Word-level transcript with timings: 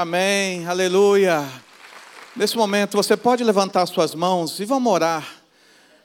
Amém, 0.00 0.64
aleluia. 0.64 1.44
Nesse 2.36 2.56
momento, 2.56 2.96
você 2.96 3.16
pode 3.16 3.42
levantar 3.42 3.84
suas 3.86 4.14
mãos 4.14 4.60
e 4.60 4.64
vamos 4.64 4.92
orar 4.92 5.28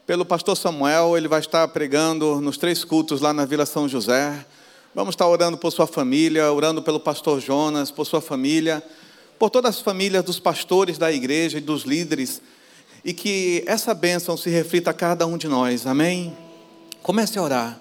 pelo 0.07 0.25
pastor 0.25 0.57
Samuel. 0.57 1.15
Ele 1.15 1.27
vai 1.27 1.39
estar 1.39 1.67
pregando 1.67 2.41
nos 2.41 2.57
três 2.57 2.83
cultos 2.83 3.21
lá 3.21 3.31
na 3.31 3.45
Vila 3.45 3.67
São 3.67 3.87
José. 3.87 4.43
Vamos 4.95 5.13
estar 5.13 5.27
orando 5.27 5.59
por 5.59 5.69
sua 5.69 5.85
família, 5.85 6.51
orando 6.51 6.81
pelo 6.81 6.99
pastor 6.99 7.39
Jonas, 7.39 7.91
por 7.91 8.05
sua 8.05 8.19
família, 8.19 8.81
por 9.37 9.51
todas 9.51 9.75
as 9.75 9.81
famílias 9.81 10.23
dos 10.23 10.39
pastores 10.39 10.97
da 10.97 11.11
igreja 11.11 11.59
e 11.59 11.61
dos 11.61 11.83
líderes. 11.83 12.41
E 13.05 13.13
que 13.13 13.63
essa 13.67 13.93
bênção 13.93 14.35
se 14.35 14.49
reflita 14.49 14.89
a 14.89 14.93
cada 14.95 15.27
um 15.27 15.37
de 15.37 15.47
nós. 15.47 15.85
Amém? 15.85 16.35
Comece 17.03 17.37
a 17.37 17.43
orar. 17.43 17.79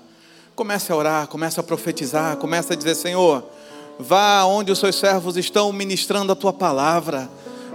Comece 0.55 0.93
a 0.93 0.95
orar, 0.97 1.27
comece 1.27 1.59
a 1.59 1.63
profetizar, 1.63 2.37
comece 2.37 2.75
a 2.75 2.77
dizer, 2.77 2.97
Senhor, 2.97 3.51
vá 3.98 4.45
onde 4.45 4.72
os 4.72 4.79
seus 4.79 4.96
servos 4.96 5.36
estão 5.36 5.72
ministrando 5.72 6.32
a 6.32 6.36
tua 6.36 6.52
palavra. 6.52 7.29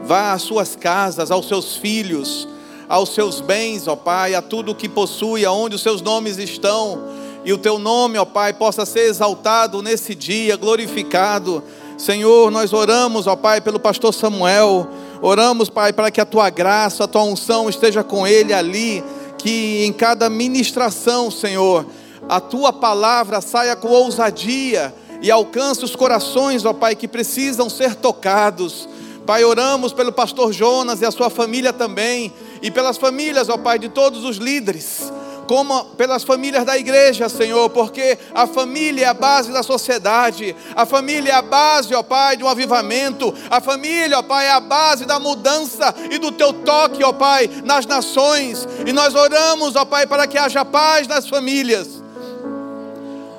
Vá 0.04 0.34
às 0.34 0.42
suas 0.44 0.76
casas, 0.76 1.32
aos 1.32 1.48
seus 1.48 1.76
filhos, 1.76 2.48
aos 2.88 3.10
seus 3.10 3.42
bens, 3.42 3.88
ó 3.88 3.96
Pai, 3.96 4.36
a 4.36 4.42
tudo 4.42 4.72
o 4.72 4.76
que 4.76 4.88
possui, 4.88 5.46
aonde 5.46 5.76
os 5.76 5.82
seus 5.82 6.02
nomes 6.02 6.38
estão, 6.38 7.04
e 7.44 7.52
o 7.52 7.58
teu 7.58 7.80
nome, 7.80 8.18
ó 8.18 8.26
Pai, 8.26 8.54
possa 8.54 8.86
ser 8.86 9.10
exaltado 9.10 9.82
nesse 9.82 10.14
dia, 10.14 10.56
glorificado. 10.56 11.64
Senhor, 11.98 12.52
nós 12.52 12.74
oramos, 12.74 13.26
ó 13.26 13.36
Pai, 13.36 13.60
pelo 13.60 13.80
pastor 13.80 14.14
Samuel, 14.14 14.88
oramos, 15.22 15.70
Pai, 15.70 15.92
para 15.92 16.12
que 16.12 16.22
a 16.22 16.26
tua 16.26 16.50
graça, 16.50 17.04
a 17.04 17.08
tua 17.08 17.24
unção 17.24 17.70
esteja 17.70 18.04
com 18.04 18.28
ele 18.28 18.54
ali, 18.54 19.04
que 19.38 19.84
em 19.84 19.92
cada 19.92 20.30
ministração, 20.30 21.32
Senhor, 21.32 21.86
a 22.30 22.40
tua 22.40 22.72
palavra 22.72 23.42
saia 23.42 23.76
com 23.76 23.88
ousadia 23.88 24.94
e 25.22 25.32
alcance 25.32 25.84
os 25.84 25.96
corações, 25.96 26.66
ó 26.66 26.74
Pai, 26.74 26.96
que 26.96 27.08
precisam 27.08 27.70
ser 27.70 27.96
tocados. 27.96 28.88
Pai, 29.26 29.44
oramos 29.44 29.92
pelo 29.92 30.12
pastor 30.12 30.54
Jonas 30.54 31.02
e 31.02 31.06
a 31.06 31.12
sua 31.12 31.30
família 31.30 31.74
também, 31.74 32.34
e 32.62 32.72
pelas 32.72 32.98
famílias, 32.98 33.50
ó 33.50 33.58
Pai, 33.58 33.78
de 33.78 33.90
todos 33.90 34.24
os 34.24 34.38
líderes, 34.38 35.12
como 35.48 35.84
pelas 35.96 36.24
famílias 36.24 36.66
da 36.66 36.78
igreja, 36.78 37.28
Senhor, 37.28 37.70
porque 37.70 38.18
a 38.34 38.48
família 38.48 39.06
é 39.06 39.10
a 39.10 39.14
base 39.14 39.52
da 39.52 39.64
sociedade, 39.64 40.56
a 40.76 40.86
família 40.86 41.32
é 41.32 41.36
a 41.36 41.42
base, 41.42 41.94
ó 41.94 42.04
Pai, 42.04 42.38
de 42.38 42.44
um 42.44 42.48
avivamento, 42.48 43.34
a 43.50 43.60
família, 43.60 44.20
ó 44.20 44.24
Pai, 44.24 44.46
é 44.46 44.52
a 44.52 44.62
base 44.62 45.06
da 45.06 45.20
mudança 45.20 45.94
e 46.10 46.18
do 46.18 46.32
teu 46.32 46.54
toque, 46.54 47.04
ó 47.04 47.12
Pai, 47.12 47.50
nas 47.66 47.86
nações, 47.86 48.68
e 48.86 48.94
nós 48.94 49.14
oramos, 49.14 49.76
ó 49.76 49.84
Pai, 49.84 50.08
para 50.08 50.26
que 50.26 50.38
haja 50.38 50.64
paz 50.64 51.08
nas 51.08 51.28
famílias 51.28 51.97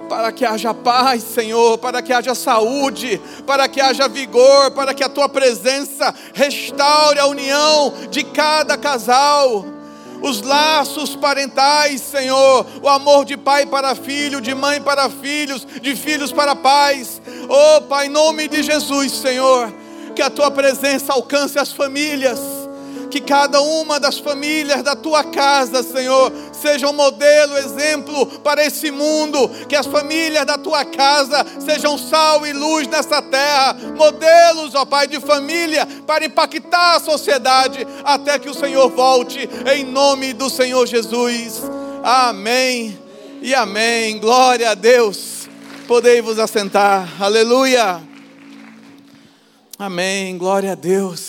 para 0.09 0.33
que 0.33 0.45
haja 0.45 0.73
paz, 0.73 1.23
Senhor, 1.23 1.79
para 1.79 2.01
que 2.03 2.13
haja 2.13 2.35
saúde, 2.35 3.21
para 3.47 3.69
que 3.69 3.81
haja 3.81 4.09
vigor, 4.09 4.71
para 4.73 4.95
que 4.95 5.05
a 5.05 5.09
tua 5.09 5.29
presença 5.29 6.15
restaure 6.35 7.19
a 7.19 7.27
união 7.27 7.93
de 8.11 8.25
cada 8.25 8.77
casal. 8.77 9.65
Os 10.21 10.43
laços 10.43 11.15
parentais, 11.15 12.01
Senhor, 12.01 12.67
o 12.83 12.89
amor 12.89 13.25
de 13.25 13.37
pai 13.37 13.67
para 13.67 13.95
filho, 13.95 14.41
de 14.41 14.55
mãe 14.55 14.83
para 14.83 15.09
filhos, 15.09 15.65
de 15.81 15.95
filhos 15.95 16.33
para 16.33 16.57
pais. 16.57 17.23
Oh, 17.49 17.83
Pai, 17.83 18.07
em 18.07 18.11
nome 18.11 18.49
de 18.49 18.63
Jesus, 18.65 19.13
Senhor, 19.13 19.73
que 20.17 20.23
a 20.23 20.29
tua 20.29 20.51
presença 20.51 21.13
alcance 21.13 21.57
as 21.57 21.71
famílias 21.71 22.58
que 23.11 23.21
cada 23.21 23.61
uma 23.61 23.99
das 23.99 24.19
famílias 24.19 24.83
da 24.83 24.95
tua 24.95 25.25
casa, 25.25 25.83
Senhor, 25.83 26.33
seja 26.53 26.89
um 26.89 26.93
modelo, 26.93 27.57
exemplo 27.57 28.27
para 28.41 28.65
esse 28.65 28.91
mundo, 28.91 29.49
que 29.69 29.77
as 29.77 29.87
famílias 29.87 30.45
da 30.45 30.59
tua 30.59 30.85
casa 30.85 31.45
sejam 31.61 31.97
sal 31.97 32.47
e 32.47 32.53
luz 32.53 32.87
nessa 32.89 33.23
terra, 33.23 33.77
modelos, 33.97 34.75
ó 34.75 34.85
Pai, 34.85 35.07
de 35.07 35.21
família 35.21 35.87
para 36.07 36.25
impactar 36.25 36.97
a 36.97 37.01
sociedade 37.01 37.87
até 38.05 38.39
que 38.39 38.49
o 38.49 38.55
Senhor 38.55 38.89
volte, 38.91 39.49
em 39.75 39.85
nome 39.85 40.33
do 40.33 40.49
Senhor 40.51 40.87
Jesus. 40.87 41.63
Amém 42.03 42.99
e 43.43 43.55
amém. 43.55 44.19
Glória 44.19 44.71
a 44.71 44.75
Deus. 44.75 45.49
Podei 45.87 46.21
vos 46.21 46.39
assentar. 46.39 47.09
Aleluia. 47.21 48.01
Amém. 49.79 50.37
Glória 50.37 50.73
a 50.73 50.75
Deus. 50.75 51.28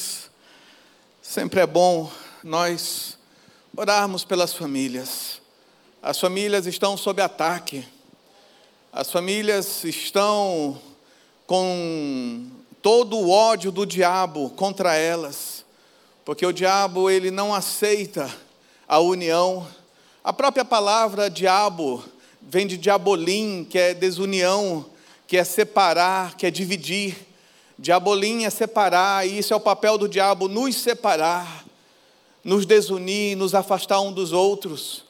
Sempre 1.32 1.60
é 1.60 1.68
bom 1.68 2.12
nós 2.44 3.16
orarmos 3.78 4.26
pelas 4.26 4.52
famílias. 4.52 5.40
As 6.02 6.20
famílias 6.20 6.66
estão 6.66 6.98
sob 6.98 7.22
ataque. 7.22 7.88
As 8.92 9.12
famílias 9.12 9.84
estão 9.84 10.82
com 11.46 12.48
todo 12.82 13.16
o 13.16 13.30
ódio 13.30 13.72
do 13.72 13.86
diabo 13.86 14.50
contra 14.56 14.96
elas, 14.96 15.64
porque 16.26 16.44
o 16.44 16.52
diabo 16.52 17.12
ele 17.12 17.30
não 17.30 17.54
aceita 17.54 18.28
a 18.88 18.98
união. 18.98 19.68
A 20.24 20.34
própria 20.34 20.66
palavra 20.66 21.30
diabo 21.30 22.04
vem 22.42 22.66
de 22.66 22.76
diabolim, 22.76 23.68
que 23.70 23.78
é 23.78 23.94
desunião, 23.94 24.84
que 25.28 25.38
é 25.38 25.44
separar, 25.44 26.36
que 26.36 26.48
é 26.48 26.50
dividir. 26.50 27.29
Diabolim 27.80 28.44
é 28.44 28.50
separar, 28.50 29.26
e 29.26 29.38
isso 29.38 29.54
é 29.54 29.56
o 29.56 29.60
papel 29.60 29.98
do 29.98 30.10
diabo, 30.10 30.50
nos 30.50 30.76
separar, 30.76 31.64
nos 32.44 32.66
desunir, 32.66 33.38
nos 33.38 33.56
afastar 33.56 34.02
um 34.02 34.12
dos 34.12 34.34
outros. 34.34 35.06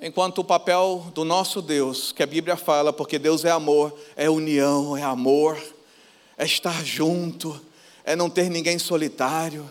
Enquanto 0.00 0.38
o 0.38 0.44
papel 0.44 1.06
do 1.14 1.24
nosso 1.24 1.62
Deus, 1.62 2.10
que 2.10 2.20
a 2.20 2.26
Bíblia 2.26 2.56
fala, 2.56 2.92
porque 2.92 3.16
Deus 3.16 3.44
é 3.44 3.50
amor, 3.52 3.96
é 4.16 4.28
união, 4.28 4.96
é 4.96 5.04
amor, 5.04 5.56
é 6.36 6.44
estar 6.44 6.84
junto, 6.84 7.60
é 8.04 8.16
não 8.16 8.28
ter 8.28 8.50
ninguém 8.50 8.76
solitário, 8.76 9.70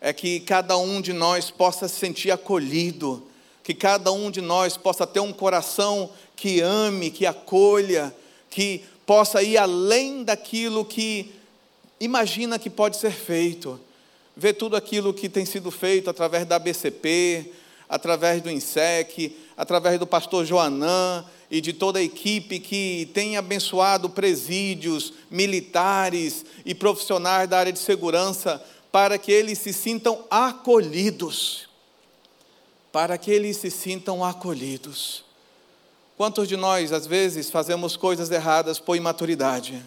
é 0.00 0.14
que 0.14 0.40
cada 0.40 0.78
um 0.78 1.02
de 1.02 1.12
nós 1.12 1.50
possa 1.50 1.86
se 1.86 1.96
sentir 1.96 2.30
acolhido, 2.30 3.22
que 3.62 3.74
cada 3.74 4.10
um 4.10 4.30
de 4.30 4.40
nós 4.40 4.78
possa 4.78 5.06
ter 5.06 5.20
um 5.20 5.34
coração 5.34 6.08
que 6.34 6.62
ame, 6.62 7.10
que 7.10 7.26
acolha, 7.26 8.10
que 8.48 8.84
possa 9.10 9.42
ir 9.42 9.58
além 9.58 10.22
daquilo 10.22 10.84
que 10.84 11.32
imagina 11.98 12.60
que 12.60 12.70
pode 12.70 12.96
ser 12.96 13.10
feito. 13.10 13.80
Ver 14.36 14.52
tudo 14.52 14.76
aquilo 14.76 15.12
que 15.12 15.28
tem 15.28 15.44
sido 15.44 15.68
feito 15.72 16.08
através 16.08 16.46
da 16.46 16.60
BCP, 16.60 17.52
através 17.88 18.40
do 18.40 18.48
INSEC, 18.48 19.36
através 19.56 19.98
do 19.98 20.06
pastor 20.06 20.46
Joanã 20.46 21.24
e 21.50 21.60
de 21.60 21.72
toda 21.72 21.98
a 21.98 22.02
equipe 22.04 22.60
que 22.60 23.10
tem 23.12 23.36
abençoado 23.36 24.08
presídios, 24.08 25.12
militares 25.28 26.44
e 26.64 26.72
profissionais 26.72 27.48
da 27.48 27.58
área 27.58 27.72
de 27.72 27.80
segurança 27.80 28.64
para 28.92 29.18
que 29.18 29.32
eles 29.32 29.58
se 29.58 29.72
sintam 29.72 30.24
acolhidos. 30.30 31.68
Para 32.92 33.18
que 33.18 33.32
eles 33.32 33.56
se 33.56 33.72
sintam 33.72 34.24
acolhidos. 34.24 35.28
Quantos 36.20 36.46
de 36.46 36.54
nós, 36.54 36.92
às 36.92 37.06
vezes, 37.06 37.48
fazemos 37.48 37.96
coisas 37.96 38.30
erradas 38.30 38.78
por 38.78 38.94
imaturidade? 38.94 39.82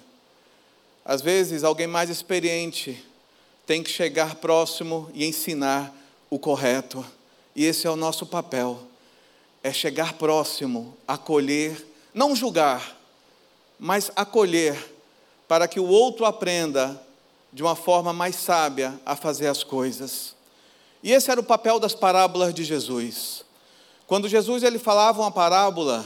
Às 1.06 1.22
vezes, 1.22 1.64
alguém 1.64 1.86
mais 1.86 2.10
experiente 2.10 3.06
tem 3.68 3.84
que 3.84 3.92
chegar 3.92 4.34
próximo 4.38 5.12
e 5.14 5.28
ensinar 5.28 5.96
o 6.32 6.40
correto. 6.40 7.06
E 7.56 7.64
esse 7.64 7.86
é 7.86 7.90
o 7.92 7.96
nosso 7.96 8.26
papel: 8.26 8.80
é 9.62 9.72
chegar 9.72 10.14
próximo, 10.14 10.98
acolher, 11.08 11.88
não 12.16 12.36
julgar, 12.36 12.98
mas 13.80 14.12
acolher, 14.16 14.76
para 15.48 15.68
que 15.68 15.80
o 15.80 15.88
outro 15.88 16.26
aprenda 16.26 17.00
de 17.52 17.62
uma 17.62 17.76
forma 17.76 18.12
mais 18.12 18.38
sábia 18.38 19.00
a 19.06 19.16
fazer 19.16 19.46
as 19.46 19.64
coisas. 19.64 20.36
E 21.04 21.12
esse 21.12 21.30
era 21.30 21.40
o 21.40 21.44
papel 21.44 21.80
das 21.80 21.94
parábolas 21.94 22.56
de 22.56 22.64
Jesus. 22.64 23.46
Quando 24.08 24.28
Jesus 24.28 24.64
ele 24.64 24.80
falava 24.80 25.22
uma 25.22 25.32
parábola, 25.32 26.04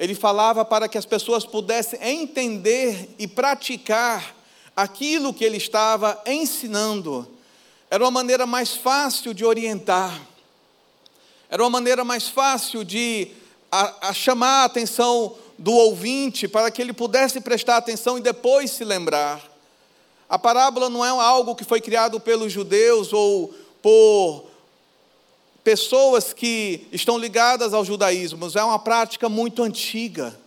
ele 0.00 0.14
falava 0.14 0.64
para 0.64 0.88
que 0.88 0.96
as 0.96 1.04
pessoas 1.04 1.44
pudessem 1.44 2.00
entender 2.02 3.14
e 3.18 3.28
praticar 3.28 4.34
aquilo 4.74 5.34
que 5.34 5.44
ele 5.44 5.58
estava 5.58 6.18
ensinando. 6.26 7.28
Era 7.90 8.02
uma 8.02 8.10
maneira 8.10 8.46
mais 8.46 8.74
fácil 8.74 9.34
de 9.34 9.44
orientar, 9.44 10.18
era 11.50 11.62
uma 11.62 11.68
maneira 11.68 12.02
mais 12.02 12.28
fácil 12.28 12.82
de 12.82 13.28
a, 13.70 14.08
a 14.08 14.12
chamar 14.14 14.62
a 14.62 14.64
atenção 14.64 15.36
do 15.58 15.72
ouvinte 15.72 16.48
para 16.48 16.70
que 16.70 16.80
ele 16.80 16.94
pudesse 16.94 17.38
prestar 17.38 17.76
atenção 17.76 18.16
e 18.16 18.22
depois 18.22 18.70
se 18.70 18.84
lembrar. 18.84 19.42
A 20.26 20.38
parábola 20.38 20.88
não 20.88 21.04
é 21.04 21.10
algo 21.10 21.54
que 21.54 21.64
foi 21.64 21.80
criado 21.80 22.18
pelos 22.18 22.50
judeus 22.50 23.12
ou 23.12 23.52
por 23.82 24.49
pessoas 25.62 26.32
que 26.32 26.86
estão 26.92 27.18
ligadas 27.18 27.74
ao 27.74 27.84
judaísmo, 27.84 28.48
é 28.54 28.64
uma 28.64 28.78
prática 28.78 29.28
muito 29.28 29.62
antiga. 29.62 30.38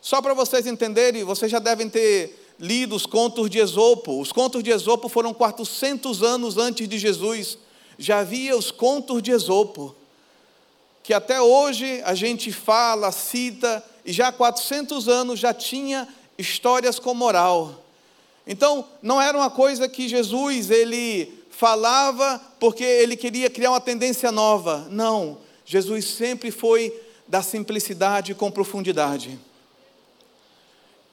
Só 0.00 0.22
para 0.22 0.34
vocês 0.34 0.66
entenderem, 0.66 1.24
vocês 1.24 1.50
já 1.50 1.58
devem 1.58 1.88
ter 1.88 2.38
lido 2.58 2.94
os 2.94 3.06
contos 3.06 3.48
de 3.50 3.58
Esopo. 3.58 4.20
Os 4.20 4.32
contos 4.32 4.62
de 4.62 4.70
Esopo 4.70 5.08
foram 5.08 5.34
400 5.34 6.22
anos 6.22 6.56
antes 6.56 6.88
de 6.88 6.98
Jesus. 6.98 7.58
Já 7.98 8.20
havia 8.20 8.56
os 8.56 8.70
contos 8.70 9.22
de 9.22 9.30
Esopo, 9.30 9.94
que 11.02 11.12
até 11.12 11.40
hoje 11.40 12.00
a 12.04 12.14
gente 12.14 12.52
fala, 12.52 13.10
cita, 13.10 13.84
e 14.04 14.12
já 14.12 14.28
há 14.28 14.32
400 14.32 15.08
anos 15.08 15.40
já 15.40 15.52
tinha 15.52 16.08
histórias 16.36 16.98
com 16.98 17.12
moral. 17.12 17.84
Então, 18.46 18.84
não 19.02 19.20
era 19.20 19.36
uma 19.36 19.50
coisa 19.50 19.88
que 19.88 20.08
Jesus 20.08 20.70
ele 20.70 21.37
falava 21.58 22.40
porque 22.60 22.84
ele 22.84 23.16
queria 23.16 23.50
criar 23.50 23.70
uma 23.70 23.80
tendência 23.80 24.30
nova. 24.30 24.86
Não, 24.92 25.38
Jesus 25.64 26.04
sempre 26.04 26.52
foi 26.52 26.94
da 27.26 27.42
simplicidade 27.42 28.32
com 28.32 28.48
profundidade. 28.48 29.36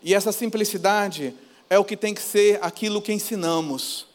E 0.03 0.13
essa 0.13 0.31
simplicidade 0.31 1.33
é 1.67 1.79
o 1.79 1.83
que 1.83 1.97
tem 1.97 2.13
que 2.13 2.21
ser 2.21 2.59
aquilo 2.61 3.01
que 3.01 3.11
ensinamos. 3.11 4.05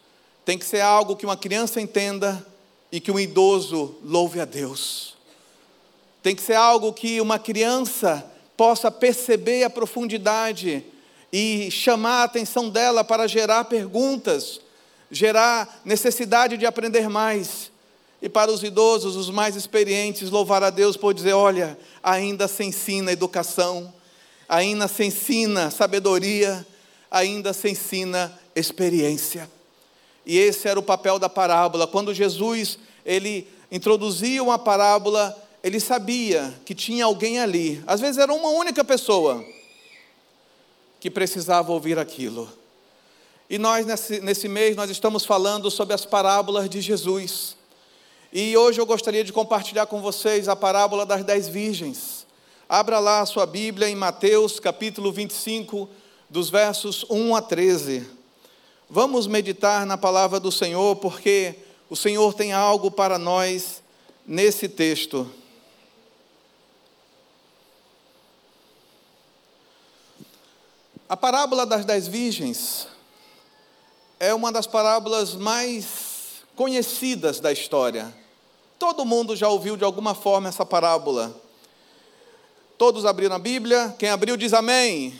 Tem 0.45 0.57
que 0.57 0.65
ser 0.65 0.83
algo 0.83 1.17
que 1.17 1.27
uma 1.27 1.37
criança 1.37 1.81
entenda 1.81 2.47
e 2.93 3.01
que 3.01 3.11
um 3.11 3.19
idoso 3.19 3.97
louve 4.05 4.39
a 4.39 4.45
Deus. 4.45 5.17
Tem 6.23 6.37
que 6.37 6.43
ser 6.43 6.55
algo 6.55 6.93
que 6.93 7.21
uma 7.21 7.41
criança 7.41 8.25
possa 8.57 8.89
perceber 8.89 9.65
a 9.65 9.71
profundidade 9.71 10.85
e 11.33 11.73
chamar 11.73 12.21
a 12.21 12.25
atenção 12.25 12.71
dela 12.71 13.03
para 13.03 13.27
gerar 13.27 13.65
perguntas, 13.65 14.61
gerar 15.11 15.81
necessidade 15.85 16.57
de 16.57 16.67
aprender 16.67 17.09
mais. 17.09 17.71
E 18.23 18.29
para 18.29 18.51
os 18.51 18.63
idosos, 18.63 19.17
os 19.17 19.31
mais 19.31 19.57
experientes, 19.57 20.31
louvar 20.31 20.63
a 20.63 20.71
Deus 20.71 20.97
por 20.97 21.15
dizer: 21.15 21.33
olha, 21.33 21.79
ainda 22.03 22.47
se 22.47 22.65
ensina 22.65 23.13
educação, 23.13 23.93
ainda 24.49 24.87
se 24.87 25.05
ensina 25.05 25.71
sabedoria, 25.71 26.67
ainda 27.11 27.53
se 27.53 27.71
ensina 27.71 28.39
experiência. 28.55 29.51
E 30.25 30.39
esse 30.39 30.69
era 30.69 30.79
o 30.79 30.83
papel 30.83 31.19
da 31.19 31.29
parábola. 31.29 31.87
Quando 31.87 32.15
Jesus 32.15 32.79
ele 33.05 33.49
introduzia 33.73 34.43
uma 34.43 34.59
parábola, 34.59 35.37
ele 35.63 35.81
sabia 35.81 36.55
que 36.65 36.75
tinha 36.75 37.05
alguém 37.05 37.39
ali, 37.39 37.83
às 37.87 38.01
vezes 38.01 38.19
era 38.19 38.33
uma 38.33 38.51
única 38.51 38.85
pessoa, 38.85 39.45
que 40.99 41.11
precisava 41.11 41.73
ouvir 41.73 41.99
aquilo. 41.99 42.60
E 43.51 43.59
nós, 43.59 43.85
nesse, 43.85 44.21
nesse 44.21 44.47
mês, 44.47 44.77
nós 44.77 44.89
estamos 44.89 45.25
falando 45.25 45.73
sobre 45.73 45.93
as 45.93 46.07
parábolas 46.07 46.71
de 46.71 46.81
Jesus. 46.81 47.57
E 48.33 48.57
hoje 48.57 48.81
eu 48.81 48.87
gostaria 48.87 49.25
de 49.25 49.33
compartilhar 49.33 49.87
com 49.87 50.01
vocês 50.01 50.49
a 50.49 50.55
parábola 50.55 51.05
das 51.05 51.25
dez 51.25 51.49
virgens. 51.49 52.25
Abra 52.69 53.01
lá 53.01 53.23
a 53.23 53.27
sua 53.27 53.47
Bíblia 53.47 53.89
em 53.89 53.97
Mateus 53.97 54.61
capítulo 54.61 55.11
25, 55.11 55.89
dos 56.29 56.49
versos 56.49 57.05
1 57.11 57.35
a 57.35 57.43
13. 57.43 58.07
Vamos 58.89 59.27
meditar 59.27 59.85
na 59.85 59.99
palavra 59.99 60.39
do 60.39 60.53
Senhor, 60.53 60.95
porque 60.95 61.57
o 61.89 61.97
Senhor 61.97 62.33
tem 62.35 62.53
algo 62.53 62.89
para 62.89 63.19
nós 63.19 63.83
nesse 64.25 64.69
texto. 64.69 65.29
A 71.09 71.17
parábola 71.17 71.67
das 71.67 71.85
dez 71.85 72.07
virgens 72.07 72.90
é 74.23 74.35
uma 74.35 74.53
das 74.53 74.67
parábolas 74.67 75.35
mais 75.35 76.43
conhecidas 76.55 77.41
da 77.41 77.51
história. 77.51 78.15
Todo 78.79 79.07
mundo 79.07 79.35
já 79.35 79.49
ouviu 79.49 79.79
de 79.79 79.85
alguma 79.85 80.15
forma 80.15 80.47
essa 80.47 80.65
parábola. 80.65 81.35
Todos 82.77 83.07
abriram 83.07 83.37
a 83.37 83.39
Bíblia? 83.39 83.95
Quem 83.99 84.11
abriu 84.11 84.37
diz 84.37 84.53
amém. 84.53 85.19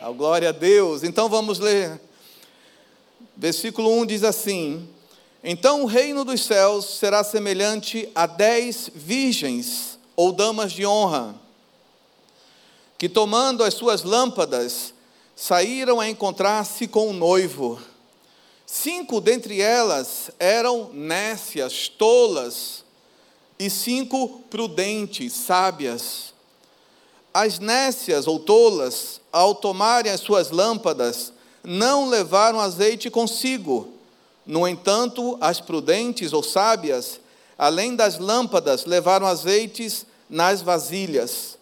amém. 0.00 0.08
Oh, 0.10 0.12
glória 0.14 0.48
a 0.48 0.52
Deus. 0.52 1.04
Então 1.04 1.28
vamos 1.28 1.60
ler. 1.60 2.00
Versículo 3.36 3.88
1 4.00 4.06
diz 4.06 4.24
assim: 4.24 4.88
Então 5.42 5.84
o 5.84 5.86
reino 5.86 6.24
dos 6.24 6.44
céus 6.44 6.86
será 6.98 7.22
semelhante 7.22 8.08
a 8.16 8.26
dez 8.26 8.90
virgens 8.92 9.96
ou 10.16 10.32
damas 10.32 10.72
de 10.72 10.84
honra, 10.84 11.36
que 12.98 13.08
tomando 13.08 13.62
as 13.62 13.74
suas 13.74 14.02
lâmpadas, 14.02 14.92
saíram 15.36 16.00
a 16.00 16.08
encontrar-se 16.08 16.88
com 16.88 17.10
o 17.10 17.12
noivo. 17.12 17.80
Cinco 18.66 19.20
dentre 19.20 19.60
elas 19.60 20.30
eram 20.38 20.90
nécias, 20.92 21.88
tolas, 21.88 22.84
e 23.58 23.70
cinco 23.70 24.40
prudentes, 24.50 25.32
sábias. 25.32 26.34
As 27.32 27.58
nécias 27.58 28.26
ou 28.26 28.38
tolas, 28.38 29.20
ao 29.32 29.54
tomarem 29.54 30.10
as 30.10 30.20
suas 30.20 30.50
lâmpadas, 30.50 31.32
não 31.62 32.08
levaram 32.08 32.60
azeite 32.60 33.10
consigo. 33.10 33.88
No 34.46 34.68
entanto, 34.68 35.36
as 35.40 35.60
prudentes 35.60 36.32
ou 36.32 36.42
sábias, 36.42 37.20
além 37.56 37.96
das 37.96 38.18
lâmpadas, 38.18 38.84
levaram 38.84 39.26
azeites 39.26 40.04
nas 40.28 40.60
vasilhas. 40.60 41.58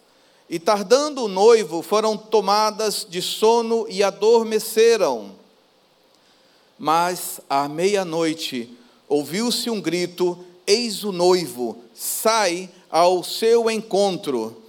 E 0.49 0.59
tardando 0.59 1.23
o 1.23 1.27
noivo, 1.27 1.81
foram 1.81 2.17
tomadas 2.17 3.07
de 3.09 3.21
sono 3.21 3.85
e 3.89 4.03
adormeceram. 4.03 5.42
Mas 6.83 7.39
à 7.49 7.69
meia-noite 7.69 8.69
ouviu-se 9.07 9.69
um 9.69 9.79
grito: 9.79 10.37
Eis 10.67 11.05
o 11.05 11.13
noivo, 11.13 11.77
sai 11.95 12.69
ao 12.91 13.23
seu 13.23 13.71
encontro. 13.71 14.61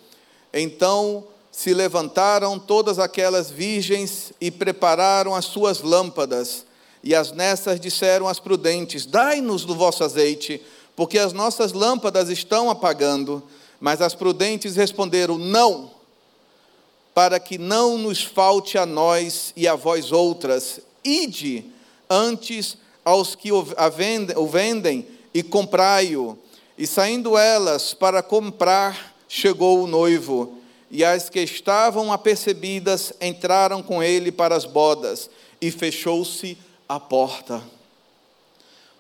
Então 0.53 1.25
se 1.51 1.75
levantaram 1.75 2.57
todas 2.57 3.01
aquelas 3.01 3.51
virgens 3.51 4.33
e 4.41 4.49
prepararam 4.49 5.35
as 5.35 5.47
suas 5.47 5.83
lâmpadas. 5.83 6.65
E 7.03 7.17
as 7.17 7.33
nessas 7.33 7.81
disseram 7.81 8.29
às 8.29 8.39
prudentes: 8.39 9.07
Dai-nos 9.07 9.65
do 9.65 9.75
vosso 9.75 10.05
azeite, 10.05 10.63
porque 10.95 11.19
as 11.19 11.33
nossas 11.33 11.73
lâmpadas 11.73 12.29
estão 12.29 12.71
apagando. 12.71 13.43
Mas 13.81 14.01
as 14.01 14.15
prudentes 14.15 14.77
responderam: 14.77 15.37
Não, 15.37 15.91
para 17.13 17.41
que 17.41 17.59
não 17.59 17.99
nos 17.99 18.23
falte 18.23 18.79
a 18.79 18.87
nós 18.87 19.53
e 19.57 19.67
a 19.67 19.75
vós 19.75 20.13
outras. 20.13 20.79
Ide 21.03 21.74
antes 22.09 22.77
aos 23.05 23.35
que 23.35 23.53
o 23.53 23.63
vendem 24.47 25.07
e 25.33 25.43
comprai-o. 25.43 26.39
E 26.77 26.87
saindo 26.87 27.37
elas 27.37 27.95
para 27.95 28.23
comprar, 28.23 29.15
chegou 29.29 29.83
o 29.83 29.87
noivo. 29.87 30.59
E 30.91 31.05
as 31.05 31.29
que 31.29 31.41
estavam 31.41 32.13
apercebidas 32.13 33.13
entraram 33.21 33.83
com 33.83 34.03
ele 34.03 34.31
para 34.31 34.55
as 34.55 34.65
bodas, 34.65 35.29
e 35.61 35.71
fechou-se 35.71 36.59
a 36.89 37.01
porta. 37.01 37.63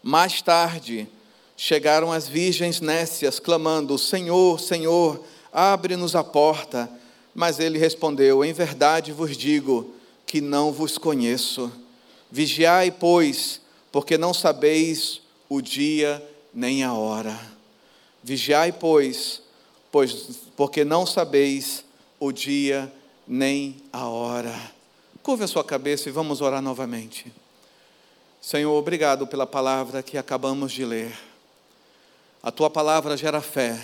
Mais 0.02 0.40
tarde, 0.40 1.06
chegaram 1.56 2.10
as 2.12 2.26
virgens 2.26 2.80
nécias, 2.80 3.38
clamando: 3.38 3.98
Senhor, 3.98 4.58
Senhor, 4.60 5.22
abre-nos 5.52 6.16
a 6.16 6.24
porta. 6.24 6.90
Mas 7.34 7.58
ele 7.58 7.78
respondeu: 7.78 8.44
Em 8.44 8.52
verdade 8.52 9.12
vos 9.12 9.36
digo 9.36 9.92
que 10.26 10.40
não 10.40 10.72
vos 10.72 10.98
conheço. 10.98 11.70
Vigiai, 12.34 12.90
pois, 12.90 13.60
porque 13.92 14.18
não 14.18 14.34
sabeis 14.34 15.20
o 15.48 15.62
dia 15.62 16.20
nem 16.52 16.82
a 16.82 16.92
hora. 16.92 17.38
Vigiai, 18.24 18.72
pois, 18.72 19.40
pois 19.92 20.40
porque 20.56 20.84
não 20.84 21.06
sabeis 21.06 21.84
o 22.18 22.32
dia 22.32 22.92
nem 23.24 23.76
a 23.92 24.08
hora. 24.08 24.52
Curva 25.22 25.44
a 25.44 25.46
sua 25.46 25.62
cabeça 25.62 26.08
e 26.08 26.12
vamos 26.12 26.40
orar 26.40 26.60
novamente. 26.60 27.32
Senhor, 28.40 28.76
obrigado 28.76 29.28
pela 29.28 29.46
palavra 29.46 30.02
que 30.02 30.18
acabamos 30.18 30.72
de 30.72 30.84
ler. 30.84 31.16
A 32.42 32.50
tua 32.50 32.68
palavra 32.68 33.16
gera 33.16 33.40
fé, 33.40 33.80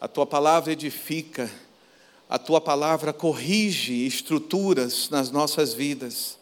a 0.00 0.08
tua 0.08 0.26
palavra 0.26 0.72
edifica, 0.72 1.48
a 2.28 2.36
tua 2.36 2.60
palavra 2.60 3.12
corrige 3.12 4.04
estruturas 4.04 5.08
nas 5.08 5.30
nossas 5.30 5.72
vidas. 5.72 6.36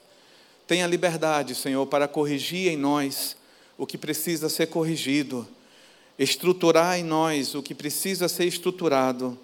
Tenha 0.67 0.87
liberdade, 0.87 1.55
Senhor, 1.55 1.87
para 1.87 2.09
corrigir 2.09 2.73
em 2.73 2.77
nós 2.77 3.37
o 3.79 3.87
que 3.87 3.97
precisa 3.97 4.49
ser 4.49 4.67
corrigido, 4.67 5.47
estruturar 6.19 6.99
em 6.99 7.05
nós 7.05 7.55
o 7.55 7.63
que 7.63 7.75
precisa 7.75 8.29
ser 8.29 8.47
estruturado 8.47 9.39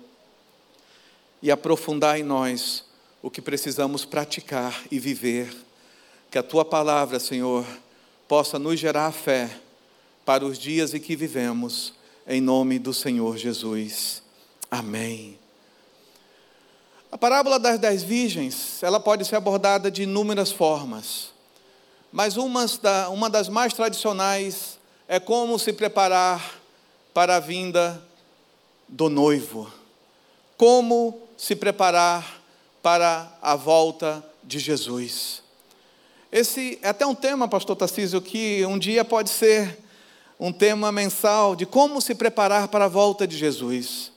e 1.42 1.50
aprofundar 1.50 2.18
em 2.18 2.22
nós 2.22 2.84
o 3.22 3.30
que 3.30 3.40
precisamos 3.40 4.04
praticar 4.04 4.82
e 4.90 4.98
viver. 4.98 5.54
Que 6.30 6.38
a 6.38 6.42
tua 6.42 6.64
palavra, 6.64 7.20
Senhor, 7.20 7.66
possa 8.26 8.58
nos 8.58 8.80
gerar 8.80 9.12
fé 9.12 9.50
para 10.24 10.44
os 10.44 10.58
dias 10.58 10.94
em 10.94 11.00
que 11.00 11.14
vivemos, 11.14 11.92
em 12.26 12.40
nome 12.40 12.78
do 12.78 12.94
Senhor 12.94 13.36
Jesus. 13.36 14.22
Amém. 14.70 15.41
A 17.12 17.18
parábola 17.18 17.58
das 17.58 17.78
dez 17.78 18.02
virgens, 18.02 18.82
ela 18.82 18.98
pode 18.98 19.26
ser 19.26 19.36
abordada 19.36 19.90
de 19.90 20.04
inúmeras 20.04 20.50
formas, 20.50 21.28
mas 22.10 22.38
uma 22.38 23.28
das 23.28 23.50
mais 23.50 23.74
tradicionais 23.74 24.78
é 25.06 25.20
como 25.20 25.58
se 25.58 25.74
preparar 25.74 26.58
para 27.12 27.36
a 27.36 27.38
vinda 27.38 28.02
do 28.88 29.10
noivo, 29.10 29.70
como 30.56 31.20
se 31.36 31.54
preparar 31.54 32.40
para 32.82 33.30
a 33.42 33.56
volta 33.56 34.24
de 34.42 34.58
Jesus. 34.58 35.42
Esse 36.32 36.78
é 36.80 36.88
até 36.88 37.04
um 37.04 37.14
tema, 37.14 37.46
pastor 37.46 37.76
Tarcísio, 37.76 38.22
que 38.22 38.64
um 38.64 38.78
dia 38.78 39.04
pode 39.04 39.28
ser 39.28 39.78
um 40.40 40.50
tema 40.50 40.90
mensal 40.90 41.54
de 41.54 41.66
como 41.66 42.00
se 42.00 42.14
preparar 42.14 42.68
para 42.68 42.86
a 42.86 42.88
volta 42.88 43.26
de 43.26 43.36
Jesus. 43.36 44.10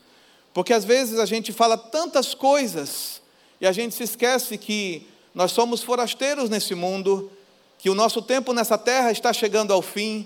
Porque 0.55 0.71
às 0.71 0.85
vezes 0.85 1.19
a 1.19 1.25
gente 1.25 1.51
fala 1.51 1.77
tantas 1.77 2.33
coisas 2.33 3.21
e 3.59 3.67
a 3.67 3.73
gente 3.73 3.93
se 3.93 4.03
esquece 4.03 4.57
que 4.57 5.05
nós 5.33 5.51
somos 5.51 5.83
forasteiros 5.83 6.49
nesse 6.49 6.73
mundo, 6.73 7.29
que 7.77 7.89
o 7.89 7.93
nosso 7.93 8.21
tempo 8.21 8.53
nessa 8.53 8.77
terra 8.77 9.11
está 9.11 9.33
chegando 9.33 9.73
ao 9.73 9.81
fim, 9.81 10.25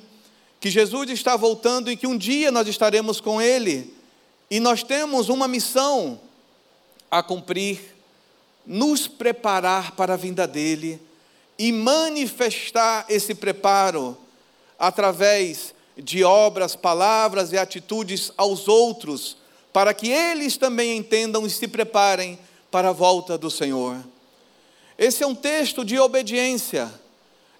que 0.59 0.69
Jesus 0.69 1.09
está 1.09 1.35
voltando 1.35 1.89
e 1.89 1.97
que 1.97 2.05
um 2.05 2.15
dia 2.15 2.51
nós 2.51 2.67
estaremos 2.67 3.19
com 3.19 3.41
Ele. 3.41 3.91
E 4.51 4.59
nós 4.59 4.83
temos 4.83 5.29
uma 5.29 5.47
missão 5.47 6.19
a 7.09 7.23
cumprir, 7.23 7.95
nos 8.67 9.07
preparar 9.07 9.95
para 9.95 10.13
a 10.13 10.17
vinda 10.17 10.45
dEle 10.45 11.01
e 11.57 11.71
manifestar 11.71 13.03
esse 13.09 13.33
preparo 13.33 14.15
através 14.77 15.73
de 15.97 16.23
obras, 16.23 16.75
palavras 16.75 17.51
e 17.51 17.57
atitudes 17.57 18.31
aos 18.37 18.67
outros, 18.67 19.38
para 19.71 19.93
que 19.93 20.09
eles 20.09 20.57
também 20.57 20.97
entendam 20.97 21.45
e 21.45 21.49
se 21.49 21.67
preparem 21.67 22.39
para 22.71 22.89
a 22.89 22.93
volta 22.93 23.37
do 23.37 23.49
Senhor. 23.49 23.97
Esse 24.97 25.23
é 25.23 25.27
um 25.27 25.35
texto 25.35 25.85
de 25.85 25.97
obediência, 25.97 26.91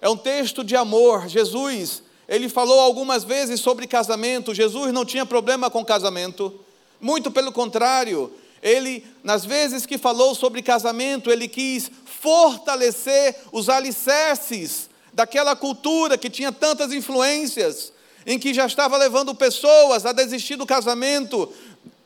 é 0.00 0.08
um 0.08 0.16
texto 0.16 0.62
de 0.62 0.76
amor. 0.76 1.28
Jesus, 1.28 2.02
ele 2.28 2.48
falou 2.48 2.80
algumas 2.80 3.24
vezes 3.24 3.60
sobre 3.60 3.86
casamento. 3.86 4.54
Jesus 4.54 4.92
não 4.92 5.04
tinha 5.04 5.24
problema 5.24 5.70
com 5.70 5.84
casamento, 5.84 6.60
muito 7.00 7.30
pelo 7.30 7.50
contrário, 7.50 8.32
ele, 8.62 9.04
nas 9.24 9.44
vezes 9.44 9.86
que 9.86 9.96
falou 9.96 10.34
sobre 10.34 10.62
casamento, 10.62 11.30
ele 11.30 11.48
quis 11.48 11.90
fortalecer 12.04 13.36
os 13.52 13.68
alicerces 13.68 14.90
daquela 15.12 15.56
cultura 15.56 16.18
que 16.18 16.28
tinha 16.28 16.52
tantas 16.52 16.92
influências, 16.92 17.92
em 18.26 18.38
que 18.38 18.52
já 18.52 18.66
estava 18.66 18.98
levando 18.98 19.34
pessoas 19.34 20.04
a 20.04 20.12
desistir 20.12 20.56
do 20.56 20.66
casamento, 20.66 21.50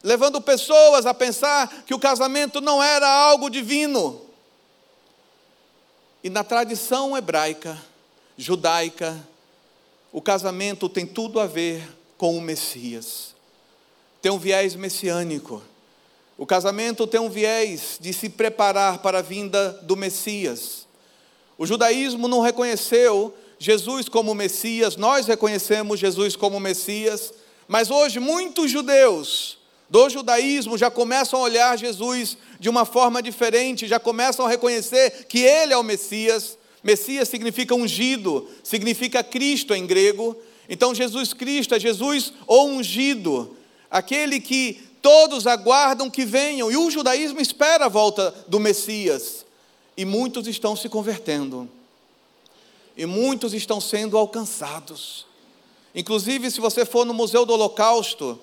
levando 0.04 0.38
pessoas 0.38 1.06
a 1.06 1.14
pensar 1.14 1.82
que 1.86 1.94
o 1.94 1.98
casamento 1.98 2.60
não 2.60 2.82
era 2.82 3.08
algo 3.08 3.48
divino. 3.48 4.20
E 6.22 6.28
na 6.28 6.44
tradição 6.44 7.16
hebraica, 7.16 7.80
judaica, 8.36 9.18
o 10.12 10.20
casamento 10.20 10.90
tem 10.90 11.06
tudo 11.06 11.40
a 11.40 11.46
ver 11.46 11.88
com 12.18 12.36
o 12.36 12.40
Messias. 12.42 13.34
Tem 14.20 14.30
um 14.30 14.38
viés 14.38 14.74
messiânico. 14.74 15.62
O 16.36 16.44
casamento 16.44 17.06
tem 17.06 17.20
um 17.20 17.30
viés 17.30 17.96
de 17.98 18.12
se 18.12 18.28
preparar 18.28 18.98
para 18.98 19.20
a 19.20 19.22
vinda 19.22 19.70
do 19.82 19.96
Messias. 19.96 20.86
O 21.56 21.64
judaísmo 21.64 22.28
não 22.28 22.40
reconheceu 22.40 23.34
Jesus 23.58 24.06
como 24.08 24.34
Messias, 24.34 24.96
nós 24.96 25.26
reconhecemos 25.26 25.98
Jesus 25.98 26.36
como 26.36 26.60
Messias, 26.60 27.32
mas 27.66 27.90
hoje 27.90 28.20
muitos 28.20 28.70
judeus 28.70 29.63
do 29.88 30.08
judaísmo 30.08 30.78
já 30.78 30.90
começam 30.90 31.40
a 31.40 31.42
olhar 31.42 31.78
Jesus 31.78 32.36
de 32.58 32.68
uma 32.68 32.84
forma 32.84 33.22
diferente, 33.22 33.86
já 33.86 34.00
começam 34.00 34.46
a 34.46 34.48
reconhecer 34.48 35.26
que 35.28 35.40
ele 35.40 35.72
é 35.72 35.76
o 35.76 35.82
Messias. 35.82 36.58
Messias 36.82 37.28
significa 37.28 37.74
ungido, 37.74 38.48
significa 38.62 39.22
Cristo 39.22 39.74
em 39.74 39.86
grego. 39.86 40.36
Então 40.68 40.94
Jesus 40.94 41.32
Cristo 41.32 41.74
é 41.74 41.80
Jesus 41.80 42.32
ou 42.46 42.68
ungido, 42.68 43.56
aquele 43.90 44.40
que 44.40 44.82
todos 45.02 45.46
aguardam 45.46 46.08
que 46.08 46.24
venham, 46.24 46.72
e 46.72 46.76
o 46.76 46.90
judaísmo 46.90 47.40
espera 47.40 47.84
a 47.84 47.88
volta 47.88 48.34
do 48.48 48.58
Messias. 48.58 49.44
E 49.96 50.04
muitos 50.04 50.48
estão 50.48 50.74
se 50.74 50.88
convertendo 50.88 51.68
e 52.96 53.06
muitos 53.06 53.52
estão 53.54 53.80
sendo 53.80 54.16
alcançados. 54.16 55.26
Inclusive, 55.94 56.50
se 56.50 56.60
você 56.60 56.84
for 56.84 57.04
no 57.04 57.14
Museu 57.14 57.44
do 57.44 57.52
Holocausto, 57.52 58.38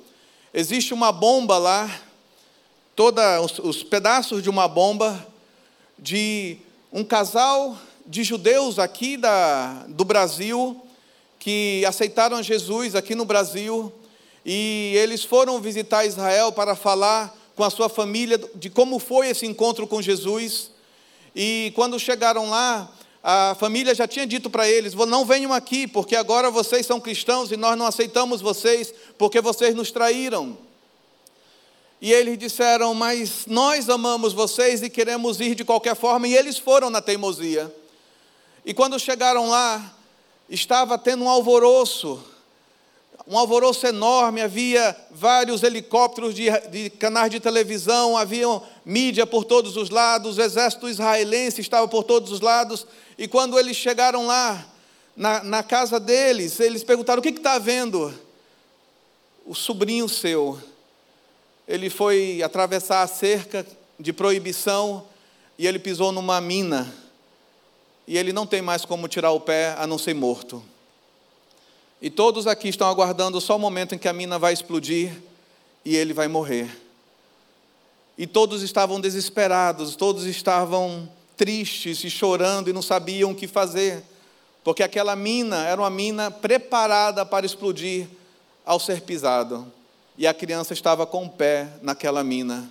existe 0.54 0.94
uma 0.94 1.12
bomba 1.12 1.58
lá, 1.58 2.02
todos 2.96 3.24
os, 3.44 3.60
os 3.60 3.84
pedaços 3.84 4.44
de 4.44 4.50
uma 4.50 4.68
bomba 4.68 5.28
de 5.98 6.58
um 6.92 7.04
casal 7.04 7.78
de 8.06 8.24
judeus 8.24 8.78
aqui 8.80 9.16
da, 9.16 9.86
do 9.88 10.04
Brasil 10.04 10.82
que 11.40 11.84
aceitaram 11.88 12.44
Jesus 12.44 12.96
aqui 12.96 13.16
no 13.16 13.26
Brasil 13.26 13.92
e 14.46 14.94
eles 14.98 15.24
foram 15.24 15.62
visitar 15.62 16.06
Israel 16.06 16.52
para 16.52 16.76
falar 16.76 17.36
com 17.56 17.64
a 17.64 17.70
sua 17.70 17.88
família 17.88 18.38
de 18.56 18.70
como 18.70 19.00
foi 19.00 19.30
esse 19.30 19.46
encontro 19.46 19.88
com 19.88 20.02
Jesus. 20.02 20.72
E 21.36 21.72
quando 21.76 22.00
chegaram 22.00 22.50
lá, 22.50 22.92
a 23.24 23.56
família 23.60 23.94
já 23.94 24.08
tinha 24.08 24.26
dito 24.26 24.50
para 24.50 24.68
eles: 24.68 24.94
não 24.94 25.26
venham 25.26 25.54
aqui, 25.54 25.88
porque 25.88 26.16
agora 26.16 26.50
vocês 26.50 26.86
são 26.86 27.00
cristãos 27.00 27.52
e 27.52 27.58
nós 27.58 27.78
não 27.78 27.86
aceitamos 27.86 28.42
vocês, 28.42 28.94
porque 29.18 29.40
vocês 29.40 29.76
nos 29.76 29.92
traíram. 29.92 30.58
E 32.02 32.12
eles 32.12 32.38
disseram: 32.38 32.94
Mas 32.96 33.46
nós 33.46 33.90
amamos 33.90 34.34
vocês 34.34 34.82
e 34.82 34.90
queremos 34.90 35.40
ir 35.40 35.54
de 35.54 35.64
qualquer 35.64 35.96
forma, 35.96 36.28
e 36.28 36.36
eles 36.36 36.58
foram 36.58 36.90
na 36.90 37.02
teimosia. 37.02 37.74
E 38.66 38.74
quando 38.74 39.00
chegaram 39.00 39.50
lá, 39.50 39.96
estava 40.50 40.98
tendo 40.98 41.24
um 41.24 41.30
alvoroço, 41.30 42.24
um 43.32 43.38
alvoroço 43.38 43.88
enorme, 43.88 44.42
havia 44.42 44.94
vários 45.10 45.64
helicópteros 45.64 46.36
de, 46.36 46.50
de 46.70 46.90
canais 46.90 47.32
de 47.32 47.40
televisão, 47.40 48.18
havia 48.18 48.46
mídia 48.84 49.26
por 49.26 49.46
todos 49.46 49.78
os 49.78 49.90
lados, 49.90 50.38
o 50.38 50.42
exército 50.42 50.90
israelense 50.90 51.62
estava 51.62 51.88
por 51.88 52.04
todos 52.04 52.30
os 52.30 52.42
lados, 52.42 52.86
e 53.18 53.30
quando 53.30 53.58
eles 53.58 53.78
chegaram 53.78 54.28
lá, 54.28 54.68
na, 55.16 55.42
na 55.46 55.64
casa 55.64 55.98
deles, 55.98 56.60
eles 56.60 56.84
perguntaram: 56.84 57.22
o 57.22 57.24
que 57.24 57.30
está 57.30 57.54
havendo? 57.54 58.14
O 59.46 59.56
sobrinho 59.56 60.10
seu, 60.10 60.60
ele 61.66 61.90
foi 61.90 62.44
atravessar 62.44 63.02
a 63.02 63.08
cerca 63.08 63.66
de 63.98 64.12
proibição 64.12 65.06
e 65.58 65.66
ele 65.66 65.80
pisou 65.80 66.12
numa 66.12 66.42
mina, 66.42 66.94
e 68.06 68.18
ele 68.18 68.34
não 68.34 68.46
tem 68.46 68.62
mais 68.62 68.84
como 68.84 69.08
tirar 69.08 69.32
o 69.32 69.40
pé 69.40 69.74
a 69.78 69.88
não 69.88 69.98
ser 69.98 70.14
morto. 70.14 70.62
E 72.02 72.10
todos 72.10 72.48
aqui 72.48 72.68
estão 72.68 72.88
aguardando 72.88 73.40
só 73.40 73.56
o 73.56 73.60
momento 73.60 73.94
em 73.94 73.98
que 73.98 74.08
a 74.08 74.14
mina 74.14 74.40
vai 74.40 74.54
explodir 74.54 75.22
e 75.86 75.96
ele 75.96 76.14
vai 76.14 76.28
morrer. 76.28 76.76
E 78.18 78.26
todos 78.26 78.64
estavam 78.64 79.00
desesperados, 79.00 79.96
todos 79.96 80.26
estavam 80.26 81.08
tristes 81.38 82.04
e 82.04 82.10
chorando 82.10 82.70
e 82.70 82.74
não 82.74 82.82
sabiam 82.82 83.32
o 83.32 83.36
que 83.36 83.48
fazer, 83.48 84.04
porque 84.64 84.84
aquela 84.84 85.16
mina 85.16 85.66
era 85.66 85.80
uma 85.80 85.90
mina 85.90 86.32
preparada 86.32 87.26
para 87.26 87.46
explodir 87.46 88.08
ao 88.66 88.80
ser 88.80 89.02
pisado. 89.02 89.72
E 90.18 90.28
a 90.28 90.34
criança 90.34 90.74
estava 90.74 91.06
com 91.06 91.26
o 91.26 91.30
pé 91.30 91.68
naquela 91.82 92.24
mina. 92.24 92.70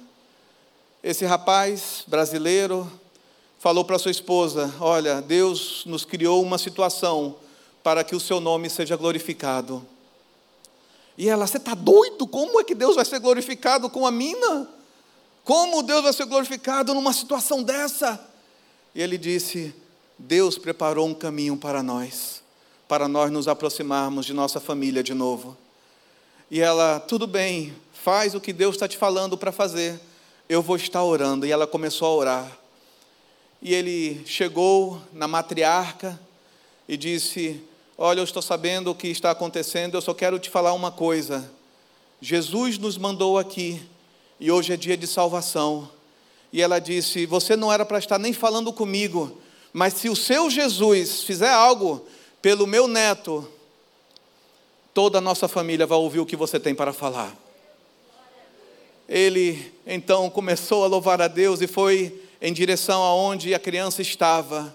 Esse 1.03 1.25
rapaz 1.25 2.05
brasileiro 2.07 2.91
falou 3.59 3.85
para 3.85 3.99
sua 3.99 4.11
esposa: 4.11 4.73
Olha, 4.79 5.23
Deus 5.23 5.85
nos 5.87 6.05
criou 6.05 6.43
uma 6.43 6.59
situação 6.59 7.37
para 7.83 8.05
que 8.05 8.15
o 8.15 8.21
seu 8.21 8.41
nome 8.41 8.69
seja 8.69 8.97
glorificado. 8.97 9.87
E 11.17 11.29
ela, 11.29 11.47
você 11.47 11.59
está 11.59 11.75
doido? 11.75 12.27
Como 12.27 12.61
é 12.61 12.65
que 12.65 12.75
Deus 12.75 12.97
vai 12.97 13.05
ser 13.05 13.19
glorificado 13.19 13.91
com 13.91 14.07
a 14.07 14.11
mina? 14.11 14.69
Como 15.45 15.83
Deus 15.83 16.03
vai 16.03 16.13
ser 16.13 16.27
glorificado 16.27 16.95
numa 16.95 17.13
situação 17.13 17.63
dessa? 17.63 18.19
E 18.95 19.03
ele 19.03 19.19
disse: 19.19 19.75
Deus 20.19 20.59
preparou 20.59 21.07
um 21.07 21.15
caminho 21.15 21.57
para 21.57 21.83
nós, 21.83 22.43
para 22.89 23.09
nós 23.09 23.31
nos 23.31 23.49
aproximarmos 23.49 24.27
de 24.27 24.33
nossa 24.33 24.61
família 24.61 25.03
de 25.03 25.15
novo. 25.15 25.57
E 26.51 26.61
ela, 26.61 27.01
tudo 27.01 27.27
bem, 27.27 27.75
faz 27.93 28.35
o 28.35 28.41
que 28.41 28.53
Deus 28.53 28.75
está 28.75 28.89
te 28.89 28.97
falando 28.97 29.37
para 29.37 29.53
fazer, 29.53 30.01
eu 30.49 30.63
vou 30.63 30.77
estar 30.77 31.03
orando. 31.03 31.47
E 31.47 31.53
ela 31.53 31.67
começou 31.67 32.09
a 32.09 32.15
orar. 32.15 32.59
E 33.63 33.75
ele 33.75 34.23
chegou 34.27 35.01
na 35.13 35.29
matriarca 35.29 36.19
e 36.89 36.97
disse: 36.97 37.63
Olha, 38.02 38.21
eu 38.21 38.25
estou 38.25 38.40
sabendo 38.40 38.90
o 38.90 38.95
que 38.95 39.09
está 39.09 39.30
acontecendo, 39.30 39.95
eu 39.95 40.00
só 40.00 40.14
quero 40.14 40.38
te 40.38 40.49
falar 40.49 40.73
uma 40.73 40.90
coisa. 40.90 41.52
Jesus 42.19 42.78
nos 42.78 42.97
mandou 42.97 43.38
aqui 43.38 43.87
e 44.40 44.50
hoje 44.50 44.73
é 44.73 44.76
dia 44.78 44.97
de 44.97 45.07
salvação. 45.07 45.87
E 46.50 46.62
ela 46.62 46.78
disse: 46.78 47.26
Você 47.26 47.57
não 47.57 47.71
era 47.71 47.85
para 47.85 47.99
estar 47.99 48.19
nem 48.19 48.33
falando 48.33 48.73
comigo, 48.73 49.38
mas 49.71 49.92
se 49.92 50.09
o 50.09 50.16
seu 50.16 50.49
Jesus 50.49 51.25
fizer 51.25 51.50
algo 51.50 52.07
pelo 52.40 52.66
meu 52.66 52.88
neto, 52.88 53.47
toda 54.95 55.19
a 55.19 55.21
nossa 55.21 55.47
família 55.47 55.87
vai 55.87 55.99
ouvir 55.99 56.21
o 56.21 56.26
que 56.26 56.37
você 56.37 56.59
tem 56.59 56.75
para 56.75 56.95
falar. 56.95 57.37
Ele 59.07 59.75
então 59.87 60.30
começou 60.30 60.85
a 60.85 60.87
louvar 60.87 61.21
a 61.21 61.28
Deus 61.28 61.61
e 61.61 61.66
foi 61.66 62.19
em 62.40 62.54
direção 62.54 63.02
aonde 63.02 63.54
a 63.54 63.59
criança 63.59 64.00
estava. 64.00 64.75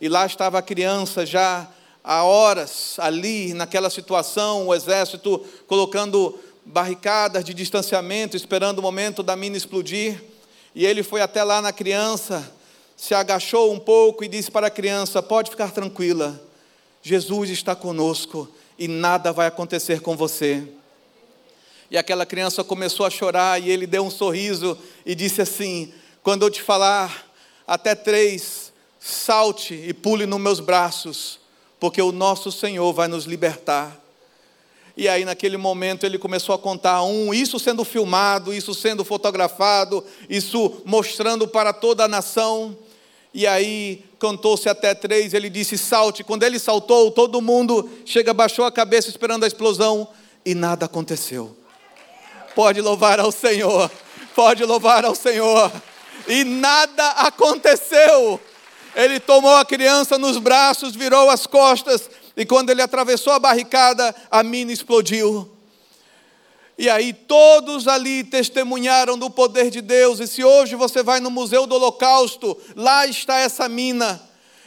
E 0.00 0.08
lá 0.08 0.24
estava 0.24 0.58
a 0.58 0.62
criança 0.62 1.26
já 1.26 1.70
há 2.02 2.24
horas 2.24 2.96
ali 2.98 3.54
naquela 3.54 3.90
situação, 3.90 4.66
o 4.66 4.74
exército 4.74 5.44
colocando 5.66 6.38
barricadas 6.64 7.44
de 7.44 7.54
distanciamento, 7.54 8.36
esperando 8.36 8.78
o 8.78 8.82
momento 8.82 9.22
da 9.22 9.36
mina 9.36 9.56
explodir. 9.56 10.22
E 10.74 10.86
ele 10.86 11.02
foi 11.02 11.20
até 11.20 11.44
lá 11.44 11.60
na 11.60 11.72
criança, 11.72 12.50
se 12.96 13.14
agachou 13.14 13.72
um 13.72 13.78
pouco 13.78 14.24
e 14.24 14.28
disse 14.28 14.50
para 14.50 14.68
a 14.68 14.70
criança: 14.70 15.22
Pode 15.22 15.50
ficar 15.50 15.70
tranquila, 15.70 16.40
Jesus 17.02 17.50
está 17.50 17.74
conosco 17.74 18.48
e 18.78 18.88
nada 18.88 19.32
vai 19.32 19.46
acontecer 19.46 20.00
com 20.00 20.16
você. 20.16 20.66
E 21.90 21.98
aquela 21.98 22.24
criança 22.24 22.64
começou 22.64 23.04
a 23.04 23.10
chorar 23.10 23.60
e 23.60 23.68
ele 23.68 23.86
deu 23.86 24.02
um 24.02 24.10
sorriso 24.10 24.78
e 25.04 25.14
disse 25.14 25.42
assim: 25.42 25.92
Quando 26.22 26.42
eu 26.42 26.50
te 26.50 26.62
falar 26.62 27.30
até 27.66 27.94
três, 27.94 28.72
salte 28.98 29.74
e 29.74 29.92
pule 29.92 30.24
nos 30.24 30.40
meus 30.40 30.58
braços, 30.58 31.41
porque 31.82 32.00
o 32.00 32.12
nosso 32.12 32.52
Senhor 32.52 32.92
vai 32.92 33.08
nos 33.08 33.24
libertar. 33.24 34.00
E 34.96 35.08
aí, 35.08 35.24
naquele 35.24 35.56
momento, 35.56 36.06
ele 36.06 36.16
começou 36.16 36.54
a 36.54 36.58
contar 36.58 37.02
um, 37.02 37.34
isso 37.34 37.58
sendo 37.58 37.84
filmado, 37.84 38.54
isso 38.54 38.72
sendo 38.72 39.04
fotografado, 39.04 40.04
isso 40.30 40.80
mostrando 40.84 41.48
para 41.48 41.72
toda 41.72 42.04
a 42.04 42.08
nação. 42.08 42.78
E 43.34 43.48
aí, 43.48 44.04
cantou-se 44.16 44.68
até 44.68 44.94
três, 44.94 45.34
ele 45.34 45.50
disse: 45.50 45.76
salte. 45.76 46.22
Quando 46.22 46.44
ele 46.44 46.60
saltou, 46.60 47.10
todo 47.10 47.42
mundo 47.42 47.90
chega, 48.06 48.32
baixou 48.32 48.64
a 48.64 48.70
cabeça 48.70 49.08
esperando 49.08 49.42
a 49.42 49.48
explosão, 49.48 50.06
e 50.46 50.54
nada 50.54 50.86
aconteceu. 50.86 51.56
Pode 52.54 52.80
louvar 52.80 53.18
ao 53.18 53.32
Senhor, 53.32 53.90
pode 54.36 54.64
louvar 54.64 55.04
ao 55.04 55.16
Senhor. 55.16 55.72
E 56.28 56.44
nada 56.44 57.08
aconteceu. 57.08 58.40
Ele 58.94 59.18
tomou 59.18 59.56
a 59.56 59.64
criança 59.64 60.18
nos 60.18 60.38
braços, 60.38 60.94
virou 60.94 61.30
as 61.30 61.46
costas, 61.46 62.10
e 62.36 62.44
quando 62.44 62.70
ele 62.70 62.82
atravessou 62.82 63.32
a 63.32 63.38
barricada, 63.38 64.14
a 64.30 64.42
mina 64.42 64.72
explodiu. 64.72 65.50
E 66.78 66.88
aí 66.88 67.12
todos 67.12 67.86
ali 67.86 68.24
testemunharam 68.24 69.16
do 69.18 69.30
poder 69.30 69.70
de 69.70 69.80
Deus. 69.80 70.20
E 70.20 70.26
se 70.26 70.42
hoje 70.42 70.74
você 70.74 71.02
vai 71.02 71.20
no 71.20 71.30
Museu 71.30 71.66
do 71.66 71.74
Holocausto, 71.74 72.58
lá 72.74 73.06
está 73.06 73.38
essa 73.38 73.68
mina. 73.68 74.20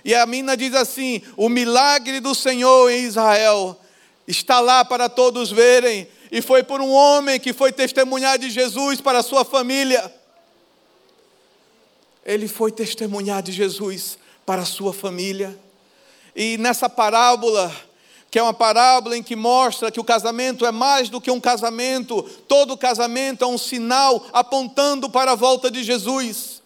E 0.04 0.14
a 0.14 0.26
mina 0.26 0.56
diz 0.56 0.74
assim: 0.76 1.22
o 1.36 1.50
milagre 1.50 2.20
do 2.20 2.36
Senhor 2.36 2.90
em 2.92 3.04
Israel 3.06 3.80
está 4.28 4.60
lá 4.60 4.86
para 4.86 5.10
todos 5.10 5.52
verem. 5.52 6.08
E 6.32 6.42
foi 6.42 6.64
por 6.64 6.80
um 6.80 6.92
homem 6.92 7.40
que 7.40 7.54
foi 7.54 7.72
testemunhar 7.72 8.38
de 8.38 8.50
Jesus 8.50 9.02
para 9.02 9.20
a 9.20 9.24
sua 9.24 9.44
família. 9.44 10.12
Ele 12.26 12.48
foi 12.48 12.72
testemunhar 12.72 13.44
de 13.44 13.52
Jesus 13.52 14.18
para 14.46 14.64
a 14.64 14.66
sua 14.66 14.94
família. 14.94 15.58
E 16.36 16.58
nessa 16.58 16.90
parábola, 16.90 17.74
que 18.32 18.40
é 18.40 18.44
uma 18.44 18.54
parábola 18.54 19.16
em 19.16 19.24
que 19.24 19.36
mostra 19.36 19.92
que 19.92 20.00
o 20.00 20.04
casamento 20.04 20.66
é 20.66 20.72
mais 20.72 21.08
do 21.08 21.22
que 21.22 21.32
um 21.32 21.40
casamento, 21.40 22.24
todo 22.48 22.76
casamento 22.76 23.44
é 23.44 23.48
um 23.48 23.58
sinal 23.58 24.26
apontando 24.34 25.10
para 25.10 25.32
a 25.32 25.36
volta 25.36 25.72
de 25.72 25.84
Jesus. 25.84 26.62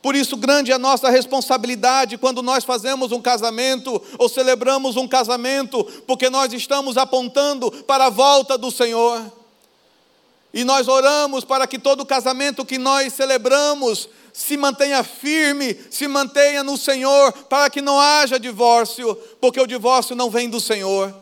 Por 0.00 0.14
isso, 0.14 0.36
grande 0.36 0.72
é 0.72 0.74
a 0.74 0.78
nossa 0.78 1.10
responsabilidade 1.10 2.16
quando 2.16 2.42
nós 2.42 2.64
fazemos 2.64 3.12
um 3.12 3.20
casamento 3.20 4.00
ou 4.18 4.28
celebramos 4.30 4.96
um 4.96 5.06
casamento, 5.06 5.84
porque 6.06 6.30
nós 6.30 6.52
estamos 6.54 6.96
apontando 6.96 7.70
para 7.82 8.06
a 8.06 8.10
volta 8.10 8.56
do 8.56 8.70
Senhor. 8.70 9.20
E 10.54 10.64
nós 10.64 10.88
oramos 10.88 11.44
para 11.44 11.66
que 11.66 11.78
todo 11.78 12.06
casamento 12.06 12.64
que 12.64 12.78
nós 12.78 13.12
celebramos 13.12 14.08
se 14.32 14.56
mantenha 14.56 15.02
firme, 15.02 15.78
se 15.90 16.06
mantenha 16.08 16.62
no 16.62 16.76
Senhor, 16.76 17.32
para 17.48 17.70
que 17.70 17.80
não 17.80 17.98
haja 17.98 18.38
divórcio, 18.38 19.14
porque 19.40 19.60
o 19.60 19.66
divórcio 19.66 20.14
não 20.16 20.30
vem 20.30 20.48
do 20.48 20.60
Senhor. 20.60 21.14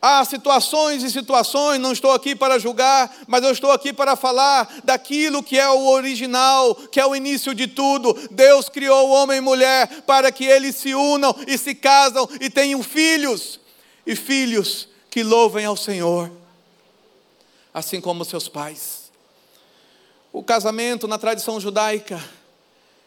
Há 0.00 0.24
situações 0.24 1.02
e 1.02 1.10
situações, 1.10 1.80
não 1.80 1.90
estou 1.90 2.12
aqui 2.12 2.36
para 2.36 2.58
julgar, 2.58 3.12
mas 3.26 3.42
eu 3.42 3.50
estou 3.50 3.72
aqui 3.72 3.92
para 3.92 4.14
falar 4.14 4.80
daquilo 4.84 5.42
que 5.42 5.58
é 5.58 5.68
o 5.68 5.88
original, 5.88 6.74
que 6.74 7.00
é 7.00 7.06
o 7.06 7.16
início 7.16 7.54
de 7.54 7.66
tudo. 7.66 8.16
Deus 8.30 8.68
criou 8.68 9.08
o 9.08 9.12
homem 9.12 9.38
e 9.38 9.40
mulher 9.40 10.02
para 10.02 10.30
que 10.30 10.44
eles 10.44 10.76
se 10.76 10.94
unam 10.94 11.34
e 11.46 11.58
se 11.58 11.74
casam 11.74 12.28
e 12.40 12.48
tenham 12.48 12.82
filhos, 12.82 13.58
e 14.06 14.14
filhos 14.14 14.86
que 15.10 15.24
louvem 15.24 15.64
ao 15.64 15.76
Senhor, 15.76 16.30
assim 17.72 18.00
como 18.00 18.24
seus 18.24 18.48
pais. 18.48 18.95
O 20.36 20.42
casamento 20.42 21.08
na 21.08 21.16
tradição 21.16 21.58
judaica, 21.58 22.22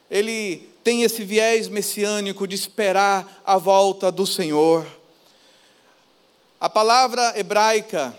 ele 0.09 0.67
tem 0.83 1.03
esse 1.03 1.24
viés 1.24 1.67
messiânico 1.67 2.48
de 2.48 2.55
esperar 2.55 3.43
a 3.45 3.55
volta 3.55 4.12
do 4.12 4.25
Senhor. 4.25 4.83
A 6.59 6.67
palavra 6.67 7.39
hebraica, 7.39 8.15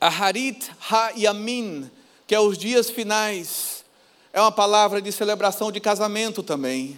Aharit 0.00 0.70
Ha-Yamin, 0.88 1.90
que 2.24 2.32
é 2.32 2.38
os 2.38 2.56
dias 2.56 2.88
finais, 2.90 3.84
é 4.32 4.40
uma 4.40 4.52
palavra 4.52 5.02
de 5.02 5.10
celebração 5.10 5.72
de 5.72 5.80
casamento 5.80 6.44
também, 6.44 6.96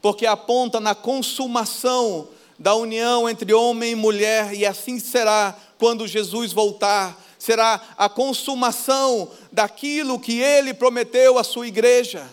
porque 0.00 0.24
aponta 0.24 0.78
na 0.78 0.94
consumação 0.94 2.28
da 2.56 2.76
união 2.76 3.28
entre 3.28 3.52
homem 3.52 3.90
e 3.90 3.96
mulher, 3.96 4.54
e 4.54 4.64
assim 4.64 5.00
será 5.00 5.58
quando 5.80 6.06
Jesus 6.06 6.52
voltar 6.52 7.23
será 7.44 7.78
a 7.98 8.08
consumação 8.08 9.30
daquilo 9.52 10.18
que 10.18 10.40
ele 10.40 10.72
prometeu 10.72 11.38
à 11.38 11.44
sua 11.44 11.66
igreja, 11.66 12.26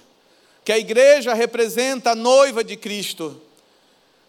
que 0.64 0.72
a 0.72 0.78
igreja 0.78 1.34
representa 1.34 2.12
a 2.12 2.16
noiva 2.16 2.64
de 2.64 2.78
Cristo, 2.78 3.42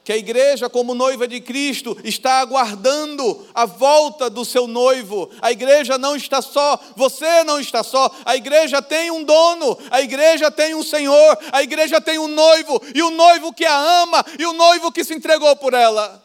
que 0.03 0.13
a 0.13 0.17
igreja, 0.17 0.69
como 0.69 0.93
noiva 0.93 1.29
de 1.29 1.41
Cristo, 1.41 1.97
está 2.03 2.41
aguardando 2.41 3.47
a 3.55 3.65
volta 3.65 4.29
do 4.29 4.45
seu 4.45 4.67
noivo. 4.67 5.31
A 5.41 5.53
igreja 5.53 5.97
não 5.97 6.17
está 6.17 6.43
só, 6.43 6.77
você 6.97 7.45
não 7.45 7.61
está 7.61 7.85
só. 7.85 8.11
A 8.25 8.35
igreja 8.35 8.83
tem 8.83 9.13
um 9.13 9.23
dono, 9.23 9.79
a 9.89 10.01
igreja 10.01 10.51
tem 10.51 10.75
um 10.75 10.83
Senhor, 10.83 11.39
a 11.53 11.63
igreja 11.63 12.01
tem 12.01 12.19
um 12.19 12.27
noivo, 12.27 12.83
e 12.93 13.01
o 13.01 13.11
noivo 13.11 13.53
que 13.53 13.65
a 13.65 14.03
ama, 14.03 14.27
e 14.37 14.45
o 14.45 14.53
noivo 14.53 14.91
que 14.91 15.05
se 15.05 15.15
entregou 15.15 15.55
por 15.55 15.75
ela. 15.75 16.22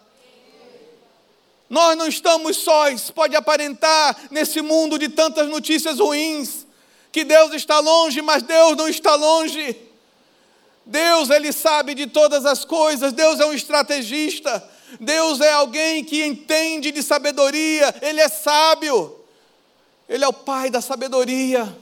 Nós 1.70 1.98
não 1.98 2.08
estamos 2.08 2.58
sós, 2.58 3.12
pode 3.12 3.36
aparentar 3.36 4.16
nesse 4.32 4.62
mundo 4.62 4.98
de 4.98 5.10
tantas 5.10 5.48
notícias 5.50 6.00
ruins, 6.00 6.66
que 7.12 7.24
Deus 7.24 7.54
está 7.54 7.80
longe, 7.80 8.22
mas 8.22 8.44
Deus 8.44 8.78
não 8.78 8.88
está 8.88 9.16
longe. 9.16 9.76
Deus, 10.86 11.30
Ele 11.30 11.52
sabe 11.52 11.94
de 11.94 12.08
todas 12.08 12.46
as 12.46 12.64
coisas, 12.64 13.12
Deus 13.12 13.40
é 13.42 13.46
um 13.46 13.54
estrategista, 13.54 14.64
Deus 15.00 15.42
é 15.42 15.52
alguém 15.52 16.04
que 16.04 16.26
entende 16.26 16.92
de 16.92 17.04
sabedoria, 17.04 17.94
Ele 18.02 18.22
é 18.22 18.30
sábio, 18.30 19.20
Ele 20.08 20.24
é 20.24 20.28
o 20.28 20.34
Pai 20.34 20.70
da 20.70 20.80
sabedoria. 20.80 21.78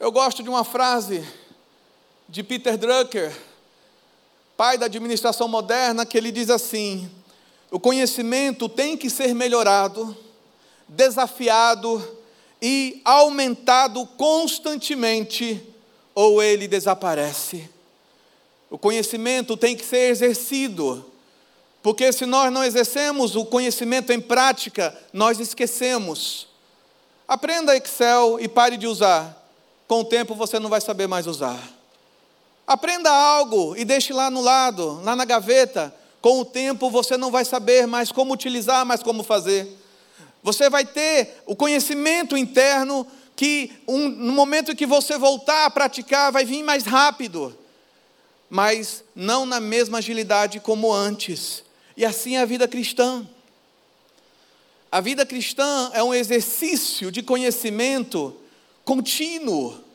Eu 0.00 0.10
gosto 0.10 0.42
de 0.42 0.48
uma 0.48 0.64
frase 0.64 1.22
de 2.26 2.42
Peter 2.42 2.78
Drucker, 2.78 3.36
pai 4.62 4.78
da 4.78 4.86
administração 4.86 5.48
moderna, 5.48 6.06
que 6.06 6.16
ele 6.16 6.30
diz 6.30 6.48
assim: 6.48 7.10
o 7.68 7.80
conhecimento 7.80 8.68
tem 8.68 8.96
que 8.96 9.10
ser 9.10 9.34
melhorado, 9.34 10.16
desafiado 10.86 12.00
e 12.62 13.02
aumentado 13.04 14.06
constantemente, 14.16 15.60
ou 16.14 16.40
ele 16.40 16.68
desaparece. 16.68 17.68
O 18.70 18.78
conhecimento 18.78 19.56
tem 19.56 19.74
que 19.74 19.84
ser 19.84 20.10
exercido, 20.10 21.10
porque 21.82 22.12
se 22.12 22.24
nós 22.24 22.52
não 22.52 22.62
exercemos 22.62 23.34
o 23.34 23.44
conhecimento 23.44 24.12
em 24.12 24.20
prática, 24.20 24.96
nós 25.12 25.40
esquecemos. 25.40 26.46
Aprenda 27.26 27.76
Excel 27.76 28.38
e 28.38 28.46
pare 28.46 28.76
de 28.76 28.86
usar. 28.86 29.44
Com 29.88 30.02
o 30.02 30.04
tempo 30.04 30.36
você 30.36 30.60
não 30.60 30.70
vai 30.70 30.80
saber 30.80 31.08
mais 31.08 31.26
usar. 31.26 31.81
Aprenda 32.72 33.10
algo 33.10 33.76
e 33.76 33.84
deixe 33.84 34.14
lá 34.14 34.30
no 34.30 34.40
lado, 34.40 35.02
lá 35.02 35.14
na 35.14 35.26
gaveta. 35.26 35.94
Com 36.22 36.40
o 36.40 36.44
tempo 36.44 36.88
você 36.88 37.18
não 37.18 37.30
vai 37.30 37.44
saber 37.44 37.86
mais 37.86 38.10
como 38.10 38.32
utilizar, 38.32 38.86
mais 38.86 39.02
como 39.02 39.22
fazer. 39.22 39.68
Você 40.42 40.70
vai 40.70 40.86
ter 40.86 41.42
o 41.44 41.54
conhecimento 41.54 42.34
interno 42.34 43.06
que 43.36 43.70
um, 43.86 44.08
no 44.08 44.32
momento 44.32 44.74
que 44.74 44.86
você 44.86 45.18
voltar 45.18 45.66
a 45.66 45.70
praticar 45.70 46.32
vai 46.32 46.46
vir 46.46 46.62
mais 46.62 46.84
rápido, 46.84 47.54
mas 48.48 49.04
não 49.14 49.44
na 49.44 49.60
mesma 49.60 49.98
agilidade 49.98 50.58
como 50.58 50.90
antes. 50.90 51.62
E 51.94 52.06
assim 52.06 52.36
é 52.36 52.40
a 52.40 52.46
vida 52.46 52.66
cristã. 52.66 53.28
A 54.90 55.02
vida 55.02 55.26
cristã 55.26 55.90
é 55.92 56.02
um 56.02 56.14
exercício 56.14 57.12
de 57.12 57.22
conhecimento 57.22 58.34
contínuo. 58.82 59.91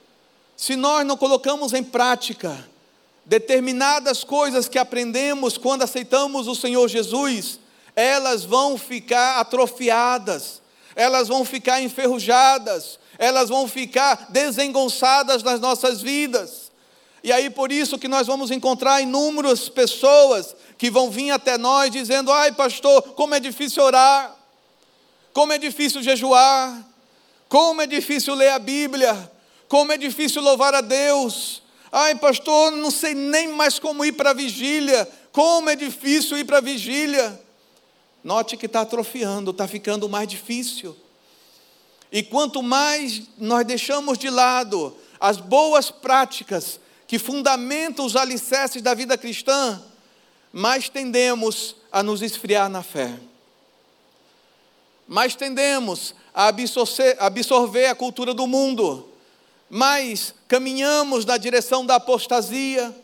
Se 0.58 0.76
nós 0.76 1.06
não 1.06 1.16
colocamos 1.16 1.72
em 1.72 1.84
prática 1.84 2.68
determinadas 3.24 4.24
coisas 4.24 4.68
que 4.68 4.80
aprendemos 4.80 5.56
quando 5.56 5.84
aceitamos 5.84 6.48
o 6.48 6.56
Senhor 6.56 6.88
Jesus, 6.88 7.60
elas 7.96 8.44
vão 8.44 8.76
ficar 8.76 9.40
atrofiadas, 9.40 10.60
elas 10.96 11.28
vão 11.28 11.46
ficar 11.46 11.80
enferrujadas, 11.80 12.98
elas 13.20 13.50
vão 13.50 13.68
ficar 13.68 14.28
desengonçadas 14.30 15.44
nas 15.44 15.60
nossas 15.60 16.02
vidas. 16.02 16.72
E 17.24 17.32
aí 17.32 17.52
por 17.52 17.72
isso 17.72 18.00
que 18.00 18.08
nós 18.08 18.26
vamos 18.26 18.50
encontrar 18.50 19.00
inúmeras 19.00 19.70
pessoas 19.70 20.56
que 20.76 20.90
vão 20.90 21.12
vir 21.12 21.30
até 21.30 21.56
nós 21.56 21.92
dizendo: 21.92 22.32
"Ai, 22.32 22.52
pastor, 22.52 23.02
como 23.14 23.36
é 23.36 23.40
difícil 23.40 23.84
orar. 23.84 24.36
Como 25.34 25.54
é 25.54 25.60
difícil 25.60 26.02
jejuar. 26.02 26.84
Como 27.48 27.80
é 27.80 27.86
difícil 27.86 28.34
ler 28.34 28.50
a 28.50 28.60
Bíblia. 28.60 29.37
Como 29.68 29.92
é 29.92 29.98
difícil 29.98 30.42
louvar 30.42 30.74
a 30.74 30.82
Deus. 30.82 31.62
Ai, 31.92 32.16
pastor, 32.16 32.72
não 32.72 32.92
sei 32.92 33.14
nem 33.14 33.50
mais 33.50 33.80
como 33.80 34.06
ir 34.06 34.14
para 34.14 34.32
a 34.32 34.34
vigília. 34.34 35.08
Como 35.32 35.70
é 35.70 35.76
difícil 35.76 36.38
ir 36.38 36.46
para 36.46 36.58
a 36.58 36.62
vigília. 36.62 37.40
Note 38.24 38.58
que 38.58 38.66
está 38.66 38.82
atrofiando, 38.82 39.52
está 39.52 39.68
ficando 39.68 40.10
mais 40.10 40.28
difícil. 40.28 40.96
E 42.12 42.24
quanto 42.24 42.64
mais 42.64 43.24
nós 43.38 43.66
deixamos 43.66 44.18
de 44.18 44.30
lado 44.30 44.96
as 45.20 45.38
boas 45.38 45.92
práticas 45.92 46.80
que 47.08 47.18
fundamenta 47.18 48.04
os 48.04 48.16
alicerces 48.16 48.82
da 48.82 48.94
vida 48.94 49.18
cristã, 49.18 49.82
mais 50.52 50.90
tendemos 50.90 51.76
a 51.92 52.04
nos 52.04 52.22
esfriar 52.22 52.70
na 52.70 52.84
fé. 52.84 53.18
Mais 55.08 55.36
tendemos 55.36 56.14
a 56.34 56.48
absorver 57.20 57.88
a 57.88 57.96
cultura 57.96 58.34
do 58.34 58.46
mundo, 58.46 59.08
mais 59.70 60.34
caminhamos 60.48 61.26
na 61.26 61.38
direção 61.38 61.86
da 61.86 61.96
apostasia, 61.96 62.96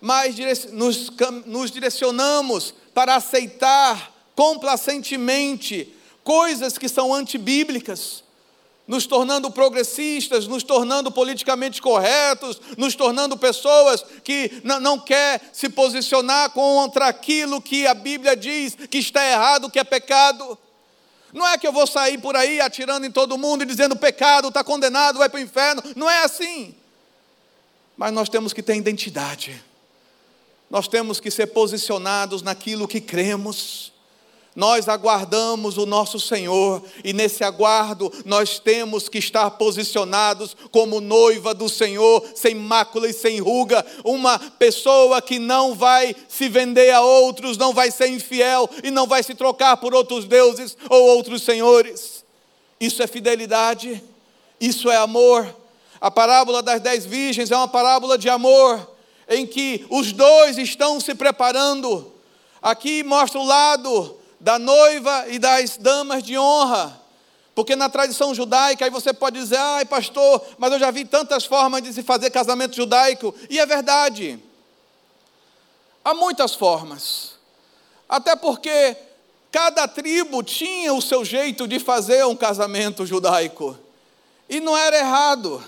mais 0.00 0.36
nos, 0.70 1.10
nos 1.46 1.70
direcionamos 1.70 2.74
para 2.94 3.16
aceitar 3.16 4.12
complacentemente 4.34 5.92
coisas 6.22 6.78
que 6.78 6.88
são 6.88 7.12
antibíblicas, 7.12 8.22
nos 8.86 9.06
tornando 9.06 9.50
progressistas, 9.50 10.46
nos 10.46 10.62
tornando 10.62 11.10
politicamente 11.10 11.82
corretos, 11.82 12.60
nos 12.76 12.94
tornando 12.94 13.36
pessoas 13.36 14.04
que 14.22 14.62
não 14.62 14.98
quer 14.98 15.40
se 15.52 15.68
posicionar 15.68 16.50
contra 16.50 17.08
aquilo 17.08 17.60
que 17.60 17.86
a 17.86 17.92
Bíblia 17.92 18.36
diz 18.36 18.74
que 18.88 18.98
está 18.98 19.24
errado, 19.26 19.70
que 19.70 19.78
é 19.78 19.84
pecado. 19.84 20.58
Não 21.32 21.46
é 21.46 21.58
que 21.58 21.66
eu 21.66 21.72
vou 21.72 21.86
sair 21.86 22.18
por 22.18 22.36
aí 22.36 22.60
atirando 22.60 23.06
em 23.06 23.10
todo 23.10 23.38
mundo 23.38 23.62
e 23.62 23.66
dizendo 23.66 23.96
pecado, 23.96 24.48
está 24.48 24.64
condenado, 24.64 25.18
vai 25.18 25.28
para 25.28 25.38
o 25.38 25.42
inferno. 25.42 25.82
Não 25.94 26.08
é 26.08 26.24
assim. 26.24 26.74
Mas 27.96 28.12
nós 28.12 28.28
temos 28.28 28.52
que 28.52 28.62
ter 28.62 28.76
identidade. 28.76 29.62
Nós 30.70 30.88
temos 30.88 31.20
que 31.20 31.30
ser 31.30 31.48
posicionados 31.48 32.42
naquilo 32.42 32.88
que 32.88 33.00
cremos 33.00 33.92
nós 34.58 34.88
aguardamos 34.88 35.78
o 35.78 35.86
nosso 35.86 36.18
Senhor 36.18 36.82
e 37.04 37.12
nesse 37.12 37.44
aguardo 37.44 38.12
nós 38.24 38.58
temos 38.58 39.08
que 39.08 39.18
estar 39.18 39.48
posicionados 39.52 40.56
como 40.72 41.00
noiva 41.00 41.54
do 41.54 41.68
Senhor, 41.68 42.24
sem 42.34 42.56
mácula 42.56 43.08
e 43.08 43.12
sem 43.12 43.38
ruga, 43.38 43.86
uma 44.02 44.36
pessoa 44.36 45.22
que 45.22 45.38
não 45.38 45.76
vai 45.76 46.12
se 46.28 46.48
vender 46.48 46.90
a 46.90 47.00
outros, 47.00 47.56
não 47.56 47.72
vai 47.72 47.92
ser 47.92 48.08
infiel 48.08 48.68
e 48.82 48.90
não 48.90 49.06
vai 49.06 49.22
se 49.22 49.32
trocar 49.32 49.76
por 49.76 49.94
outros 49.94 50.24
deuses 50.24 50.76
ou 50.90 51.06
outros 51.06 51.44
senhores. 51.44 52.24
Isso 52.80 53.00
é 53.00 53.06
fidelidade, 53.06 54.02
isso 54.60 54.90
é 54.90 54.96
amor. 54.96 55.54
A 56.00 56.10
parábola 56.10 56.64
das 56.64 56.80
dez 56.80 57.06
virgens 57.06 57.52
é 57.52 57.56
uma 57.56 57.68
parábola 57.68 58.18
de 58.18 58.28
amor, 58.28 58.90
em 59.28 59.46
que 59.46 59.86
os 59.88 60.10
dois 60.10 60.58
estão 60.58 60.98
se 60.98 61.14
preparando. 61.14 62.12
Aqui 62.60 63.04
mostra 63.04 63.38
o 63.38 63.46
lado 63.46 64.17
da 64.40 64.58
noiva 64.58 65.26
e 65.28 65.38
das 65.38 65.76
damas 65.76 66.22
de 66.22 66.38
honra. 66.38 67.00
Porque 67.54 67.74
na 67.74 67.88
tradição 67.88 68.34
judaica, 68.34 68.84
aí 68.84 68.90
você 68.90 69.12
pode 69.12 69.38
dizer, 69.38 69.56
ai 69.56 69.84
pastor, 69.84 70.44
mas 70.58 70.72
eu 70.72 70.78
já 70.78 70.90
vi 70.90 71.04
tantas 71.04 71.44
formas 71.44 71.82
de 71.82 71.92
se 71.92 72.02
fazer 72.02 72.30
casamento 72.30 72.76
judaico. 72.76 73.34
E 73.50 73.58
é 73.58 73.66
verdade. 73.66 74.38
Há 76.04 76.14
muitas 76.14 76.54
formas. 76.54 77.32
Até 78.08 78.36
porque 78.36 78.96
cada 79.50 79.88
tribo 79.88 80.42
tinha 80.42 80.94
o 80.94 81.02
seu 81.02 81.24
jeito 81.24 81.66
de 81.66 81.80
fazer 81.80 82.24
um 82.24 82.36
casamento 82.36 83.04
judaico. 83.04 83.76
E 84.48 84.60
não 84.60 84.76
era 84.76 84.96
errado. 84.96 85.62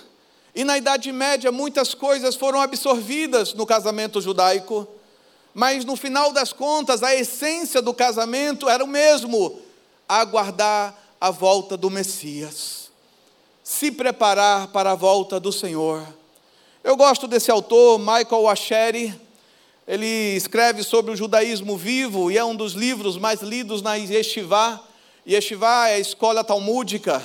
E 0.54 0.64
na 0.64 0.78
Idade 0.78 1.12
Média, 1.12 1.50
muitas 1.50 1.92
coisas 1.92 2.37
foram 2.37 2.61
absorvidas 2.61 3.52
no 3.52 3.66
casamento 3.66 4.20
judaico. 4.20 4.87
Mas 5.54 5.84
no 5.84 5.96
final 5.96 6.32
das 6.32 6.52
contas, 6.52 7.02
a 7.02 7.14
essência 7.14 7.82
do 7.82 7.92
casamento 7.92 8.68
era 8.68 8.84
o 8.84 8.88
mesmo: 8.88 9.58
aguardar 10.08 10.96
a 11.20 11.30
volta 11.30 11.76
do 11.76 11.90
Messias, 11.90 12.90
se 13.62 13.90
preparar 13.90 14.68
para 14.68 14.92
a 14.92 14.94
volta 14.94 15.38
do 15.38 15.52
Senhor. 15.52 16.06
Eu 16.82 16.96
gosto 16.96 17.28
desse 17.28 17.50
autor, 17.50 17.98
Michael 17.98 18.48
Asheri. 18.48 19.20
Ele 19.86 20.36
escreve 20.36 20.84
sobre 20.84 21.10
o 21.12 21.16
judaísmo 21.16 21.76
vivo 21.76 22.30
e 22.30 22.38
é 22.38 22.44
um 22.44 22.54
dos 22.54 22.74
livros 22.74 23.18
mais 23.18 23.42
lidos 23.42 23.82
na 23.82 23.96
Yeshiva. 23.96 24.80
Yeshiva 25.28 25.88
é 25.88 25.94
a 25.94 25.98
escola 25.98 26.44
talmúdica, 26.44 27.20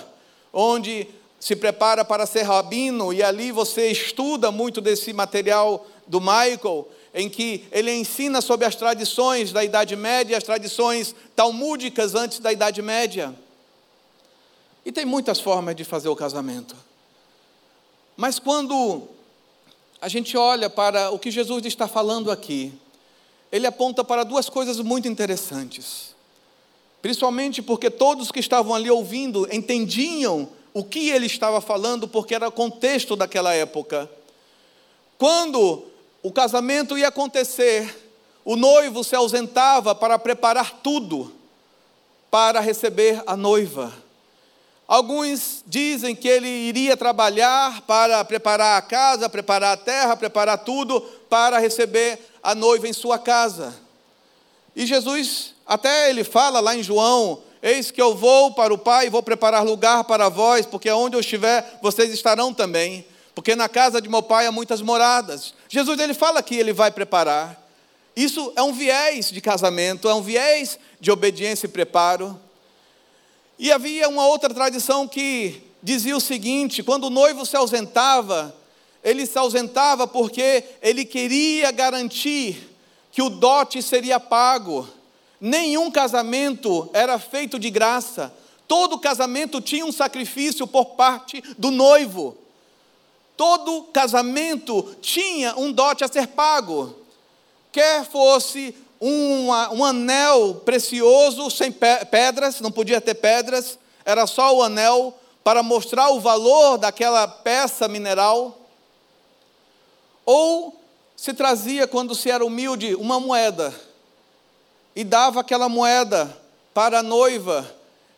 onde 0.52 1.08
se 1.40 1.56
prepara 1.56 2.04
para 2.04 2.26
ser 2.26 2.42
rabino, 2.42 3.14
e 3.14 3.22
ali 3.22 3.52
você 3.52 3.92
estuda 3.92 4.52
muito 4.52 4.82
desse 4.82 5.14
material 5.14 5.86
do 6.08 6.20
Michael 6.20 6.88
em 7.16 7.30
que 7.30 7.66
ele 7.72 7.92
ensina 7.94 8.42
sobre 8.42 8.68
as 8.68 8.76
tradições 8.76 9.54
da 9.54 9.64
Idade 9.64 9.96
Média, 9.96 10.38
as 10.38 10.44
tradições 10.44 11.16
talmúdicas 11.34 12.14
antes 12.14 12.40
da 12.40 12.52
Idade 12.52 12.82
Média. 12.82 13.34
E 14.86 14.92
tem 14.92 15.06
muitas 15.06 15.40
formas 15.40 15.78
de 15.78 15.86
fazer 15.86 16.10
o 16.10 16.16
casamento. 16.16 16.76
Mas 18.18 18.38
quando 18.38 19.04
a 20.02 20.10
gente 20.10 20.36
olha 20.36 20.70
para 20.70 21.10
o 21.10 21.18
que 21.18 21.32
Jesus 21.32 21.66
está 21.66 21.88
falando 21.88 22.30
aqui, 22.30 22.74
ele 23.50 23.66
aponta 23.66 24.04
para 24.04 24.26
duas 24.26 24.50
coisas 24.50 24.78
muito 24.82 25.08
interessantes. 25.08 26.14
Principalmente 27.02 27.62
porque 27.62 27.90
todos 27.90 28.30
que 28.30 28.42
estavam 28.42 28.76
ali 28.76 28.92
ouvindo 28.92 29.48
entendiam 29.54 30.50
o 30.74 30.84
que 30.84 31.10
ele 31.10 31.28
estava 31.28 31.62
falando, 31.62 32.10
porque 32.10 32.36
era 32.36 32.50
o 32.50 32.52
contexto 32.52 33.16
daquela 33.16 33.54
época. 33.54 34.10
Quando 35.18 35.95
o 36.26 36.32
casamento 36.32 36.98
ia 36.98 37.10
acontecer, 37.10 38.12
o 38.44 38.56
noivo 38.56 39.04
se 39.04 39.16
ausentava 39.16 39.94
para 39.94 40.18
preparar 40.18 40.80
tudo 40.82 41.32
para 42.32 42.60
receber 42.60 43.22
a 43.28 43.38
noiva. 43.38 43.94
Alguns 44.88 45.64
dizem 45.68 46.16
que 46.16 46.28
ele 46.28 46.48
iria 46.48 46.98
trabalhar 46.98 47.82
para 47.82 48.26
preparar 48.26 48.76
a 48.76 48.82
casa, 48.82 49.30
preparar 49.30 49.74
a 49.74 49.78
terra, 49.78 50.18
preparar 50.18 50.58
tudo 50.58 51.00
para 51.30 51.60
receber 51.60 52.18
a 52.42 52.56
noiva 52.56 52.88
em 52.88 52.94
sua 52.94 53.20
casa. 53.20 53.76
E 54.76 54.84
Jesus, 54.84 55.54
até 55.64 56.10
ele 56.10 56.24
fala 56.24 56.60
lá 56.60 56.76
em 56.76 56.82
João: 56.82 57.44
Eis 57.62 57.92
que 57.92 58.02
eu 58.02 58.16
vou 58.16 58.52
para 58.56 58.74
o 58.74 58.80
Pai 58.80 59.06
e 59.06 59.12
vou 59.12 59.22
preparar 59.22 59.64
lugar 59.64 60.04
para 60.06 60.28
vós, 60.28 60.66
porque 60.66 60.90
onde 60.90 61.16
eu 61.16 61.20
estiver, 61.20 61.78
vocês 61.84 62.12
estarão 62.12 62.52
também 62.52 63.06
porque 63.36 63.54
na 63.54 63.68
casa 63.68 64.02
de 64.02 64.08
meu 64.08 64.24
pai 64.24 64.48
há 64.48 64.52
muitas 64.52 64.82
moradas. 64.82 65.54
Jesus 65.76 66.00
ele 66.00 66.14
fala 66.14 66.42
que 66.42 66.56
ele 66.56 66.72
vai 66.72 66.90
preparar. 66.90 67.62
Isso 68.16 68.54
é 68.56 68.64
um 68.64 68.72
viés 68.72 69.30
de 69.30 69.42
casamento, 69.42 70.08
é 70.08 70.14
um 70.14 70.22
viés 70.22 70.80
de 71.02 71.12
obediência 71.12 71.66
e 71.66 71.70
preparo. 71.70 72.40
E 73.60 73.74
havia 73.74 74.08
uma 74.08 74.26
outra 74.26 74.54
tradição 74.54 75.06
que 75.06 75.62
dizia 75.84 76.16
o 76.16 76.22
seguinte: 76.22 76.82
quando 76.82 77.08
o 77.08 77.10
noivo 77.10 77.46
se 77.46 77.58
ausentava, 77.58 78.56
ele 79.04 79.26
se 79.26 79.38
ausentava 79.38 80.08
porque 80.08 80.64
ele 80.82 81.04
queria 81.04 81.72
garantir 81.72 82.70
que 83.12 83.22
o 83.22 83.30
dote 83.30 83.82
seria 83.82 84.18
pago. 84.18 84.88
Nenhum 85.42 85.92
casamento 85.92 86.90
era 86.94 87.20
feito 87.20 87.60
de 87.60 87.70
graça. 87.70 88.34
Todo 88.66 88.98
casamento 88.98 89.60
tinha 89.60 89.86
um 89.86 89.92
sacrifício 89.92 90.66
por 90.66 90.96
parte 90.96 91.44
do 91.58 91.70
noivo. 91.70 92.45
Todo 93.38 93.84
casamento 93.92 94.96
tinha 95.02 95.56
um 95.58 95.72
dote 95.72 96.04
a 96.04 96.08
ser 96.08 96.28
pago, 96.28 96.96
quer 97.72 98.06
fosse 98.06 98.76
um, 99.02 99.50
um 99.50 99.84
anel 99.84 100.62
precioso 100.64 101.52
sem 101.52 101.72
pedras, 101.72 102.62
não 102.62 102.72
podia 102.72 103.02
ter 103.02 103.16
pedras, 103.16 103.78
era 104.06 104.26
só 104.26 104.56
o 104.56 104.64
anel 104.64 105.14
para 105.44 105.62
mostrar 105.62 106.10
o 106.10 106.20
valor 106.20 106.78
daquela 106.78 107.28
peça 107.28 107.88
mineral, 107.88 108.58
ou 110.26 110.80
se 111.16 111.34
trazia, 111.34 111.88
quando 111.88 112.16
se 112.16 112.32
era 112.32 112.46
humilde, 112.46 112.96
uma 112.96 113.20
moeda, 113.20 113.74
e 114.96 115.04
dava 115.04 115.42
aquela 115.42 115.70
moeda 115.70 116.36
para 116.74 117.00
a 117.00 117.04
noiva, 117.04 117.70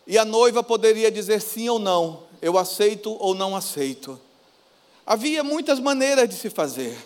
e 0.05 0.17
a 0.17 0.23
noiva 0.23 0.63
poderia 0.63 1.11
dizer 1.11 1.41
sim 1.41 1.67
ou 1.67 1.79
não, 1.79 2.23
eu 2.41 2.57
aceito 2.57 3.17
ou 3.19 3.35
não 3.35 3.55
aceito. 3.55 4.26
Havia 5.07 5.41
muitas 5.41 5.79
maneiras 5.79 6.27
de 6.27 6.35
se 6.35 6.49
fazer. 6.49 6.97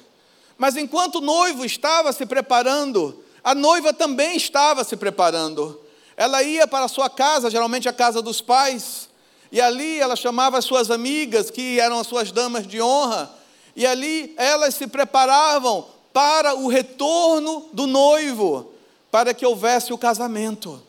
Mas 0.57 0.75
enquanto 0.75 1.19
o 1.19 1.21
noivo 1.21 1.63
estava 1.63 2.11
se 2.11 2.25
preparando, 2.25 3.23
a 3.43 3.53
noiva 3.53 3.93
também 3.93 4.35
estava 4.35 4.83
se 4.83 4.97
preparando. 4.97 5.79
Ela 6.17 6.41
ia 6.41 6.67
para 6.67 6.85
a 6.85 6.87
sua 6.87 7.11
casa, 7.11 7.51
geralmente 7.51 7.87
a 7.87 7.93
casa 7.93 8.19
dos 8.19 8.41
pais, 8.41 9.07
e 9.51 9.61
ali 9.61 9.99
ela 9.99 10.15
chamava 10.15 10.57
as 10.57 10.65
suas 10.65 10.89
amigas, 10.89 11.51
que 11.51 11.79
eram 11.79 11.99
as 11.99 12.07
suas 12.07 12.31
damas 12.31 12.65
de 12.65 12.81
honra, 12.81 13.31
e 13.75 13.85
ali 13.85 14.33
elas 14.35 14.73
se 14.73 14.87
preparavam 14.87 15.85
para 16.11 16.55
o 16.55 16.67
retorno 16.67 17.69
do 17.71 17.85
noivo, 17.85 18.73
para 19.11 19.31
que 19.31 19.45
houvesse 19.45 19.93
o 19.93 19.97
casamento. 19.97 20.81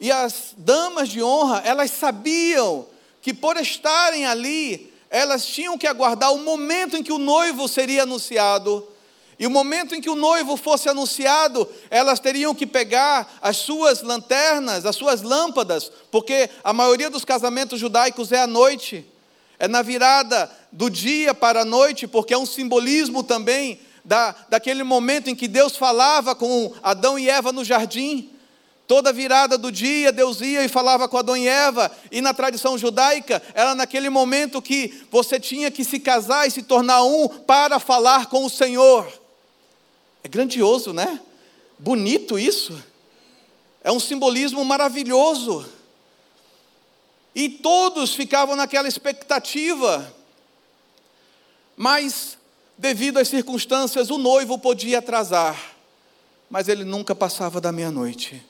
E 0.00 0.10
as 0.10 0.54
damas 0.56 1.10
de 1.10 1.22
honra, 1.22 1.60
elas 1.64 1.90
sabiam 1.90 2.86
que 3.20 3.34
por 3.34 3.56
estarem 3.58 4.24
ali, 4.24 4.92
elas 5.16 5.46
tinham 5.46 5.78
que 5.78 5.86
aguardar 5.86 6.30
o 6.34 6.44
momento 6.44 6.94
em 6.94 7.02
que 7.02 7.10
o 7.10 7.16
noivo 7.16 7.66
seria 7.66 8.02
anunciado. 8.02 8.86
E 9.38 9.46
o 9.46 9.50
momento 9.50 9.94
em 9.94 10.00
que 10.00 10.10
o 10.10 10.14
noivo 10.14 10.58
fosse 10.58 10.90
anunciado, 10.90 11.66
elas 11.90 12.20
teriam 12.20 12.54
que 12.54 12.66
pegar 12.66 13.38
as 13.40 13.56
suas 13.56 14.02
lanternas, 14.02 14.84
as 14.84 14.94
suas 14.94 15.22
lâmpadas, 15.22 15.90
porque 16.10 16.50
a 16.62 16.70
maioria 16.74 17.08
dos 17.08 17.24
casamentos 17.24 17.80
judaicos 17.80 18.30
é 18.30 18.42
à 18.42 18.46
noite. 18.46 19.06
é 19.58 19.66
na 19.66 19.80
virada 19.80 20.50
do 20.70 20.90
dia 20.90 21.32
para 21.32 21.62
a 21.62 21.64
noite, 21.64 22.06
porque 22.06 22.34
é 22.34 22.38
um 22.38 22.44
simbolismo 22.44 23.22
também 23.22 23.80
da, 24.04 24.34
daquele 24.50 24.82
momento 24.82 25.30
em 25.30 25.34
que 25.34 25.48
Deus 25.48 25.76
falava 25.76 26.34
com 26.34 26.74
Adão 26.82 27.18
e 27.18 27.30
Eva 27.30 27.52
no 27.52 27.64
jardim. 27.64 28.35
Toda 28.86 29.12
virada 29.12 29.58
do 29.58 29.72
dia, 29.72 30.12
Deus 30.12 30.40
ia 30.40 30.64
e 30.64 30.68
falava 30.68 31.08
com 31.08 31.18
Adão 31.18 31.36
e 31.36 31.48
Eva, 31.48 31.90
e 32.10 32.20
na 32.20 32.32
tradição 32.32 32.78
judaica, 32.78 33.42
era 33.52 33.74
naquele 33.74 34.08
momento 34.08 34.62
que 34.62 35.02
você 35.10 35.40
tinha 35.40 35.72
que 35.72 35.84
se 35.84 35.98
casar 35.98 36.46
e 36.46 36.52
se 36.52 36.62
tornar 36.62 37.02
um 37.02 37.26
para 37.28 37.80
falar 37.80 38.26
com 38.26 38.44
o 38.44 38.50
Senhor. 38.50 39.12
É 40.22 40.28
grandioso, 40.28 40.92
né? 40.92 41.20
Bonito 41.76 42.38
isso. 42.38 42.80
É 43.82 43.90
um 43.90 43.98
simbolismo 43.98 44.64
maravilhoso. 44.64 45.66
E 47.34 47.48
todos 47.48 48.14
ficavam 48.14 48.54
naquela 48.54 48.86
expectativa. 48.86 50.14
Mas, 51.76 52.38
devido 52.78 53.18
às 53.18 53.26
circunstâncias, 53.26 54.10
o 54.10 54.18
noivo 54.18 54.58
podia 54.58 55.00
atrasar, 55.00 55.76
mas 56.48 56.68
ele 56.68 56.84
nunca 56.84 57.16
passava 57.16 57.60
da 57.60 57.72
meia-noite 57.72 58.42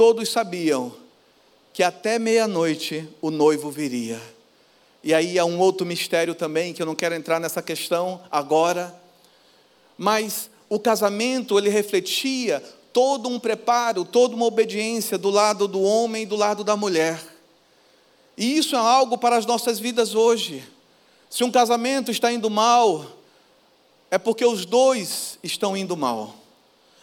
todos 0.00 0.30
sabiam 0.30 0.94
que 1.74 1.82
até 1.82 2.18
meia-noite 2.18 3.06
o 3.20 3.30
noivo 3.30 3.70
viria. 3.70 4.18
E 5.04 5.12
aí 5.12 5.38
há 5.38 5.44
um 5.44 5.58
outro 5.58 5.86
mistério 5.86 6.34
também, 6.34 6.72
que 6.72 6.80
eu 6.80 6.86
não 6.86 6.94
quero 6.94 7.14
entrar 7.14 7.38
nessa 7.38 7.60
questão 7.60 8.18
agora, 8.30 8.98
mas 9.98 10.48
o 10.70 10.80
casamento 10.80 11.58
ele 11.58 11.68
refletia 11.68 12.64
todo 12.94 13.28
um 13.28 13.38
preparo, 13.38 14.02
toda 14.06 14.34
uma 14.34 14.46
obediência 14.46 15.18
do 15.18 15.28
lado 15.28 15.68
do 15.68 15.82
homem 15.82 16.22
e 16.22 16.26
do 16.26 16.34
lado 16.34 16.64
da 16.64 16.78
mulher. 16.78 17.22
E 18.38 18.56
isso 18.56 18.74
é 18.76 18.78
algo 18.78 19.18
para 19.18 19.36
as 19.36 19.44
nossas 19.44 19.78
vidas 19.78 20.14
hoje. 20.14 20.66
Se 21.28 21.44
um 21.44 21.50
casamento 21.50 22.10
está 22.10 22.32
indo 22.32 22.48
mal, 22.48 23.04
é 24.10 24.16
porque 24.16 24.46
os 24.46 24.64
dois 24.64 25.38
estão 25.42 25.76
indo 25.76 25.94
mal. 25.94 26.39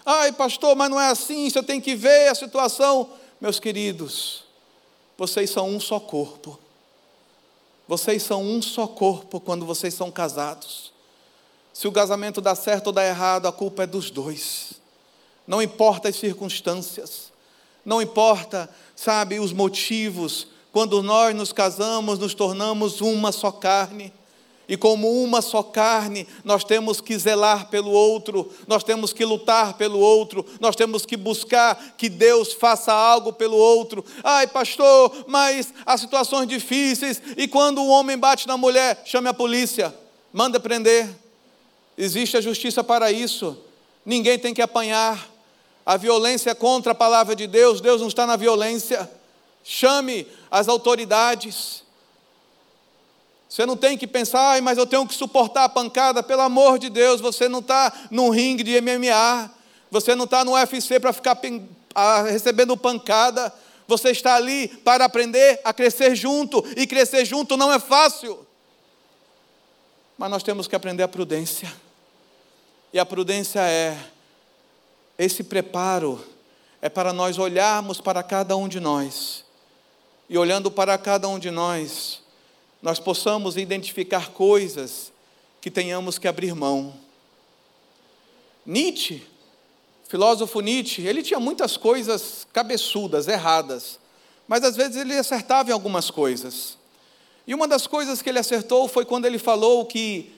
Ai, 0.10 0.32
pastor, 0.32 0.74
mas 0.74 0.90
não 0.90 1.02
é 1.02 1.10
assim, 1.10 1.50
você 1.50 1.62
tem 1.62 1.82
que 1.82 1.94
ver 1.94 2.30
a 2.30 2.36
situação. 2.36 3.10
Meus 3.42 3.60
queridos, 3.60 4.46
vocês 5.18 5.50
são 5.50 5.68
um 5.68 5.82
só 5.82 6.00
corpo. 6.00 6.58
Vocês 7.86 8.24
são 8.24 8.42
um 8.42 8.62
só 8.62 8.88
corpo 8.88 9.38
quando 9.42 9.66
vocês 9.66 9.94
são 9.94 10.10
casados. 10.10 10.94
Se 11.74 11.90
o 11.90 11.92
casamento 11.92 12.40
dá 12.40 12.56
certo 12.56 12.88
ou 12.88 12.94
dá 12.94 13.06
errado, 13.06 13.50
a 13.50 13.52
culpa 13.52 13.84
é 13.84 13.86
dos 13.86 14.10
dois. 14.10 14.76
Não 15.46 15.62
importa 15.62 16.08
as 16.08 16.16
circunstâncias, 16.16 17.34
não 17.84 18.02
importa, 18.02 18.70
sabe, 18.96 19.42
os 19.42 19.52
motivos. 19.52 20.48
Quando 20.72 21.04
nós 21.04 21.36
nos 21.36 21.52
casamos, 21.52 22.18
nos 22.18 22.34
tornamos 22.34 23.02
uma 23.02 23.34
só 23.34 23.52
carne. 23.52 24.14
E 24.70 24.76
como 24.76 25.24
uma 25.24 25.42
só 25.42 25.64
carne, 25.64 26.28
nós 26.44 26.66
temos 26.66 27.00
que 27.00 27.18
zelar 27.18 27.70
pelo 27.70 27.90
outro, 27.90 28.52
nós 28.68 28.84
temos 28.84 29.14
que 29.14 29.24
lutar 29.24 29.76
pelo 29.76 29.98
outro, 29.98 30.46
nós 30.60 30.76
temos 30.76 31.06
que 31.06 31.16
buscar 31.16 31.96
que 31.98 32.10
Deus 32.10 32.52
faça 32.52 32.92
algo 32.92 33.32
pelo 33.32 33.56
outro. 33.56 34.04
Ai, 34.22 34.46
pastor, 34.46 35.26
mas 35.26 35.74
há 35.86 35.98
situações 35.98 36.50
difíceis, 36.50 37.22
e 37.38 37.48
quando 37.48 37.82
o 37.82 37.88
homem 37.88 38.18
bate 38.18 38.46
na 38.46 38.58
mulher, 38.58 39.02
chame 39.06 39.30
a 39.30 39.34
polícia, 39.34 39.96
manda 40.34 40.60
prender. 40.60 41.08
Existe 41.98 42.36
a 42.36 42.42
justiça 42.42 42.84
para 42.84 43.10
isso. 43.10 43.58
Ninguém 44.06 44.38
tem 44.38 44.54
que 44.54 44.62
apanhar. 44.62 45.30
A 45.86 45.96
violência 45.96 46.52
é 46.52 46.56
contra 46.56 46.92
a 46.92 46.96
palavra 46.96 47.34
de 47.34 47.48
Deus, 47.48 47.80
Deus 47.80 48.02
não 48.02 48.10
está 48.10 48.28
na 48.28 48.36
violência. 48.36 49.10
Chame 49.64 50.28
as 50.52 50.68
autoridades. 50.68 51.87
Você 53.50 53.66
não 53.66 53.78
tem 53.78 53.98
que 53.98 54.06
pensar, 54.06 54.62
mas 54.62 54.78
eu 54.78 54.86
tenho 54.86 55.08
que 55.08 55.14
suportar 55.14 55.64
a 55.64 55.70
pancada, 55.70 56.22
pelo 56.22 56.42
amor 56.42 56.78
de 56.78 56.90
Deus, 56.90 57.22
você 57.22 57.48
não 57.48 57.60
está 57.60 57.94
num 58.12 58.30
ringue 58.30 58.64
de 58.64 58.82
MMA, 58.82 59.50
você 59.90 60.14
não 60.16 60.26
está 60.26 60.44
no 60.44 60.54
UFC 60.54 61.00
para 61.00 61.14
ficar 61.14 61.40
recebendo 62.26 62.76
pancada, 62.76 63.54
você 63.88 64.12
está 64.12 64.36
ali 64.36 64.68
para 64.68 65.06
aprender 65.06 65.62
a 65.64 65.74
crescer 65.74 66.14
junto, 66.14 66.64
e 66.76 66.86
crescer 66.86 67.24
junto 67.24 67.56
não 67.56 67.72
é 67.72 67.80
fácil. 67.80 68.46
Mas 70.18 70.30
nós 70.30 70.44
temos 70.44 70.68
que 70.68 70.76
aprender 70.76 71.04
a 71.04 71.08
prudência, 71.08 71.74
e 72.92 73.00
a 73.00 73.06
prudência 73.06 73.62
é 73.62 73.98
esse 75.18 75.42
preparo, 75.42 76.22
é 76.82 76.90
para 76.90 77.14
nós 77.14 77.38
olharmos 77.38 78.02
para 78.02 78.22
cada 78.22 78.58
um 78.58 78.68
de 78.68 78.82
nós, 78.82 79.46
e 80.30 80.38
olhando 80.38 80.70
para 80.70 80.98
cada 80.98 81.30
um 81.30 81.40
de 81.40 81.50
nós, 81.50 82.22
nós 82.88 83.02
possamos 83.02 83.58
identificar 83.58 84.30
coisas 84.30 85.12
que 85.60 85.70
tenhamos 85.70 86.18
que 86.18 86.26
abrir 86.26 86.56
mão. 86.56 86.94
Nietzsche, 88.66 89.28
filósofo 90.08 90.62
Nietzsche, 90.62 91.06
ele 91.06 91.22
tinha 91.22 91.38
muitas 91.38 91.76
coisas 91.76 92.48
cabeçudas, 92.54 93.28
erradas, 93.28 94.00
mas 94.48 94.64
às 94.64 94.78
vezes 94.78 94.96
ele 94.96 95.14
acertava 95.18 95.70
em 95.70 95.74
algumas 95.74 96.10
coisas. 96.10 96.78
E 97.46 97.54
uma 97.54 97.68
das 97.68 97.88
coisas 97.88 98.22
que 98.22 98.30
ele 98.30 98.40
acertou 98.40 98.88
foi 98.88 99.04
quando 99.04 99.26
ele 99.26 99.38
falou 99.38 99.86
que 99.86 100.32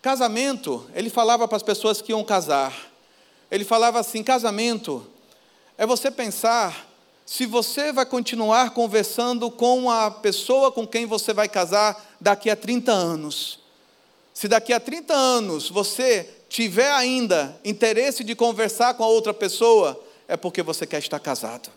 casamento, 0.00 0.88
ele 0.94 1.10
falava 1.10 1.48
para 1.48 1.56
as 1.56 1.62
pessoas 1.64 2.00
que 2.00 2.12
iam 2.12 2.22
casar. 2.22 2.72
Ele 3.50 3.64
falava 3.64 3.98
assim: 3.98 4.22
casamento 4.22 5.04
é 5.76 5.84
você 5.84 6.08
pensar 6.08 6.88
se 7.30 7.46
você 7.46 7.92
vai 7.92 8.04
continuar 8.04 8.70
conversando 8.70 9.52
com 9.52 9.88
a 9.88 10.10
pessoa 10.10 10.72
com 10.72 10.84
quem 10.84 11.06
você 11.06 11.32
vai 11.32 11.48
casar 11.48 12.16
daqui 12.20 12.50
a 12.50 12.56
30 12.56 12.90
anos. 12.90 13.60
Se 14.34 14.48
daqui 14.48 14.72
a 14.72 14.80
30 14.80 15.14
anos 15.14 15.70
você 15.70 16.28
tiver 16.48 16.90
ainda 16.90 17.56
interesse 17.64 18.24
de 18.24 18.34
conversar 18.34 18.94
com 18.94 19.04
a 19.04 19.06
outra 19.06 19.32
pessoa, 19.32 20.04
é 20.26 20.36
porque 20.36 20.60
você 20.60 20.84
quer 20.84 20.98
estar 20.98 21.20
casado. 21.20 21.70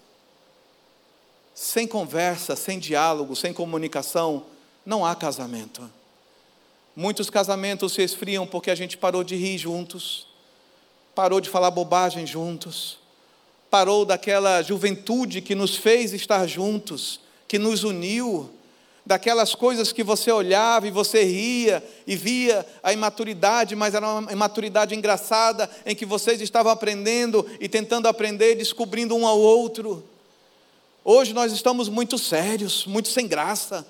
Sem 1.53 1.85
conversa, 1.85 2.55
sem 2.55 2.79
diálogo, 2.79 3.35
sem 3.35 3.53
comunicação, 3.53 4.47
não 4.83 5.05
há 5.05 5.15
casamento. 5.15 5.87
Muitos 6.95 7.29
casamentos 7.29 7.93
se 7.93 8.01
esfriam 8.01 8.47
porque 8.47 8.71
a 8.71 8.75
gente 8.75 8.97
parou 8.97 9.23
de 9.23 9.35
rir 9.35 9.59
juntos, 9.59 10.25
parou 11.13 11.39
de 11.39 11.47
falar 11.47 11.69
bobagem 11.69 12.25
juntos 12.25 13.02
parou 13.73 14.05
daquela 14.05 14.61
juventude 14.61 15.41
que 15.41 15.55
nos 15.55 15.75
fez 15.75 16.13
estar 16.13 16.45
juntos, 16.45 17.19
que 17.47 17.57
nos 17.57 17.83
uniu, 17.83 18.47
daquelas 19.03 19.55
coisas 19.55 19.91
que 19.91 20.03
você 20.03 20.31
olhava 20.31 20.87
e 20.87 20.91
você 20.91 21.23
ria 21.23 21.83
e 22.05 22.15
via 22.15 22.63
a 22.83 22.93
imaturidade, 22.93 23.75
mas 23.75 23.95
era 23.95 24.07
uma 24.07 24.31
imaturidade 24.31 24.93
engraçada, 24.93 25.67
em 25.87 25.95
que 25.95 26.05
vocês 26.05 26.39
estavam 26.39 26.71
aprendendo 26.71 27.43
e 27.59 27.67
tentando 27.67 28.07
aprender, 28.07 28.53
descobrindo 28.53 29.15
um 29.15 29.25
ao 29.25 29.39
outro. 29.39 30.03
Hoje 31.03 31.33
nós 31.33 31.51
estamos 31.51 31.89
muito 31.89 32.19
sérios, 32.19 32.85
muito 32.85 33.09
sem 33.09 33.27
graça. 33.27 33.83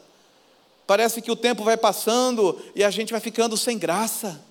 Parece 0.87 1.21
que 1.21 1.29
o 1.29 1.35
tempo 1.35 1.61
vai 1.61 1.75
passando 1.75 2.57
e 2.73 2.85
a 2.85 2.89
gente 2.89 3.11
vai 3.11 3.19
ficando 3.19 3.57
sem 3.57 3.77
graça. 3.77 4.41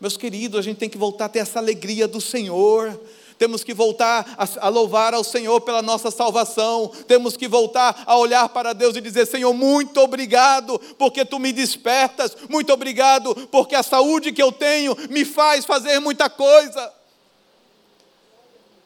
Meus 0.00 0.16
queridos, 0.16 0.56
a 0.56 0.62
gente 0.62 0.76
tem 0.76 0.88
que 0.88 0.96
voltar 0.96 1.24
a 1.24 1.28
ter 1.28 1.40
essa 1.40 1.58
alegria 1.58 2.06
do 2.06 2.20
Senhor, 2.20 2.96
temos 3.38 3.62
que 3.62 3.72
voltar 3.72 4.34
a, 4.36 4.66
a 4.66 4.68
louvar 4.68 5.14
ao 5.14 5.22
Senhor 5.22 5.60
pela 5.60 5.80
nossa 5.80 6.10
salvação, 6.10 6.90
temos 7.06 7.36
que 7.36 7.46
voltar 7.46 8.02
a 8.04 8.16
olhar 8.16 8.48
para 8.48 8.72
Deus 8.72 8.96
e 8.96 9.00
dizer: 9.00 9.26
Senhor, 9.26 9.54
muito 9.54 10.00
obrigado 10.00 10.78
porque 10.98 11.24
tu 11.24 11.38
me 11.38 11.52
despertas, 11.52 12.36
muito 12.48 12.72
obrigado 12.72 13.34
porque 13.46 13.76
a 13.76 13.82
saúde 13.82 14.32
que 14.32 14.42
eu 14.42 14.50
tenho 14.50 14.96
me 15.08 15.24
faz 15.24 15.64
fazer 15.64 16.00
muita 16.00 16.28
coisa. 16.28 16.92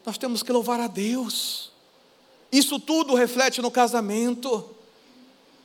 Nós 0.05 0.19
temos 0.19 0.43
que 0.43 0.53
louvar 0.53 0.81
a 0.81 0.89
Deus, 0.89 1.71
isso 2.51 2.79
tudo 2.79 3.15
reflete 3.15 3.63
no 3.63 3.71
casamento, 3.71 4.69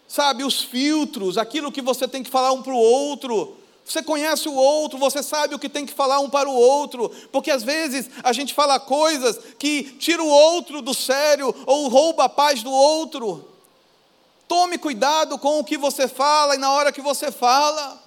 sabe, 0.07 0.43
os 0.43 0.61
filtros, 0.61 1.37
aquilo 1.37 1.71
que 1.71 1.81
você 1.81 2.07
tem 2.07 2.23
que 2.23 2.29
falar 2.29 2.53
um 2.53 2.61
para 2.61 2.73
o 2.73 2.77
outro, 2.77 3.57
você 3.87 4.03
conhece 4.03 4.49
o 4.49 4.53
outro, 4.53 4.99
você 4.99 5.23
sabe 5.23 5.55
o 5.55 5.59
que 5.59 5.69
tem 5.69 5.85
que 5.85 5.93
falar 5.93 6.19
um 6.19 6.29
para 6.29 6.49
o 6.49 6.53
outro, 6.53 7.09
porque 7.31 7.49
às 7.49 7.63
vezes 7.63 8.09
a 8.21 8.33
gente 8.33 8.53
fala 8.53 8.79
coisas 8.81 9.39
que 9.57 9.83
tira 9.83 10.21
o 10.21 10.27
outro 10.27 10.81
do 10.81 10.93
sério 10.93 11.55
ou 11.65 11.87
rouba 11.87 12.25
a 12.25 12.29
paz 12.29 12.61
do 12.61 12.71
outro. 12.71 13.47
Tome 14.45 14.77
cuidado 14.77 15.37
com 15.37 15.59
o 15.59 15.63
que 15.63 15.77
você 15.77 16.05
fala 16.05 16.55
e 16.55 16.57
na 16.57 16.69
hora 16.71 16.91
que 16.91 16.99
você 16.99 17.31
fala. 17.31 18.03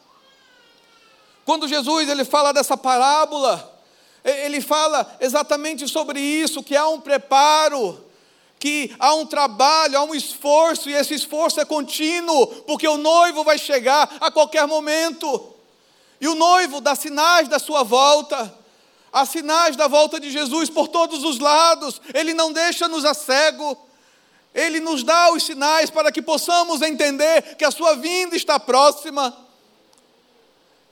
Quando 1.46 1.66
Jesus 1.66 2.10
ele 2.10 2.26
fala 2.26 2.52
dessa 2.52 2.76
parábola, 2.76 3.80
ele 4.22 4.60
fala 4.60 5.16
exatamente 5.18 5.88
sobre 5.88 6.20
isso, 6.20 6.62
que 6.62 6.76
há 6.76 6.86
um 6.88 7.00
preparo, 7.00 8.04
que 8.58 8.94
há 8.98 9.14
um 9.14 9.24
trabalho, 9.24 9.96
há 9.96 10.02
um 10.02 10.14
esforço, 10.14 10.90
e 10.90 10.94
esse 10.94 11.14
esforço 11.14 11.58
é 11.58 11.64
contínuo, 11.64 12.46
porque 12.64 12.86
o 12.86 12.98
noivo 12.98 13.42
vai 13.44 13.56
chegar 13.56 14.18
a 14.20 14.30
qualquer 14.30 14.66
momento. 14.66 15.56
E 16.20 16.28
o 16.28 16.34
noivo 16.34 16.80
dá 16.80 16.94
sinais 16.94 17.48
da 17.48 17.58
sua 17.58 17.82
volta, 17.82 18.52
há 19.12 19.24
sinais 19.24 19.76
da 19.76 19.88
volta 19.88 20.20
de 20.20 20.30
Jesus 20.30 20.68
por 20.68 20.88
todos 20.88 21.24
os 21.24 21.38
lados, 21.38 22.00
ele 22.12 22.34
não 22.34 22.52
deixa-nos 22.52 23.04
a 23.04 23.14
cego. 23.14 23.76
Ele 24.52 24.80
nos 24.80 25.04
dá 25.04 25.32
os 25.32 25.44
sinais 25.44 25.90
para 25.90 26.10
que 26.10 26.20
possamos 26.20 26.82
entender 26.82 27.54
que 27.56 27.64
a 27.64 27.70
sua 27.70 27.94
vinda 27.94 28.34
está 28.34 28.58
próxima. 28.58 29.36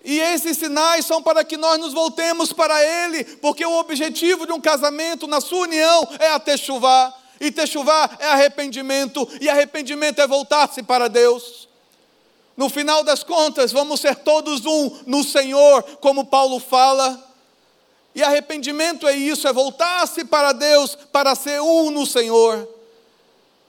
E 0.04 0.20
esses 0.20 0.56
sinais 0.56 1.04
são 1.04 1.22
para 1.22 1.44
que 1.44 1.56
nós 1.56 1.78
nos 1.78 1.92
voltemos 1.92 2.52
para 2.52 2.82
Ele, 2.82 3.24
porque 3.24 3.66
o 3.66 3.78
objetivo 3.78 4.46
de 4.46 4.52
um 4.52 4.60
casamento 4.60 5.26
na 5.26 5.40
sua 5.40 5.60
união 5.60 6.08
é 6.20 6.28
a 6.28 6.38
techuvá, 6.38 7.12
e 7.40 7.50
techuvá 7.50 8.08
é 8.20 8.26
arrependimento, 8.26 9.28
e 9.40 9.48
arrependimento 9.48 10.20
é 10.20 10.26
voltar-se 10.26 10.82
para 10.82 11.08
Deus. 11.08 11.67
No 12.58 12.68
final 12.68 13.04
das 13.04 13.22
contas, 13.22 13.70
vamos 13.70 14.00
ser 14.00 14.16
todos 14.16 14.66
um 14.66 14.90
no 15.06 15.22
Senhor, 15.22 15.80
como 16.00 16.24
Paulo 16.24 16.58
fala. 16.58 17.24
E 18.12 18.20
arrependimento 18.20 19.06
é 19.06 19.14
isso, 19.14 19.46
é 19.46 19.52
voltar-se 19.52 20.24
para 20.24 20.50
Deus 20.50 20.98
para 21.12 21.36
ser 21.36 21.62
um 21.62 21.92
no 21.92 22.04
Senhor. 22.04 22.68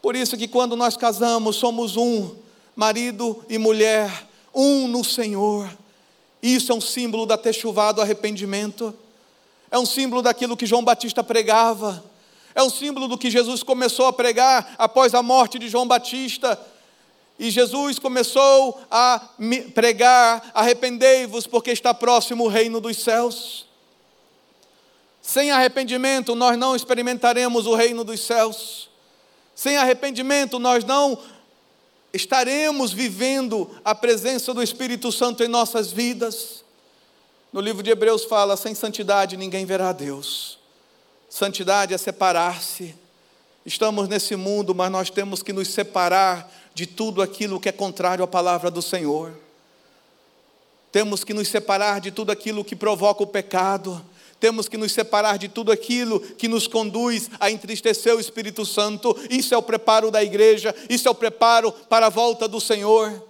Por 0.02 0.16
isso 0.16 0.36
que 0.36 0.48
quando 0.48 0.76
nós 0.76 0.98
casamos, 0.98 1.58
somos 1.58 1.98
um, 1.98 2.36
marido 2.76 3.46
e 3.48 3.60
mulher, 3.60 4.26
um 4.56 4.88
no 4.88 5.04
Senhor. 5.04 5.70
Isso 6.42 6.72
é 6.72 6.76
um 6.76 6.82
símbolo 6.82 7.28
da 7.28 7.38
techuvá 7.38 7.92
do 7.92 8.02
arrependimento. 8.02 8.92
É 9.70 9.78
um 9.78 9.86
símbolo 9.86 10.24
daquilo 10.24 10.58
que 10.58 10.66
João 10.66 10.84
Batista 10.84 11.24
pregava. 11.24 12.04
É 12.56 12.64
um 12.64 12.72
símbolo 12.72 13.08
do 13.08 13.20
que 13.20 13.30
Jesus 13.30 13.62
começou 13.62 14.08
a 14.08 14.14
pregar 14.14 14.74
após 14.80 15.14
a 15.14 15.22
morte 15.22 15.60
de 15.60 15.70
João 15.70 15.88
Batista. 15.88 16.60
E 17.40 17.50
Jesus 17.50 17.98
começou 17.98 18.82
a 18.92 19.30
pregar: 19.74 20.52
arrependei-vos, 20.54 21.48
porque 21.48 21.72
está 21.72 21.94
próximo 21.94 22.44
o 22.44 22.50
reino 22.50 22.82
dos 22.82 22.98
céus. 22.98 23.66
Sem 25.22 25.50
arrependimento, 25.50 26.36
nós 26.36 26.58
não 26.58 26.76
experimentaremos 26.76 27.66
o 27.66 27.76
reino 27.76 28.04
dos 28.04 28.20
céus. 28.20 28.90
Sem 29.56 29.78
arrependimento, 29.78 30.60
nós 30.60 30.84
não 30.84 31.18
estaremos 32.12 32.92
vivendo 32.92 33.70
a 33.86 33.96
presença 33.96 34.54
do 34.54 34.62
Espírito 34.62 35.10
Santo 35.10 35.42
em 35.42 35.48
nossas 35.48 35.92
vidas. 35.92 36.66
No 37.54 37.62
livro 37.62 37.82
de 37.82 37.90
Hebreus 37.90 38.26
fala: 38.26 38.58
sem 38.58 38.76
santidade 38.76 39.38
ninguém 39.38 39.66
verá 39.66 39.90
a 39.90 39.94
Deus. 39.94 40.60
Santidade 41.30 41.94
é 41.94 41.98
separar-se. 41.98 42.96
Estamos 43.66 44.10
nesse 44.10 44.36
mundo, 44.36 44.76
mas 44.76 44.92
nós 44.92 45.10
temos 45.10 45.42
que 45.42 45.54
nos 45.54 45.70
separar 45.70 46.59
de 46.80 46.88
tudo 46.88 47.22
aquilo 47.22 47.60
que 47.60 47.68
é 47.68 47.74
contrário 47.74 48.24
à 48.24 48.28
palavra 48.28 48.72
do 48.72 48.82
Senhor. 48.82 49.34
Temos 50.94 51.26
que 51.26 51.34
nos 51.34 51.50
separar 51.50 52.00
de 52.00 52.10
tudo 52.10 52.32
aquilo 52.32 52.64
que 52.64 52.74
provoca 52.74 53.22
o 53.22 53.28
pecado 53.28 54.02
temos 54.40 54.70
que 54.70 54.78
nos 54.78 54.94
separar 54.94 55.38
de 55.38 55.50
tudo 55.50 55.70
aquilo 55.70 56.18
que 56.22 56.48
nos 56.48 56.66
conduz 56.66 57.30
a 57.42 57.52
entristecer 57.52 58.16
o 58.16 58.22
Espírito 58.22 58.66
Santo. 58.66 59.14
Isso 59.30 59.54
é 59.54 59.58
o 59.58 59.62
preparo 59.62 60.10
da 60.10 60.24
igreja, 60.24 60.74
isso 60.90 61.10
é 61.10 61.12
o 61.12 61.16
preparo 61.16 61.74
para 61.74 62.06
a 62.06 62.10
volta 62.10 62.48
do 62.48 62.62
Senhor. 62.62 63.22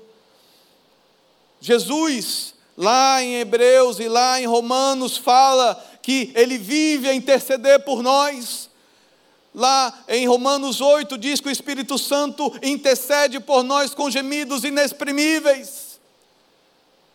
Jesus, 1.60 2.54
lá 2.78 3.24
em 3.24 3.38
Hebreus 3.40 4.00
e 4.00 4.08
lá 4.08 4.40
em 4.40 4.46
Romanos, 4.46 5.18
fala 5.18 5.84
que 6.04 6.32
ele 6.36 6.60
vive 6.60 7.10
a 7.10 7.16
interceder 7.16 7.84
por 7.84 8.04
nós. 8.04 8.69
Lá 9.60 9.94
em 10.08 10.26
Romanos 10.26 10.82
8 10.82 11.20
diz 11.20 11.40
que 11.40 11.50
o 11.50 11.52
Espírito 11.52 12.00
Santo 12.00 12.52
intercede 12.64 13.40
por 13.40 13.62
nós 13.62 13.94
com 13.94 14.10
gemidos 14.10 14.64
inexprimíveis 14.64 15.90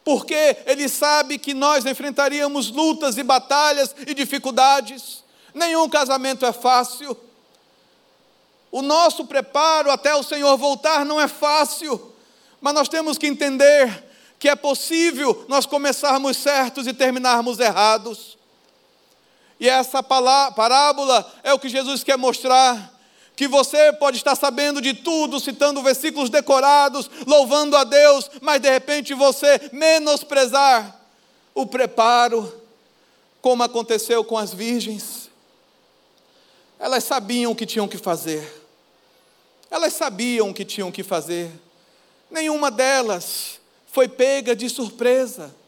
porque 0.05 0.59
Ele 0.67 0.89
sabe 0.89 1.39
que 1.39 1.55
nós 1.55 1.87
enfrentaríamos 1.87 2.71
lutas 2.71 3.17
e 3.17 3.23
batalhas 3.23 3.97
e 4.07 4.13
dificuldades. 4.13 5.25
Nenhum 5.55 5.89
casamento 5.89 6.45
é 6.45 6.53
fácil. 6.53 7.17
O 8.71 8.83
nosso 8.83 9.25
preparo 9.25 9.91
até 9.91 10.15
o 10.15 10.23
Senhor 10.23 10.57
voltar 10.59 11.07
não 11.07 11.21
é 11.21 11.27
fácil, 11.27 12.13
mas 12.61 12.75
nós 12.75 12.89
temos 12.89 13.17
que 13.17 13.27
entender 13.27 14.05
que 14.39 14.49
é 14.49 14.55
possível 14.55 15.47
nós 15.49 15.65
começarmos 15.65 16.37
certos 16.37 16.87
e 16.87 16.93
terminarmos 16.93 17.59
errados. 17.59 18.37
E 19.65 19.69
essa 19.71 20.03
parábola 20.03 21.27
é 21.43 21.55
o 21.55 21.59
que 21.59 21.71
Jesus 21.71 22.05
quer 22.05 22.19
mostrar 22.19 22.93
que 23.35 23.49
você 23.49 23.95
pode 23.95 24.19
estar 24.19 24.37
sabendo 24.37 24.79
de 24.79 24.93
tudo, 24.93 25.41
citando 25.41 25.83
versículos 25.83 26.29
decorados, 26.29 27.11
louvando 27.27 27.75
a 27.75 27.83
Deus, 27.83 28.31
mas 28.43 28.61
de 28.61 28.69
repente 28.69 29.15
você 29.15 29.59
menosprezar 29.73 31.01
o 31.55 31.65
preparo, 31.65 32.63
como 33.41 33.63
aconteceu 33.63 34.23
com 34.23 34.37
as 34.37 34.53
virgens. 34.53 35.31
Elas 36.79 37.05
sabiam 37.05 37.53
o 37.53 37.57
que 37.57 37.65
tinham 37.65 37.89
que 37.89 37.97
fazer, 37.97 38.47
elas 39.71 39.95
sabiam 39.95 40.51
o 40.51 40.55
que 40.55 40.67
tinham 40.67 40.93
que 40.93 41.03
fazer, 41.03 41.51
nenhuma 42.31 42.71
delas 42.71 43.59
foi 43.87 44.09
pega 44.09 44.55
de 44.55 44.69
surpresa. 44.69 45.64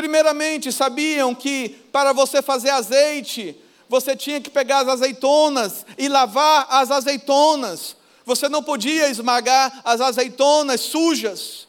Primeiramente, 0.00 0.72
sabiam 0.72 1.34
que 1.34 1.68
para 1.92 2.14
você 2.14 2.40
fazer 2.40 2.70
azeite, 2.70 3.54
você 3.86 4.16
tinha 4.16 4.40
que 4.40 4.48
pegar 4.48 4.78
as 4.78 4.88
azeitonas 4.88 5.84
e 5.98 6.08
lavar 6.08 6.66
as 6.70 6.90
azeitonas. 6.90 7.94
Você 8.24 8.48
não 8.48 8.62
podia 8.62 9.10
esmagar 9.10 9.82
as 9.84 10.00
azeitonas 10.00 10.80
sujas. 10.80 11.68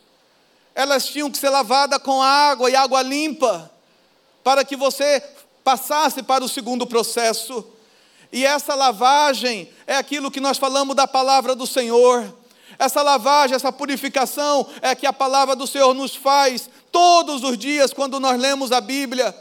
Elas 0.73 1.07
tinham 1.07 1.29
que 1.29 1.37
ser 1.37 1.49
lavadas 1.49 2.01
com 2.01 2.21
água 2.21 2.71
e 2.71 2.75
água 2.75 3.01
limpa, 3.01 3.69
para 4.41 4.63
que 4.63 4.77
você 4.77 5.21
passasse 5.61 6.23
para 6.23 6.41
o 6.41 6.47
segundo 6.47 6.87
processo. 6.87 7.67
E 8.31 8.45
essa 8.45 8.73
lavagem 8.75 9.69
é 9.85 9.97
aquilo 9.97 10.31
que 10.31 10.39
nós 10.39 10.57
falamos 10.57 10.95
da 10.95 11.05
palavra 11.05 11.53
do 11.53 11.67
Senhor. 11.67 12.33
Essa 12.81 13.03
lavagem, 13.03 13.55
essa 13.55 13.71
purificação 13.71 14.65
é 14.81 14.95
que 14.95 15.05
a 15.05 15.13
palavra 15.13 15.55
do 15.55 15.67
Senhor 15.67 15.93
nos 15.93 16.15
faz 16.15 16.67
todos 16.91 17.43
os 17.43 17.55
dias 17.55 17.93
quando 17.93 18.19
nós 18.19 18.41
lemos 18.41 18.71
a 18.71 18.81
Bíblia. 18.81 19.35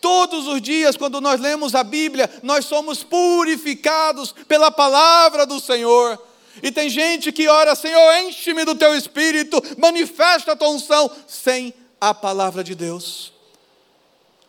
Todos 0.00 0.46
os 0.46 0.62
dias, 0.62 0.96
quando 0.96 1.20
nós 1.20 1.40
lemos 1.40 1.74
a 1.74 1.82
Bíblia, 1.82 2.30
nós 2.40 2.66
somos 2.66 3.02
purificados 3.02 4.32
pela 4.46 4.70
palavra 4.70 5.44
do 5.44 5.58
Senhor. 5.58 6.24
E 6.62 6.70
tem 6.70 6.88
gente 6.88 7.32
que 7.32 7.48
ora, 7.48 7.74
Senhor, 7.74 8.14
enche-me 8.18 8.64
do 8.64 8.76
teu 8.76 8.94
espírito, 8.94 9.60
manifesta 9.76 10.52
a 10.52 10.56
tua 10.56 10.68
unção, 10.68 11.10
sem 11.26 11.74
a 12.00 12.14
palavra 12.14 12.62
de 12.62 12.76
Deus. 12.76 13.32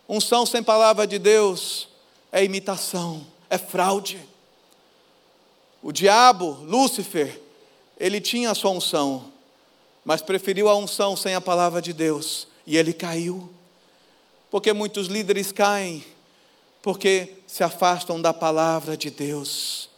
Unção 0.08 0.46
sem 0.46 0.62
palavra 0.62 1.08
de 1.08 1.18
Deus 1.18 1.88
é 2.32 2.44
imitação, 2.44 3.26
é 3.50 3.58
fraude. 3.58 4.24
O 5.82 5.92
diabo, 5.92 6.60
Lúcifer, 6.62 7.49
ele 8.00 8.22
tinha 8.22 8.52
a 8.52 8.56
sua 8.56 8.72
unção, 8.72 9.26
mas 10.06 10.22
preferiu 10.22 10.70
a 10.70 10.76
unção 10.76 11.16
sem 11.18 11.36
a 11.36 11.42
palavra 11.42 11.82
de 11.82 11.94
Deus, 11.94 12.48
e 12.66 12.78
ele 12.78 12.94
caiu. 12.94 13.50
Porque 14.50 14.74
muitos 14.74 15.08
líderes 15.08 15.52
caem 15.52 16.04
porque 16.82 17.36
se 17.46 17.64
afastam 17.64 18.22
da 18.22 18.34
palavra 18.34 18.96
de 18.96 19.10
Deus. 19.10 19.90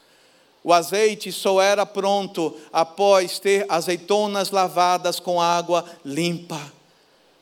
O 0.63 0.73
azeite 0.73 1.31
só 1.31 1.61
era 1.61 1.85
pronto 1.85 2.55
após 2.71 3.39
ter 3.39 3.65
azeitonas 3.69 4.51
lavadas 4.51 5.19
com 5.19 5.41
água 5.41 5.85
limpa. 6.05 6.71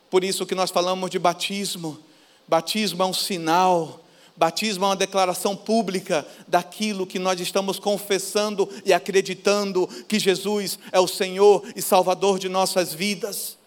Por 0.09 0.23
isso 0.23 0.45
que 0.45 0.55
nós 0.55 0.71
falamos 0.71 1.09
de 1.09 1.19
batismo. 1.19 1.99
Batismo 2.47 3.03
é 3.03 3.05
um 3.05 3.13
sinal, 3.13 4.01
batismo 4.39 4.85
é 4.85 4.87
uma 4.87 4.95
declaração 4.95 5.53
pública 5.53 6.25
daquilo 6.47 7.05
que 7.05 7.19
nós 7.19 7.41
estamos 7.41 7.77
confessando 7.77 8.69
e 8.85 8.93
acreditando 8.93 9.85
que 10.07 10.17
Jesus 10.17 10.79
é 10.93 10.99
o 10.99 11.07
Senhor 11.07 11.61
e 11.75 11.81
Salvador 11.81 12.39
de 12.39 12.47
nossas 12.47 12.93
vidas. 12.93 13.57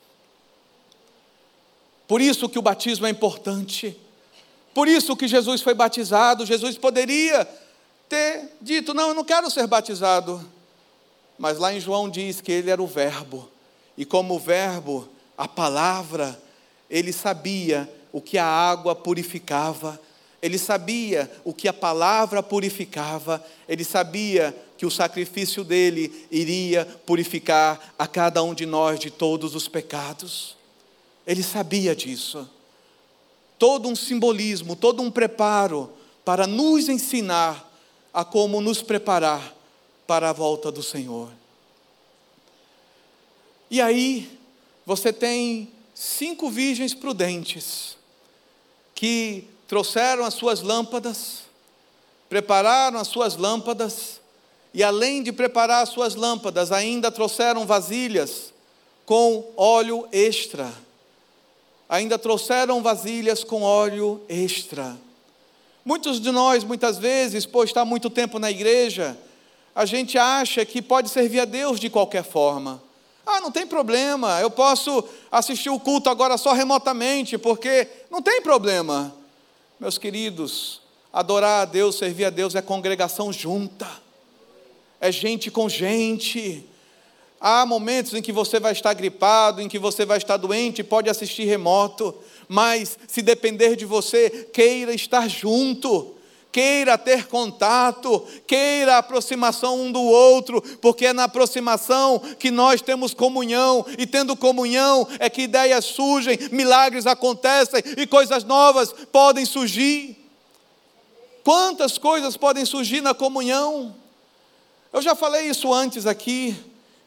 Por 2.09 2.23
isso 2.23 2.49
que 2.49 2.59
o 2.59 2.63
batismo 2.63 3.07
é 3.07 3.11
importante. 3.11 3.95
Por 4.73 4.89
isso 4.89 5.15
que 5.15 5.29
Jesus 5.29 5.61
foi 5.61 5.75
batizado. 5.75 6.47
Jesus 6.47 6.79
poderia 6.79 7.47
ter 8.09 8.57
dito: 8.59 8.95
Não, 8.95 9.09
eu 9.09 9.15
não 9.15 9.25
quero 9.25 9.51
ser 9.51 9.67
batizado. 9.67 10.43
Mas 11.39 11.59
lá 11.59 11.75
em 11.75 11.81
João 11.81 12.09
diz 12.09 12.41
que 12.41 12.51
ele 12.51 12.71
era 12.71 12.83
o 12.83 12.87
Verbo. 12.87 13.47
E 13.97 14.07
como 14.07 14.39
Verbo, 14.39 15.07
a 15.37 15.47
palavra, 15.47 16.41
ele 16.89 17.13
sabia 17.13 17.93
o 18.11 18.23
que 18.23 18.39
a 18.39 18.47
água 18.47 18.95
purificava. 18.95 20.01
Ele 20.43 20.59
sabia 20.59 21.31
o 21.45 21.55
que 21.55 21.69
a 21.69 21.73
palavra 21.73 22.43
purificava. 22.43 23.43
Ele 23.69 23.85
sabia 23.85 24.55
que 24.77 24.85
o 24.85 24.91
sacrifício 24.91 25.63
dele 25.63 26.27
iria 26.33 26.85
purificar 27.07 27.95
a 27.97 28.09
cada 28.09 28.43
um 28.43 28.53
de 28.53 28.67
nós 28.67 28.99
de 28.99 29.09
todos 29.09 29.55
os 29.55 29.69
pecados. 29.69 30.57
Ele 31.25 31.45
sabia 31.45 31.95
disso. 31.95 32.51
Todo 33.57 33.89
um 33.89 33.95
simbolismo, 33.95 34.75
todo 34.75 35.01
um 35.01 35.13
preparo 35.13 35.93
para 36.25 36.49
nos 36.49 36.89
ensinar 36.89 37.71
a 38.13 38.25
como 38.25 38.61
nos 38.61 38.83
preparar 38.83 39.55
para 40.09 40.31
a 40.31 40.33
volta 40.33 40.73
do 40.73 40.83
Senhor. 40.83 41.31
E 43.71 43.81
aí, 43.81 44.39
você 44.85 45.13
tem 45.13 45.71
cinco 45.95 46.51
virgens 46.51 46.93
prudentes 46.93 47.97
que 48.93 49.52
trouxeram 49.73 50.23
as 50.23 50.35
suas 50.35 50.61
lâmpadas, 50.61 51.45
prepararam 52.29 52.99
as 52.99 53.09
suas 53.09 53.39
lâmpadas 53.39 54.21
e 54.75 54.85
além 54.85 55.23
de 55.23 55.33
preparar 55.33 55.87
suas 55.87 56.15
lâmpadas, 56.15 56.71
ainda 56.71 57.11
trouxeram 57.11 57.65
vasilhas 57.65 58.53
com 59.07 59.51
óleo 59.57 60.07
extra. 60.13 60.71
Ainda 61.89 62.19
trouxeram 62.19 62.83
vasilhas 62.83 63.45
com 63.45 63.63
óleo 63.63 64.21
extra. 64.29 64.95
Muitos 65.83 66.21
de 66.21 66.31
nós, 66.31 66.65
muitas 66.65 66.99
vezes, 66.99 67.47
por 67.47 67.65
estar 67.65 67.87
muito 67.87 68.11
tempo 68.11 68.39
na 68.39 68.51
igreja, 68.51 69.17
a 69.75 69.87
gente 69.87 70.19
acha 70.19 70.67
que 70.67 70.83
pode 70.83 71.09
servir 71.09 71.41
a 71.41 71.47
Deus 71.47 71.81
de 71.81 71.89
qualquer 71.89 72.25
forma. 72.25 72.83
Ah, 73.25 73.41
não 73.41 73.51
tem 73.51 73.67
problema, 73.67 74.39
eu 74.39 74.51
posso 74.51 75.03
assistir 75.31 75.71
o 75.71 75.81
culto 75.81 76.11
agora 76.11 76.37
só 76.37 76.53
remotamente, 76.53 77.39
porque 77.39 77.89
não 78.11 78.21
tem 78.21 78.43
problema. 78.43 79.22
Meus 79.83 79.99
queridos, 79.99 80.81
adorar 81.13 81.63
a 81.63 81.65
Deus, 81.65 81.97
servir 81.97 82.27
a 82.27 82.31
Deus 82.31 82.55
é 82.55 82.63
congregação 82.63 83.33
junta, 83.33 83.89
é 85.01 85.11
gente 85.11 85.51
com 85.51 85.69
gente. 85.69 86.65
Há 87.41 87.67
momentos 87.67 88.15
em 88.15 88.23
que 88.23 88.31
você 88.31 88.61
vai 88.61 88.71
estar 88.71 88.95
gripado, 88.95 89.61
em 89.61 89.69
que 89.69 89.81
você 89.81 90.07
vai 90.07 90.19
estar 90.19 90.37
doente, 90.37 90.85
pode 90.85 91.11
assistir 91.11 91.47
remoto, 91.47 92.15
mas 92.47 92.97
se 93.09 93.23
depender 93.23 93.75
de 93.75 93.85
você, 93.85 94.49
queira 94.53 94.95
estar 94.95 95.29
junto, 95.29 96.15
queira 96.53 96.99
ter 96.99 97.27
contato, 97.27 98.25
queira 98.47 98.99
aproximação 98.99 99.81
um 99.81 99.91
do 99.91 100.03
outro, 100.03 100.61
porque 100.83 101.07
é 101.07 101.13
na 101.15 101.25
aproximação 101.25 102.19
que 102.39 102.51
nós 102.51 102.83
temos 102.83 103.15
comunhão, 103.15 103.87
e 103.97 104.07
tendo 104.07 104.37
comunhão 104.37 105.09
é 105.19 105.31
que 105.31 105.43
ideias 105.43 105.87
surgem, 105.87 106.39
milagres 106.53 107.07
acontecem 107.07 107.83
e 107.97 108.07
coisas 108.07 108.45
novas 108.45 108.93
podem 109.11 109.47
surgir. 109.47 110.19
Quantas 111.43 111.97
coisas 111.97 112.37
podem 112.37 112.67
surgir 112.67 113.01
na 113.01 113.15
comunhão? 113.15 113.97
Eu 114.93 115.01
já 115.01 115.15
falei 115.15 115.47
isso 115.47 115.73
antes 115.73 116.07
aqui, 116.07 116.55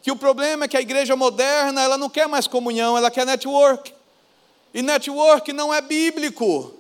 que 0.02 0.12
o 0.12 0.16
problema 0.16 0.66
é 0.66 0.68
que 0.68 0.76
a 0.76 0.82
igreja 0.82 1.16
moderna, 1.16 1.82
ela 1.82 1.98
não 1.98 2.10
quer 2.10 2.28
mais 2.28 2.48
comunhão, 2.48 2.98
ela 2.98 3.12
quer 3.12 3.26
network. 3.26 3.94
E 4.74 4.82
network 4.82 5.54
não 5.54 5.74
é 5.74 5.82
bíblico. 5.82 6.75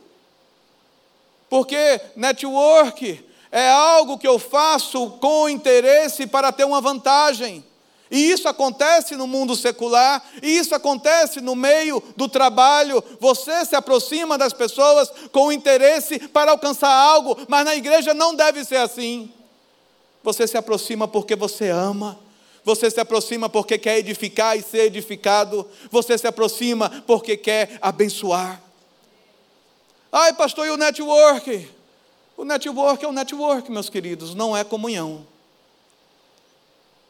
Porque 1.55 2.01
network 2.17 3.23
é 3.49 3.69
algo 3.69 4.17
que 4.17 4.27
eu 4.27 4.37
faço 4.37 5.11
com 5.21 5.47
interesse 5.47 6.27
para 6.27 6.51
ter 6.51 6.65
uma 6.65 6.81
vantagem. 6.81 7.63
E 8.11 8.29
isso 8.29 8.49
acontece 8.49 9.15
no 9.15 9.25
mundo 9.25 9.55
secular, 9.55 10.21
e 10.43 10.57
isso 10.57 10.75
acontece 10.75 11.39
no 11.39 11.55
meio 11.55 12.03
do 12.17 12.27
trabalho. 12.27 13.01
Você 13.21 13.63
se 13.63 13.73
aproxima 13.73 14.37
das 14.37 14.51
pessoas 14.51 15.09
com 15.31 15.49
interesse 15.49 16.19
para 16.19 16.51
alcançar 16.51 16.91
algo, 16.91 17.37
mas 17.47 17.63
na 17.63 17.73
igreja 17.73 18.13
não 18.13 18.35
deve 18.35 18.65
ser 18.65 18.75
assim. 18.75 19.31
Você 20.25 20.45
se 20.45 20.57
aproxima 20.57 21.07
porque 21.07 21.37
você 21.37 21.69
ama, 21.69 22.19
você 22.65 22.91
se 22.91 22.99
aproxima 22.99 23.47
porque 23.47 23.77
quer 23.77 23.97
edificar 23.97 24.57
e 24.57 24.61
ser 24.61 24.87
edificado. 24.87 25.65
Você 25.89 26.17
se 26.17 26.27
aproxima 26.27 27.01
porque 27.07 27.37
quer 27.37 27.77
abençoar. 27.81 28.64
Ai, 30.17 30.31
pastor, 30.31 30.65
e 30.65 30.69
o 30.69 30.77
network? 30.77 31.69
O 32.37 32.45
network 32.45 33.03
é 33.03 33.07
o 33.09 33.11
network, 33.11 33.69
meus 33.69 33.89
queridos, 33.89 34.33
não 34.33 34.55
é 34.55 34.63
comunhão. 34.63 35.27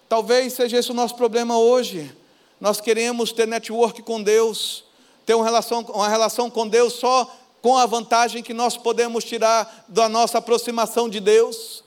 Talvez 0.09 0.53
seja 0.53 0.79
esse 0.79 0.89
o 0.89 0.93
nosso 0.95 1.13
problema 1.13 1.55
hoje. 1.55 2.11
Nós 2.59 2.81
queremos 2.81 3.31
ter 3.31 3.47
network 3.47 4.01
com 4.01 4.23
Deus, 4.23 4.83
ter 5.23 5.35
uma 5.35 5.45
relação, 5.45 5.81
uma 5.81 6.09
relação 6.09 6.49
com 6.49 6.67
Deus 6.67 6.93
só 6.93 7.31
com 7.61 7.77
a 7.77 7.85
vantagem 7.85 8.41
que 8.41 8.55
nós 8.55 8.75
podemos 8.75 9.23
tirar 9.23 9.85
da 9.87 10.09
nossa 10.09 10.39
aproximação 10.39 11.07
de 11.07 11.19
Deus 11.19 11.83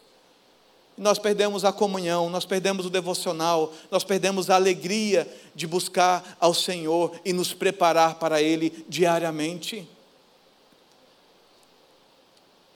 nós 0.96 1.16
perdemos 1.16 1.64
a 1.64 1.70
comunhão, 1.70 2.28
nós 2.28 2.44
perdemos 2.44 2.84
o 2.84 2.90
devocional, 2.90 3.72
nós 3.88 4.02
perdemos 4.02 4.50
a 4.50 4.56
alegria 4.56 5.28
de 5.54 5.64
buscar 5.64 6.36
ao 6.40 6.52
Senhor 6.52 7.12
e 7.24 7.32
nos 7.32 7.54
preparar 7.54 8.16
para 8.16 8.42
Ele 8.42 8.84
diariamente. 8.88 9.88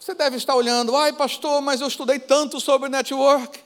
Você 0.03 0.15
deve 0.15 0.37
estar 0.37 0.57
olhando, 0.57 0.97
ai 0.97 1.13
pastor, 1.13 1.63
mas 1.63 1.81
eu 1.81 1.87
estudei 1.87 2.19
tanto 2.19 2.59
sobre 2.59 2.89
network. 2.89 3.61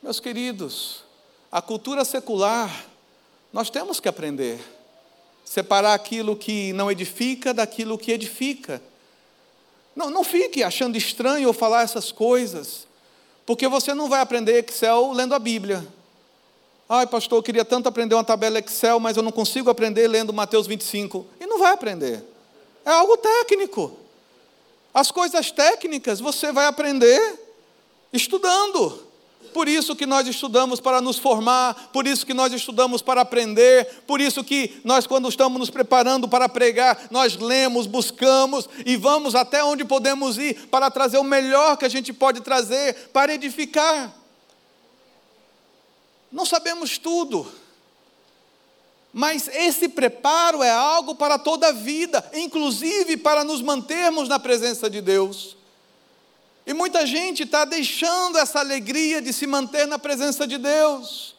Meus 0.00 0.20
queridos, 0.20 1.02
a 1.50 1.60
cultura 1.60 2.04
secular, 2.04 2.86
nós 3.52 3.68
temos 3.68 3.98
que 3.98 4.08
aprender. 4.08 4.60
Separar 5.44 5.94
aquilo 5.94 6.36
que 6.36 6.72
não 6.74 6.88
edifica 6.88 7.52
daquilo 7.52 7.98
que 7.98 8.12
edifica. 8.12 8.80
Não, 9.96 10.10
não 10.10 10.22
fique 10.22 10.62
achando 10.62 10.96
estranho 10.96 11.48
eu 11.48 11.52
falar 11.52 11.82
essas 11.82 12.12
coisas. 12.12 12.86
Porque 13.44 13.66
você 13.66 13.94
não 13.94 14.08
vai 14.08 14.20
aprender 14.20 14.64
Excel 14.64 15.10
lendo 15.10 15.34
a 15.34 15.40
Bíblia. 15.40 15.84
Ai, 16.88 17.04
pastor, 17.08 17.38
eu 17.38 17.42
queria 17.42 17.64
tanto 17.64 17.88
aprender 17.88 18.14
uma 18.14 18.22
tabela 18.22 18.60
Excel, 18.60 19.00
mas 19.00 19.16
eu 19.16 19.24
não 19.24 19.32
consigo 19.32 19.68
aprender 19.68 20.06
lendo 20.06 20.32
Mateus 20.32 20.68
25. 20.68 21.26
E 21.40 21.46
não 21.46 21.58
vai 21.58 21.72
aprender. 21.72 22.22
É 22.84 22.90
algo 22.90 23.16
técnico. 23.16 24.01
As 24.94 25.10
coisas 25.10 25.50
técnicas 25.50 26.20
você 26.20 26.52
vai 26.52 26.66
aprender 26.66 27.40
estudando. 28.12 29.10
Por 29.52 29.68
isso 29.68 29.94
que 29.94 30.06
nós 30.06 30.26
estudamos 30.26 30.80
para 30.80 31.00
nos 31.00 31.18
formar, 31.18 31.90
por 31.92 32.06
isso 32.06 32.24
que 32.24 32.32
nós 32.32 32.52
estudamos 32.52 33.02
para 33.02 33.20
aprender, 33.20 34.02
por 34.06 34.18
isso 34.18 34.42
que 34.42 34.80
nós, 34.82 35.06
quando 35.06 35.28
estamos 35.28 35.58
nos 35.58 35.68
preparando 35.68 36.26
para 36.26 36.48
pregar, 36.48 37.08
nós 37.10 37.36
lemos, 37.36 37.86
buscamos 37.86 38.66
e 38.86 38.96
vamos 38.96 39.34
até 39.34 39.62
onde 39.62 39.84
podemos 39.84 40.38
ir 40.38 40.68
para 40.68 40.90
trazer 40.90 41.18
o 41.18 41.24
melhor 41.24 41.76
que 41.76 41.84
a 41.84 41.88
gente 41.88 42.14
pode 42.14 42.40
trazer 42.40 43.10
para 43.12 43.34
edificar. 43.34 44.14
Não 46.30 46.46
sabemos 46.46 46.96
tudo, 46.96 47.46
mas 49.12 49.48
esse 49.48 49.88
preparo 49.88 50.62
é 50.62 50.70
algo 50.70 51.14
para 51.14 51.38
toda 51.38 51.68
a 51.68 51.72
vida, 51.72 52.24
inclusive 52.32 53.16
para 53.18 53.44
nos 53.44 53.60
mantermos 53.60 54.28
na 54.28 54.38
presença 54.38 54.88
de 54.88 55.02
Deus. 55.02 55.56
E 56.66 56.72
muita 56.72 57.06
gente 57.06 57.42
está 57.42 57.64
deixando 57.64 58.38
essa 58.38 58.60
alegria 58.60 59.20
de 59.20 59.32
se 59.32 59.46
manter 59.46 59.86
na 59.86 59.98
presença 59.98 60.46
de 60.46 60.56
Deus, 60.56 61.34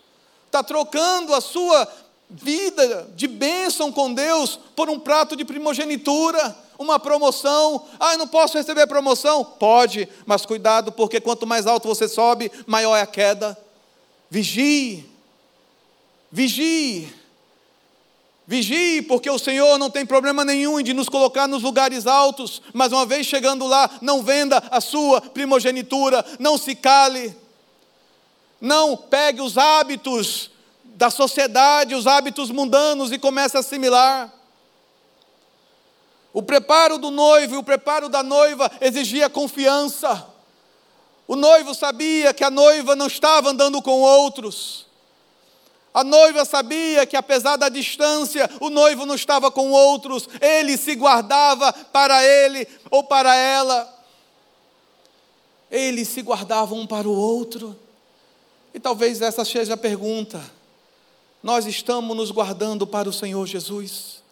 está 0.46 0.62
trocando 0.62 1.34
a 1.34 1.42
sua 1.42 1.88
vida 2.30 3.10
de 3.16 3.28
bênção 3.28 3.92
com 3.92 4.14
Deus 4.14 4.60
por 4.76 4.90
um 4.90 5.00
prato 5.00 5.36
de 5.36 5.44
primogenitura, 5.44 6.56
uma 6.78 7.00
promoção. 7.00 7.88
Ah, 8.00 8.14
eu 8.14 8.20
não 8.20 8.28
posso 8.28 8.58
receber 8.58 8.86
promoção? 8.86 9.44
Pode, 9.44 10.08
mas 10.26 10.46
cuidado, 10.46 10.92
porque 10.92 11.20
quanto 11.20 11.48
mais 11.48 11.66
alto 11.66 11.88
você 11.88 12.08
sobe, 12.08 12.52
maior 12.68 12.96
é 12.96 13.02
a 13.02 13.08
queda. 13.08 13.58
Vigie, 14.30 15.10
vigie. 16.32 17.23
Vigie, 18.46 19.02
porque 19.04 19.30
o 19.30 19.40
Senhor 19.40 19.78
não 19.78 19.90
tem 19.90 20.06
problema 20.06 20.44
nenhum 20.44 20.82
de 20.82 20.94
nos 20.94 21.08
colocar 21.08 21.48
nos 21.48 21.64
lugares 21.64 22.06
altos, 22.06 22.62
mas 22.74 22.92
uma 22.92 23.06
vez 23.06 23.26
chegando 23.26 23.66
lá, 23.66 23.90
não 24.02 24.22
venda 24.22 24.62
a 24.70 24.82
sua 24.82 25.22
primogenitura, 25.22 26.26
não 26.40 26.58
se 26.58 26.76
cale, 26.76 27.36
não 28.60 28.98
pegue 28.98 29.42
os 29.42 29.58
hábitos 29.58 30.52
da 30.84 31.10
sociedade, 31.10 31.96
os 31.96 32.06
hábitos 32.06 32.52
mundanos 32.52 33.12
e 33.12 33.18
comece 33.18 33.56
a 33.56 33.62
assimilar. 33.62 34.34
O 36.34 36.42
preparo 36.42 36.98
do 36.98 37.12
noivo 37.12 37.56
e 37.56 37.58
o 37.58 37.64
preparo 37.64 38.10
da 38.10 38.24
noiva 38.24 38.70
exigia 38.82 39.30
confiança. 39.30 40.28
O 41.28 41.36
noivo 41.36 41.74
sabia 41.74 42.34
que 42.34 42.44
a 42.44 42.50
noiva 42.50 42.96
não 42.96 43.08
estava 43.08 43.50
andando 43.50 43.82
com 43.82 44.02
outros. 44.02 44.86
A 45.94 46.04
noiva 46.04 46.44
sabia 46.44 47.06
que, 47.06 47.16
apesar 47.16 47.56
da 47.56 47.70
distância, 47.70 48.50
o 48.60 48.70
noivo 48.70 49.06
não 49.06 49.14
estava 49.14 49.52
com 49.52 49.72
outros, 49.72 50.28
ele 50.42 50.76
se 50.76 50.96
guardava 50.96 51.72
para 51.72 52.24
ele 52.26 52.68
ou 52.90 53.04
para 53.04 53.36
ela. 53.36 53.94
Eles 55.70 56.08
se 56.08 56.22
guardavam 56.22 56.80
um 56.80 56.88
para 56.88 57.08
o 57.08 57.16
outro. 57.16 57.78
E 58.74 58.80
talvez 58.80 59.22
essa 59.22 59.46
seja 59.46 59.76
a 59.76 59.78
pergunta. 59.78 60.44
Nós 61.44 61.68
estamos 61.68 62.18
nos 62.18 62.32
guardando 62.32 62.88
para 62.88 63.08
o 63.08 63.14
Senhor 63.14 63.46
Jesus? 63.46 64.24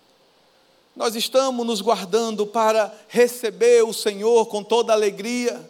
Nós 0.95 1.15
estamos 1.15 1.65
nos 1.65 1.79
guardando 1.79 2.47
para 2.47 2.93
receber 3.07 3.83
o 3.83 3.93
Senhor 3.93 4.47
com 4.47 4.63
toda 4.63 4.93
alegria? 4.93 5.69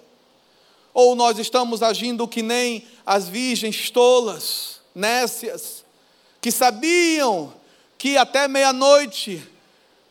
Ou 0.94 1.16
nós 1.16 1.38
estamos 1.38 1.84
agindo 1.84 2.28
que 2.28 2.42
nem 2.42 2.86
as 3.06 3.28
virgens 3.28 3.90
tolas, 3.90 4.80
nécias, 4.94 5.81
que 6.42 6.52
sabiam 6.52 7.54
que 7.98 8.18
até 8.18 8.48
meia-noite 8.48 9.48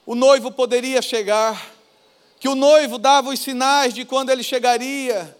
o 0.07 0.14
noivo 0.14 0.53
poderia 0.53 1.03
chegar, 1.03 1.74
que 2.39 2.49
o 2.49 2.55
noivo 2.55 2.99
dava 2.99 3.31
os 3.31 3.41
sinais 3.41 3.93
de 3.93 4.05
quando 4.05 4.31
ele 4.31 4.45
chegaria. 4.45 5.37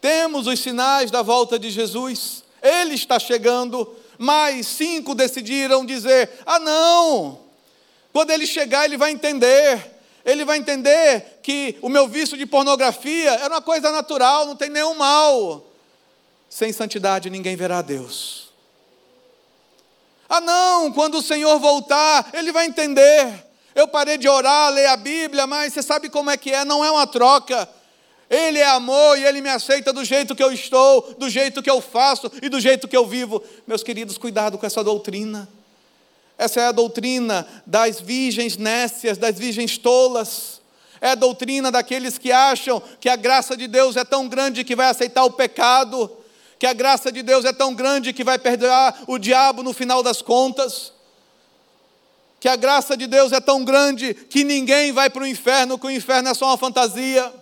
Temos 0.00 0.46
os 0.46 0.60
sinais 0.60 1.10
da 1.10 1.22
volta 1.22 1.58
de 1.58 1.70
Jesus, 1.70 2.44
ele 2.62 2.94
está 2.94 3.18
chegando, 3.18 3.96
mas 4.18 4.66
cinco 4.66 5.14
decidiram 5.14 5.86
dizer: 5.86 6.30
ah, 6.44 6.58
não, 6.58 7.40
quando 8.12 8.30
ele 8.30 8.46
chegar, 8.46 8.84
ele 8.84 8.96
vai 8.96 9.10
entender. 9.10 9.96
Ele 10.24 10.44
vai 10.44 10.58
entender 10.58 11.38
que 11.40 11.78
o 11.80 11.88
meu 11.88 12.08
vício 12.08 12.36
de 12.36 12.44
pornografia 12.44 13.30
era 13.30 13.54
uma 13.54 13.62
coisa 13.62 13.92
natural, 13.92 14.44
não 14.44 14.56
tem 14.56 14.68
nenhum 14.68 14.94
mal. 14.94 15.64
sem 16.48 16.72
santidade 16.72 17.30
ninguém 17.30 17.54
verá 17.54 17.80
Deus. 17.80 18.45
Ah, 20.28 20.40
não, 20.40 20.92
quando 20.92 21.18
o 21.18 21.22
Senhor 21.22 21.58
voltar, 21.58 22.30
ele 22.32 22.52
vai 22.52 22.66
entender. 22.66 23.46
Eu 23.74 23.86
parei 23.86 24.16
de 24.16 24.28
orar, 24.28 24.72
ler 24.72 24.86
a 24.86 24.96
Bíblia, 24.96 25.46
mas 25.46 25.72
você 25.72 25.82
sabe 25.82 26.08
como 26.08 26.30
é 26.30 26.36
que 26.36 26.50
é, 26.50 26.64
não 26.64 26.84
é 26.84 26.90
uma 26.90 27.06
troca. 27.06 27.68
Ele 28.28 28.58
é 28.58 28.66
amor 28.66 29.18
e 29.18 29.24
ele 29.24 29.40
me 29.40 29.48
aceita 29.48 29.92
do 29.92 30.04
jeito 30.04 30.34
que 30.34 30.42
eu 30.42 30.52
estou, 30.52 31.14
do 31.16 31.30
jeito 31.30 31.62
que 31.62 31.70
eu 31.70 31.80
faço 31.80 32.30
e 32.42 32.48
do 32.48 32.58
jeito 32.58 32.88
que 32.88 32.96
eu 32.96 33.06
vivo. 33.06 33.42
Meus 33.66 33.82
queridos, 33.82 34.18
cuidado 34.18 34.58
com 34.58 34.66
essa 34.66 34.82
doutrina. 34.82 35.48
Essa 36.38 36.60
é 36.60 36.66
a 36.66 36.72
doutrina 36.72 37.46
das 37.64 38.00
virgens 38.00 38.56
nécias, 38.56 39.16
das 39.16 39.38
virgens 39.38 39.78
tolas. 39.78 40.60
É 41.00 41.10
a 41.10 41.14
doutrina 41.14 41.70
daqueles 41.70 42.18
que 42.18 42.32
acham 42.32 42.82
que 42.98 43.08
a 43.08 43.16
graça 43.16 43.56
de 43.56 43.68
Deus 43.68 43.96
é 43.96 44.04
tão 44.04 44.26
grande 44.28 44.64
que 44.64 44.74
vai 44.74 44.88
aceitar 44.88 45.24
o 45.24 45.30
pecado, 45.30 46.10
que 46.58 46.66
a 46.66 46.72
graça 46.72 47.12
de 47.12 47.22
Deus 47.22 47.44
é 47.44 47.52
tão 47.52 47.74
grande 47.74 48.12
que 48.12 48.24
vai 48.24 48.38
perdoar 48.38 49.04
o 49.06 49.18
diabo 49.18 49.62
no 49.62 49.72
final 49.72 50.02
das 50.02 50.22
contas, 50.22 50.92
que 52.40 52.48
a 52.48 52.56
graça 52.56 52.96
de 52.96 53.06
Deus 53.06 53.32
é 53.32 53.40
tão 53.40 53.64
grande 53.64 54.14
que 54.14 54.44
ninguém 54.44 54.92
vai 54.92 55.10
para 55.10 55.22
o 55.22 55.26
inferno, 55.26 55.78
que 55.78 55.86
o 55.86 55.90
inferno 55.90 56.28
é 56.28 56.34
só 56.34 56.46
uma 56.46 56.58
fantasia. 56.58 57.32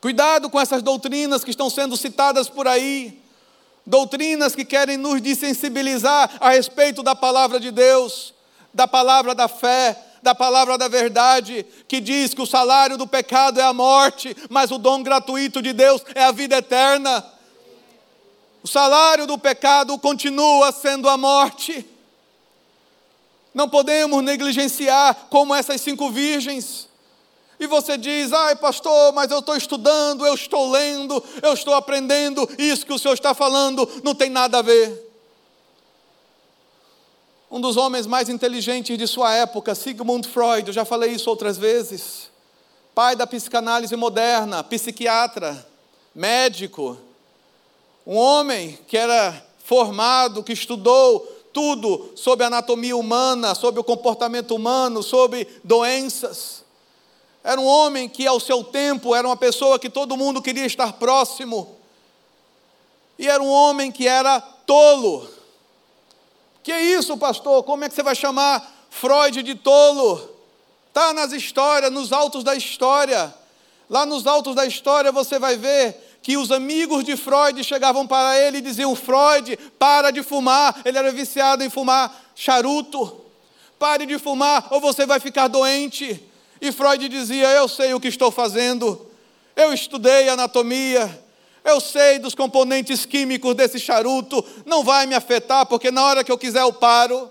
Cuidado 0.00 0.48
com 0.48 0.60
essas 0.60 0.82
doutrinas 0.82 1.44
que 1.44 1.50
estão 1.50 1.68
sendo 1.68 1.96
citadas 1.96 2.48
por 2.48 2.66
aí, 2.66 3.20
doutrinas 3.84 4.54
que 4.54 4.64
querem 4.64 4.96
nos 4.96 5.20
desensibilizar 5.20 6.30
a 6.40 6.50
respeito 6.50 7.02
da 7.02 7.14
palavra 7.14 7.58
de 7.58 7.70
Deus, 7.70 8.32
da 8.72 8.86
palavra 8.86 9.34
da 9.34 9.48
fé, 9.48 9.96
da 10.22 10.34
palavra 10.34 10.76
da 10.76 10.88
verdade, 10.88 11.64
que 11.88 12.00
diz 12.00 12.34
que 12.34 12.42
o 12.42 12.46
salário 12.46 12.96
do 12.96 13.06
pecado 13.06 13.60
é 13.60 13.64
a 13.64 13.72
morte, 13.72 14.36
mas 14.48 14.70
o 14.70 14.78
dom 14.78 15.02
gratuito 15.02 15.62
de 15.62 15.72
Deus 15.72 16.02
é 16.14 16.24
a 16.24 16.32
vida 16.32 16.56
eterna. 16.58 17.24
O 18.62 18.68
salário 18.68 19.26
do 19.26 19.38
pecado 19.38 19.98
continua 19.98 20.70
sendo 20.72 21.08
a 21.08 21.16
morte. 21.16 21.86
Não 23.54 23.68
podemos 23.68 24.22
negligenciar 24.22 25.26
como 25.30 25.54
essas 25.54 25.80
cinco 25.80 26.10
virgens. 26.10 26.88
E 27.58 27.66
você 27.66 27.98
diz, 27.98 28.32
ai 28.32 28.56
pastor, 28.56 29.12
mas 29.12 29.30
eu 29.30 29.40
estou 29.40 29.54
estudando, 29.54 30.26
eu 30.26 30.34
estou 30.34 30.70
lendo, 30.70 31.22
eu 31.42 31.52
estou 31.52 31.74
aprendendo, 31.74 32.48
isso 32.56 32.86
que 32.86 32.92
o 32.92 32.98
senhor 32.98 33.12
está 33.12 33.34
falando 33.34 33.86
não 34.02 34.14
tem 34.14 34.30
nada 34.30 34.58
a 34.58 34.62
ver. 34.62 35.08
Um 37.50 37.60
dos 37.60 37.76
homens 37.76 38.06
mais 38.06 38.30
inteligentes 38.30 38.96
de 38.96 39.06
sua 39.06 39.34
época, 39.34 39.74
Sigmund 39.74 40.26
Freud, 40.26 40.68
eu 40.68 40.72
já 40.72 40.86
falei 40.86 41.10
isso 41.10 41.28
outras 41.28 41.58
vezes, 41.58 42.30
pai 42.94 43.14
da 43.14 43.26
psicanálise 43.26 43.94
moderna, 43.94 44.64
psiquiatra, 44.64 45.68
médico, 46.14 46.96
um 48.06 48.16
homem 48.16 48.78
que 48.86 48.96
era 48.96 49.46
formado, 49.64 50.42
que 50.42 50.52
estudou 50.52 51.20
tudo 51.52 52.12
sobre 52.16 52.44
anatomia 52.44 52.96
humana, 52.96 53.54
sobre 53.54 53.80
o 53.80 53.84
comportamento 53.84 54.54
humano, 54.54 55.02
sobre 55.02 55.46
doenças. 55.62 56.64
Era 57.42 57.60
um 57.60 57.66
homem 57.66 58.08
que, 58.08 58.26
ao 58.26 58.38
seu 58.38 58.62
tempo, 58.62 59.14
era 59.14 59.26
uma 59.26 59.36
pessoa 59.36 59.78
que 59.78 59.88
todo 59.88 60.16
mundo 60.16 60.42
queria 60.42 60.66
estar 60.66 60.92
próximo. 60.94 61.76
E 63.18 63.28
era 63.28 63.42
um 63.42 63.50
homem 63.50 63.90
que 63.90 64.06
era 64.06 64.40
tolo. 64.40 65.28
Que 66.62 66.72
isso, 66.72 67.16
pastor? 67.16 67.62
Como 67.64 67.84
é 67.84 67.88
que 67.88 67.94
você 67.94 68.02
vai 68.02 68.14
chamar 68.14 68.86
Freud 68.90 69.42
de 69.42 69.54
tolo? 69.54 70.28
Está 70.88 71.12
nas 71.12 71.32
histórias, 71.32 71.90
nos 71.90 72.12
autos 72.12 72.44
da 72.44 72.54
história. 72.54 73.34
Lá 73.88 74.04
nos 74.04 74.26
autos 74.26 74.54
da 74.54 74.66
história 74.66 75.10
você 75.10 75.38
vai 75.38 75.56
ver 75.56 76.09
que 76.22 76.36
os 76.36 76.50
amigos 76.50 77.04
de 77.04 77.16
Freud 77.16 77.62
chegavam 77.64 78.06
para 78.06 78.38
ele 78.38 78.58
e 78.58 78.62
diziam: 78.62 78.94
Freud, 78.94 79.56
para 79.78 80.10
de 80.10 80.22
fumar. 80.22 80.80
Ele 80.84 80.98
era 80.98 81.10
viciado 81.12 81.64
em 81.64 81.70
fumar 81.70 82.14
charuto. 82.34 83.24
Pare 83.78 84.04
de 84.04 84.18
fumar 84.18 84.68
ou 84.70 84.80
você 84.80 85.06
vai 85.06 85.18
ficar 85.18 85.48
doente. 85.48 86.22
E 86.60 86.70
Freud 86.70 87.08
dizia: 87.08 87.48
Eu 87.48 87.66
sei 87.66 87.94
o 87.94 88.00
que 88.00 88.08
estou 88.08 88.30
fazendo, 88.30 89.06
eu 89.56 89.72
estudei 89.72 90.28
anatomia, 90.28 91.22
eu 91.64 91.80
sei 91.80 92.18
dos 92.18 92.34
componentes 92.34 93.06
químicos 93.06 93.54
desse 93.54 93.78
charuto, 93.78 94.44
não 94.66 94.84
vai 94.84 95.06
me 95.06 95.14
afetar, 95.14 95.64
porque 95.64 95.90
na 95.90 96.04
hora 96.04 96.22
que 96.22 96.30
eu 96.30 96.36
quiser 96.36 96.60
eu 96.60 96.72
paro. 96.72 97.30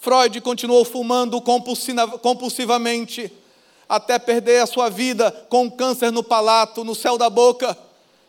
Freud 0.00 0.40
continuou 0.40 0.82
fumando 0.82 1.38
compulsivamente, 1.42 3.30
até 3.90 4.20
perder 4.20 4.62
a 4.62 4.66
sua 4.66 4.88
vida 4.88 5.32
com 5.48 5.64
um 5.64 5.70
câncer 5.70 6.12
no 6.12 6.22
palato, 6.22 6.84
no 6.84 6.94
céu 6.94 7.18
da 7.18 7.28
boca, 7.28 7.76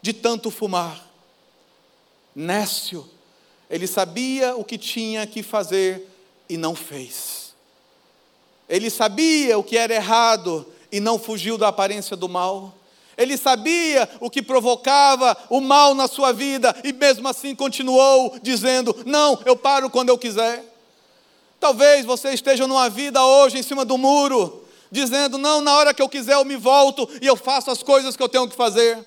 de 0.02 0.12
tanto 0.12 0.50
fumar. 0.50 1.08
Nécio, 2.36 3.08
ele 3.70 3.86
sabia 3.86 4.56
o 4.56 4.64
que 4.64 4.76
tinha 4.76 5.28
que 5.28 5.44
fazer 5.44 6.10
e 6.50 6.58
não 6.58 6.74
fez. 6.74 7.54
Ele 8.68 8.90
sabia 8.90 9.60
o 9.60 9.64
que 9.64 9.78
era 9.78 9.94
errado 9.94 10.66
e 10.92 11.00
não 11.00 11.20
fugiu 11.20 11.60
da 11.60 11.68
aparência 11.68 12.16
do 12.16 12.28
mal. 12.28 12.74
Ele 13.16 13.38
sabia 13.38 14.10
o 14.20 14.32
que 14.32 14.42
provocava 14.42 15.38
o 15.48 15.62
mal 15.62 15.94
na 15.94 16.08
sua 16.08 16.32
vida 16.32 16.76
e 16.84 16.92
mesmo 16.92 17.28
assim 17.28 17.54
continuou 17.54 18.36
dizendo: 18.42 18.96
Não, 19.06 19.40
eu 19.46 19.56
paro 19.56 19.92
quando 19.92 20.10
eu 20.10 20.18
quiser. 20.18 20.66
Talvez 21.60 22.04
você 22.04 22.32
esteja 22.32 22.66
numa 22.66 22.90
vida 22.90 23.24
hoje 23.24 23.60
em 23.60 23.64
cima 23.64 23.86
do 23.86 23.96
muro, 23.96 24.61
dizendo: 24.92 25.38
Não, 25.38 25.62
na 25.62 25.76
hora 25.76 25.94
que 25.94 26.02
eu 26.02 26.10
quiser 26.10 26.36
eu 26.36 26.46
me 26.46 26.58
volto 26.58 27.10
e 27.22 27.26
eu 27.26 27.36
faço 27.36 27.72
as 27.72 27.82
coisas 27.82 28.16
que 28.16 28.22
eu 28.22 28.30
tenho 28.30 28.48
que 28.48 28.56
fazer. 28.56 29.04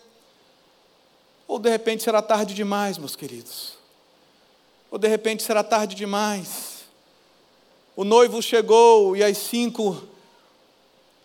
Ou 1.46 1.58
de 1.58 1.68
repente 1.68 2.02
será 2.02 2.22
tarde 2.22 2.54
demais, 2.54 2.96
meus 2.96 3.14
queridos. 3.14 3.74
Ou 4.90 4.98
de 4.98 5.06
repente 5.06 5.42
será 5.42 5.62
tarde 5.62 5.94
demais. 5.94 6.84
O 7.94 8.02
noivo 8.02 8.40
chegou 8.42 9.16
e 9.16 9.22
as 9.22 9.36
cinco 9.36 10.02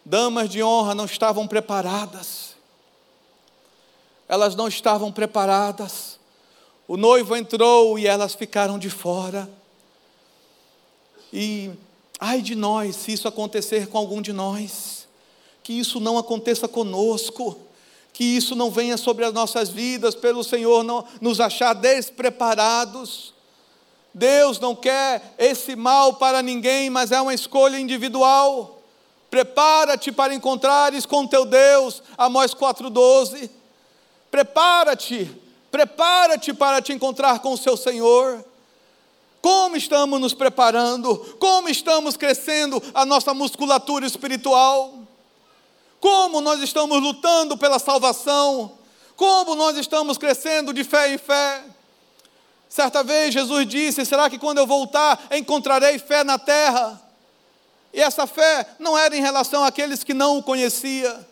damas 0.05 0.49
de 0.49 0.61
honra 0.61 0.93
não 0.93 1.05
estavam 1.05 1.47
preparadas. 1.47 2.55
Elas 4.27 4.55
não 4.55 4.67
estavam 4.67 5.11
preparadas. 5.11 6.19
O 6.87 6.97
noivo 6.97 7.35
entrou 7.35 7.97
e 7.97 8.05
elas 8.05 8.35
ficaram 8.35 8.77
de 8.77 8.89
fora. 8.89 9.49
E 11.31 11.71
ai 12.19 12.41
de 12.41 12.55
nós 12.55 12.95
se 12.95 13.13
isso 13.13 13.27
acontecer 13.27 13.87
com 13.87 13.97
algum 13.97 14.21
de 14.21 14.33
nós, 14.33 15.07
que 15.63 15.73
isso 15.73 15.99
não 15.99 16.17
aconteça 16.17 16.67
conosco, 16.67 17.57
que 18.11 18.23
isso 18.23 18.55
não 18.55 18.69
venha 18.69 18.97
sobre 18.97 19.23
as 19.23 19.33
nossas 19.33 19.69
vidas, 19.69 20.15
pelo 20.15 20.43
Senhor 20.43 20.83
não 20.83 21.05
nos 21.21 21.39
achar 21.39 21.73
despreparados. 21.73 23.33
Deus 24.13 24.59
não 24.59 24.75
quer 24.75 25.35
esse 25.37 25.75
mal 25.75 26.15
para 26.15 26.41
ninguém, 26.41 26.89
mas 26.89 27.11
é 27.11 27.21
uma 27.21 27.33
escolha 27.33 27.79
individual. 27.79 28.81
Prepara-te 29.29 30.11
para 30.11 30.33
encontrares 30.33 31.05
com 31.05 31.27
teu 31.27 31.45
Deus, 31.45 32.01
Amós 32.17 32.53
4,12. 32.53 33.49
Prepara-te, 34.31 35.31
prepara-te 35.71 36.53
para 36.53 36.81
te 36.81 36.91
encontrar 36.91 37.39
com 37.39 37.53
o 37.53 37.57
seu 37.57 37.77
Senhor. 37.77 38.43
Como 39.41 39.75
estamos 39.75 40.19
nos 40.19 40.33
preparando? 40.33 41.17
Como 41.39 41.69
estamos 41.69 42.17
crescendo 42.17 42.81
a 42.93 43.05
nossa 43.05 43.33
musculatura 43.33 44.05
espiritual? 44.05 44.93
Como 45.99 46.41
nós 46.41 46.61
estamos 46.61 47.01
lutando 47.01 47.57
pela 47.57 47.79
salvação? 47.79 48.71
Como 49.15 49.55
nós 49.55 49.77
estamos 49.77 50.17
crescendo 50.17 50.73
de 50.73 50.83
fé 50.83 51.13
em 51.13 51.17
fé? 51.17 51.63
Certa 52.69 53.03
vez 53.03 53.33
Jesus 53.33 53.67
disse: 53.67 54.05
Será 54.05 54.29
que 54.29 54.37
quando 54.37 54.59
eu 54.59 54.67
voltar 54.67 55.19
encontrarei 55.31 55.97
fé 55.97 56.23
na 56.23 56.37
terra? 56.37 57.01
E 57.93 57.99
essa 57.99 58.27
fé 58.27 58.67
não 58.77 58.97
era 58.97 59.15
em 59.17 59.21
relação 59.21 59.63
àqueles 59.63 60.03
que 60.03 60.13
não 60.13 60.37
o 60.37 60.43
conheciam, 60.43 61.25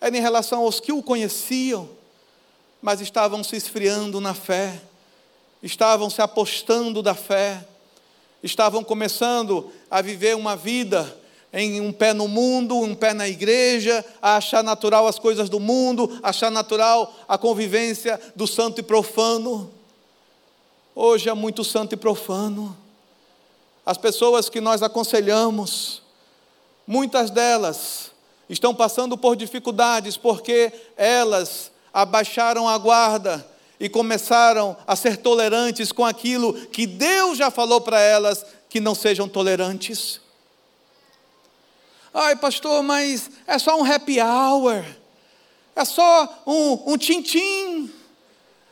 era 0.00 0.16
em 0.16 0.20
relação 0.20 0.62
aos 0.62 0.80
que 0.80 0.92
o 0.92 1.02
conheciam, 1.02 1.88
mas 2.82 3.00
estavam 3.00 3.44
se 3.44 3.56
esfriando 3.56 4.20
na 4.20 4.34
fé, 4.34 4.80
estavam 5.62 6.08
se 6.08 6.22
apostando 6.22 7.02
da 7.02 7.14
fé, 7.14 7.64
estavam 8.42 8.84
começando 8.84 9.70
a 9.90 10.00
viver 10.00 10.36
uma 10.36 10.56
vida 10.56 11.16
em 11.52 11.80
um 11.80 11.92
pé 11.92 12.12
no 12.12 12.28
mundo, 12.28 12.76
um 12.76 12.94
pé 12.94 13.14
na 13.14 13.26
igreja, 13.26 14.04
a 14.20 14.36
achar 14.36 14.62
natural 14.62 15.06
as 15.06 15.18
coisas 15.18 15.48
do 15.48 15.58
mundo, 15.58 16.18
achar 16.22 16.50
natural 16.50 17.14
a 17.26 17.38
convivência 17.38 18.20
do 18.36 18.46
santo 18.46 18.80
e 18.80 18.82
profano. 18.82 19.70
Hoje 20.94 21.28
é 21.28 21.34
muito 21.34 21.64
santo 21.64 21.94
e 21.94 21.96
profano. 21.96 22.76
As 23.84 23.96
pessoas 23.96 24.48
que 24.50 24.60
nós 24.60 24.82
aconselhamos, 24.82 26.02
muitas 26.86 27.30
delas 27.30 28.10
estão 28.48 28.74
passando 28.74 29.16
por 29.16 29.34
dificuldades 29.34 30.16
porque 30.16 30.70
elas 30.96 31.70
abaixaram 31.92 32.68
a 32.68 32.76
guarda 32.76 33.46
e 33.80 33.88
começaram 33.88 34.76
a 34.86 34.96
ser 34.96 35.18
tolerantes 35.18 35.92
com 35.92 36.04
aquilo 36.04 36.54
que 36.68 36.86
Deus 36.86 37.38
já 37.38 37.50
falou 37.50 37.80
para 37.80 38.00
elas 38.00 38.44
que 38.68 38.80
não 38.80 38.94
sejam 38.94 39.28
tolerantes. 39.28 40.20
Ai, 42.12 42.36
pastor, 42.36 42.82
mas 42.82 43.30
é 43.46 43.58
só 43.58 43.78
um 43.80 43.84
happy 43.84 44.20
hour. 44.20 44.84
É 45.76 45.84
só 45.84 46.42
um, 46.46 46.92
um 46.92 46.98
tintim. 46.98 47.90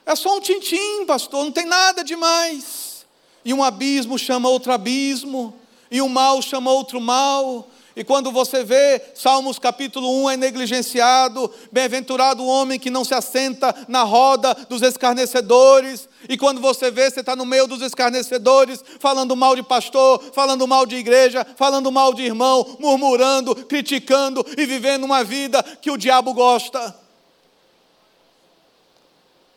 É 0.04 0.16
só 0.16 0.36
um 0.36 0.40
tintim, 0.40 1.04
pastor, 1.06 1.44
não 1.44 1.52
tem 1.52 1.66
nada 1.66 2.02
demais. 2.02 3.06
E 3.44 3.54
um 3.54 3.62
abismo 3.62 4.18
chama 4.18 4.48
outro 4.48 4.72
abismo, 4.72 5.54
e 5.90 6.02
um 6.02 6.08
mal 6.08 6.42
chama 6.42 6.72
outro 6.72 7.00
mal. 7.00 7.68
E 7.96 8.04
quando 8.04 8.30
você 8.30 8.62
vê 8.62 9.00
Salmos 9.14 9.58
capítulo 9.58 10.24
1 10.24 10.30
é 10.32 10.36
negligenciado, 10.36 11.50
bem-aventurado 11.72 12.42
o 12.42 12.46
homem 12.46 12.78
que 12.78 12.90
não 12.90 13.06
se 13.06 13.14
assenta 13.14 13.74
na 13.88 14.02
roda 14.02 14.52
dos 14.68 14.82
escarnecedores. 14.82 16.06
E 16.28 16.36
quando 16.36 16.60
você 16.60 16.90
vê, 16.90 17.10
você 17.10 17.20
está 17.20 17.34
no 17.34 17.46
meio 17.46 17.66
dos 17.66 17.80
escarnecedores, 17.80 18.84
falando 19.00 19.34
mal 19.34 19.56
de 19.56 19.62
pastor, 19.62 20.22
falando 20.34 20.68
mal 20.68 20.84
de 20.84 20.96
igreja, 20.96 21.46
falando 21.56 21.90
mal 21.90 22.12
de 22.12 22.22
irmão, 22.22 22.76
murmurando, 22.78 23.56
criticando 23.64 24.44
e 24.58 24.66
vivendo 24.66 25.04
uma 25.04 25.24
vida 25.24 25.62
que 25.62 25.90
o 25.90 25.96
diabo 25.96 26.34
gosta. 26.34 26.94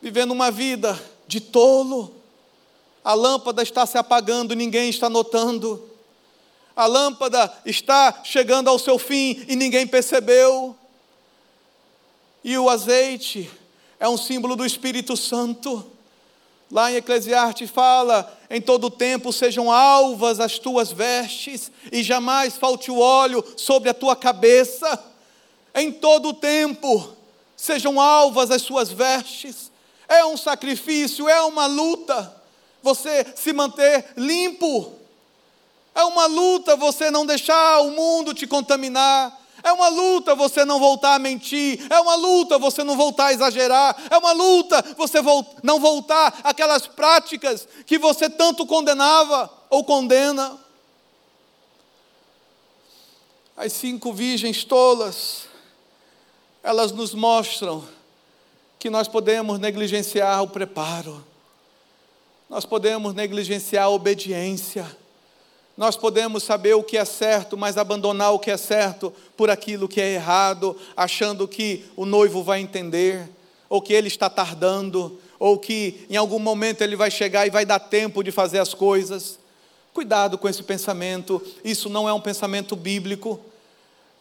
Vivendo 0.00 0.30
uma 0.30 0.50
vida 0.50 0.98
de 1.28 1.42
tolo. 1.42 2.14
A 3.04 3.12
lâmpada 3.12 3.62
está 3.62 3.84
se 3.84 3.98
apagando, 3.98 4.56
ninguém 4.56 4.88
está 4.88 5.10
notando 5.10 5.90
a 6.80 6.86
lâmpada 6.86 7.52
está 7.66 8.22
chegando 8.24 8.70
ao 8.70 8.78
seu 8.78 8.98
fim 8.98 9.44
e 9.46 9.54
ninguém 9.54 9.86
percebeu. 9.86 10.74
E 12.42 12.56
o 12.56 12.70
azeite 12.70 13.50
é 13.98 14.08
um 14.08 14.16
símbolo 14.16 14.56
do 14.56 14.64
Espírito 14.64 15.14
Santo. 15.14 15.84
Lá 16.70 16.90
em 16.90 16.96
Eclesiastes 16.96 17.68
fala: 17.70 18.34
em 18.48 18.62
todo 18.62 18.88
tempo 18.88 19.30
sejam 19.30 19.70
alvas 19.70 20.40
as 20.40 20.58
tuas 20.58 20.90
vestes, 20.90 21.70
e 21.92 22.02
jamais 22.02 22.56
falte 22.56 22.90
o 22.90 22.98
óleo 22.98 23.44
sobre 23.58 23.90
a 23.90 23.94
tua 23.94 24.16
cabeça. 24.16 25.04
Em 25.74 25.92
todo 25.92 26.32
tempo 26.32 27.14
sejam 27.54 28.00
alvas 28.00 28.50
as 28.50 28.62
suas 28.62 28.90
vestes. 28.90 29.70
É 30.08 30.24
um 30.24 30.36
sacrifício, 30.38 31.28
é 31.28 31.42
uma 31.42 31.66
luta. 31.66 32.34
Você 32.82 33.26
se 33.36 33.52
manter 33.52 34.14
limpo. 34.16 34.99
É 35.94 36.04
uma 36.04 36.26
luta 36.26 36.76
você 36.76 37.10
não 37.10 37.26
deixar 37.26 37.80
o 37.80 37.90
mundo 37.90 38.34
te 38.34 38.46
contaminar. 38.46 39.38
É 39.62 39.72
uma 39.72 39.88
luta 39.88 40.34
você 40.34 40.64
não 40.64 40.78
voltar 40.78 41.14
a 41.14 41.18
mentir. 41.18 41.84
É 41.90 42.00
uma 42.00 42.14
luta 42.14 42.58
você 42.58 42.82
não 42.82 42.96
voltar 42.96 43.26
a 43.26 43.32
exagerar. 43.32 43.96
É 44.10 44.16
uma 44.16 44.32
luta 44.32 44.82
você 44.96 45.18
não 45.62 45.78
voltar 45.78 46.40
aquelas 46.44 46.86
práticas 46.86 47.68
que 47.86 47.98
você 47.98 48.30
tanto 48.30 48.66
condenava 48.66 49.50
ou 49.68 49.84
condena. 49.84 50.58
As 53.56 53.74
cinco 53.74 54.12
virgens 54.12 54.64
tolas, 54.64 55.46
elas 56.62 56.92
nos 56.92 57.12
mostram 57.12 57.84
que 58.78 58.88
nós 58.88 59.06
podemos 59.06 59.58
negligenciar 59.58 60.42
o 60.42 60.48
preparo, 60.48 61.22
nós 62.48 62.64
podemos 62.64 63.12
negligenciar 63.12 63.84
a 63.84 63.90
obediência 63.90 64.96
nós 65.80 65.96
podemos 65.96 66.42
saber 66.42 66.74
o 66.74 66.82
que 66.82 66.98
é 66.98 67.06
certo, 67.06 67.56
mas 67.56 67.78
abandonar 67.78 68.34
o 68.34 68.38
que 68.38 68.50
é 68.50 68.58
certo 68.58 69.10
por 69.34 69.48
aquilo 69.48 69.88
que 69.88 69.98
é 69.98 70.12
errado, 70.12 70.76
achando 70.94 71.48
que 71.48 71.86
o 71.96 72.04
noivo 72.04 72.42
vai 72.42 72.60
entender, 72.60 73.26
ou 73.66 73.80
que 73.80 73.94
ele 73.94 74.08
está 74.08 74.28
tardando, 74.28 75.18
ou 75.38 75.58
que 75.58 76.04
em 76.10 76.18
algum 76.18 76.38
momento 76.38 76.82
ele 76.82 76.96
vai 76.96 77.10
chegar 77.10 77.46
e 77.46 77.50
vai 77.50 77.64
dar 77.64 77.78
tempo 77.78 78.22
de 78.22 78.30
fazer 78.30 78.58
as 78.58 78.74
coisas. 78.74 79.38
Cuidado 79.94 80.36
com 80.36 80.46
esse 80.50 80.62
pensamento, 80.62 81.40
isso 81.64 81.88
não 81.88 82.06
é 82.06 82.12
um 82.12 82.20
pensamento 82.20 82.76
bíblico, 82.76 83.40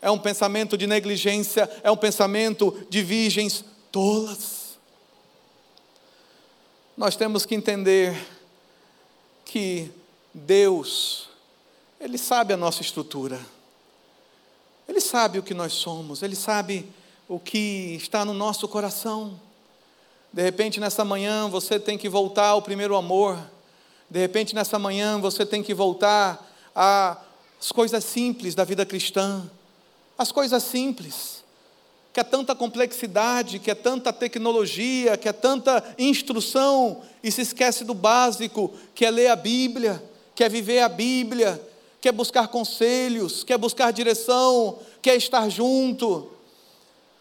é 0.02 0.10
um 0.10 0.18
pensamento 0.18 0.78
de 0.78 0.88
negligência, 0.88 1.70
é 1.84 1.92
um 1.92 1.98
pensamento 1.98 2.88
de 2.90 3.04
virgens 3.04 3.66
tolas. 3.92 4.78
Nós 6.96 7.18
temos 7.18 7.46
que 7.46 7.54
entender 7.54 8.18
que 9.44 9.92
Deus 10.34 11.29
ele 12.00 12.18
sabe 12.18 12.54
a 12.54 12.58
nossa 12.58 12.82
estrutura. 12.82 13.40
Ele 14.88 15.02
sabe 15.02 15.38
o 15.38 15.44
que 15.44 15.54
nós 15.54 15.74
somos, 15.74 16.24
ele 16.24 16.36
sabe 16.36 16.90
o 17.28 17.40
que 17.40 17.96
está 17.96 18.26
no 18.26 18.34
nosso 18.34 18.68
coração. 18.68 19.40
De 20.32 20.42
repente, 20.42 20.80
nessa 20.80 21.04
manhã, 21.04 21.48
você 21.48 21.80
tem 21.80 21.98
que 21.98 22.10
voltar 22.10 22.48
ao 22.48 22.62
primeiro 22.62 22.96
amor. 22.96 23.38
De 24.10 24.20
repente, 24.20 24.56
nessa 24.56 24.80
manhã, 24.80 25.20
você 25.20 25.46
tem 25.46 25.62
que 25.62 25.74
voltar 25.74 26.44
às 26.74 27.72
coisas 27.72 28.04
simples 28.04 28.56
da 28.56 28.64
vida 28.64 28.86
cristã. 28.86 29.50
As 30.18 30.32
coisas 30.32 30.64
simples. 30.64 31.44
Que 32.12 32.20
é 32.20 32.24
tanta 32.24 32.56
complexidade, 32.56 33.60
que 33.60 33.70
é 33.70 33.76
tanta 33.76 34.12
tecnologia, 34.12 35.18
que 35.18 35.30
é 35.30 35.34
tanta 35.34 35.96
instrução, 36.00 37.04
e 37.24 37.32
se 37.32 37.42
esquece 37.42 37.84
do 37.84 37.94
básico, 37.94 38.74
que 38.96 39.06
é 39.06 39.12
ler 39.12 39.28
a 39.28 39.36
Bíblia, 39.36 40.04
que 40.34 40.44
é 40.44 40.50
viver 40.50 40.80
a 40.80 40.90
Bíblia, 40.90 41.62
quer 42.02 42.12
buscar 42.12 42.48
conselhos, 42.48 43.44
quer 43.44 43.58
buscar 43.58 43.92
direção, 43.92 44.80
quer 45.02 45.16
estar 45.16 45.50
junto. 45.50 46.32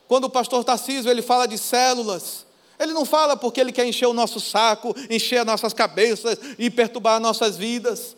Quando 0.06 0.24
o 0.24 0.30
pastor 0.30 0.64
Tarcísio 0.64 1.10
ele 1.10 1.22
fala 1.22 1.46
de 1.46 1.58
células, 1.58 2.46
ele 2.78 2.92
não 2.92 3.04
fala 3.04 3.36
porque 3.36 3.60
ele 3.60 3.72
quer 3.72 3.86
encher 3.86 4.06
o 4.06 4.14
nosso 4.14 4.40
saco, 4.40 4.94
encher 5.10 5.38
as 5.38 5.46
nossas 5.46 5.72
cabeças 5.72 6.38
e 6.58 6.70
perturbar 6.70 7.20
nossas 7.20 7.56
vidas, 7.56 8.16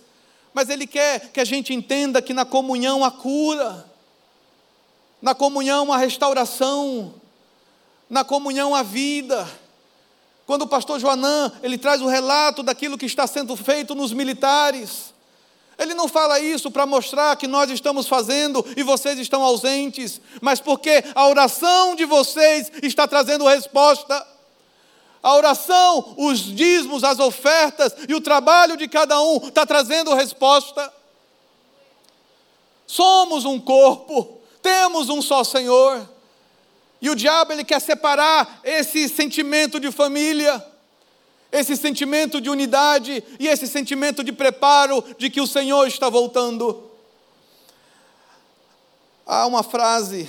mas 0.52 0.68
ele 0.68 0.86
quer 0.86 1.30
que 1.32 1.40
a 1.40 1.44
gente 1.44 1.72
entenda 1.72 2.20
que 2.20 2.34
na 2.34 2.44
comunhão 2.44 3.04
há 3.04 3.10
cura, 3.10 3.86
na 5.22 5.34
comunhão 5.34 5.92
há 5.92 5.96
restauração, 5.96 7.14
na 8.08 8.24
comunhão 8.24 8.74
há 8.74 8.82
vida. 8.82 9.48
Quando 10.46 10.62
o 10.62 10.66
pastor 10.68 10.98
Joanã, 10.98 11.52
ele 11.62 11.78
traz 11.78 12.02
o 12.02 12.08
relato 12.08 12.62
daquilo 12.62 12.98
que 12.98 13.06
está 13.06 13.26
sendo 13.26 13.56
feito 13.56 13.94
nos 13.94 14.12
militares, 14.12 15.09
ele 15.80 15.94
não 15.94 16.06
fala 16.06 16.38
isso 16.38 16.70
para 16.70 16.84
mostrar 16.84 17.34
que 17.36 17.46
nós 17.46 17.70
estamos 17.70 18.06
fazendo 18.06 18.64
e 18.76 18.82
vocês 18.82 19.18
estão 19.18 19.42
ausentes, 19.42 20.20
mas 20.40 20.60
porque 20.60 21.02
a 21.14 21.26
oração 21.26 21.94
de 21.94 22.04
vocês 22.04 22.70
está 22.82 23.08
trazendo 23.08 23.46
resposta. 23.46 24.26
A 25.22 25.34
oração, 25.34 26.14
os 26.18 26.40
dízimos, 26.40 27.02
as 27.02 27.18
ofertas 27.18 27.94
e 28.06 28.14
o 28.14 28.20
trabalho 28.20 28.76
de 28.76 28.86
cada 28.86 29.18
um 29.22 29.48
está 29.48 29.64
trazendo 29.64 30.14
resposta. 30.14 30.92
Somos 32.86 33.46
um 33.46 33.58
corpo, 33.58 34.38
temos 34.60 35.08
um 35.08 35.22
só 35.22 35.42
Senhor. 35.42 36.06
E 37.00 37.08
o 37.08 37.14
diabo 37.14 37.52
ele 37.54 37.64
quer 37.64 37.80
separar 37.80 38.60
esse 38.62 39.08
sentimento 39.08 39.80
de 39.80 39.90
família 39.90 40.62
esse 41.52 41.76
sentimento 41.76 42.40
de 42.40 42.48
unidade 42.48 43.22
e 43.38 43.48
esse 43.48 43.66
sentimento 43.66 44.22
de 44.22 44.32
preparo 44.32 45.04
de 45.18 45.28
que 45.28 45.40
o 45.40 45.46
Senhor 45.46 45.86
está 45.86 46.08
voltando. 46.08 46.90
Há 49.26 49.46
uma 49.46 49.62
frase 49.62 50.28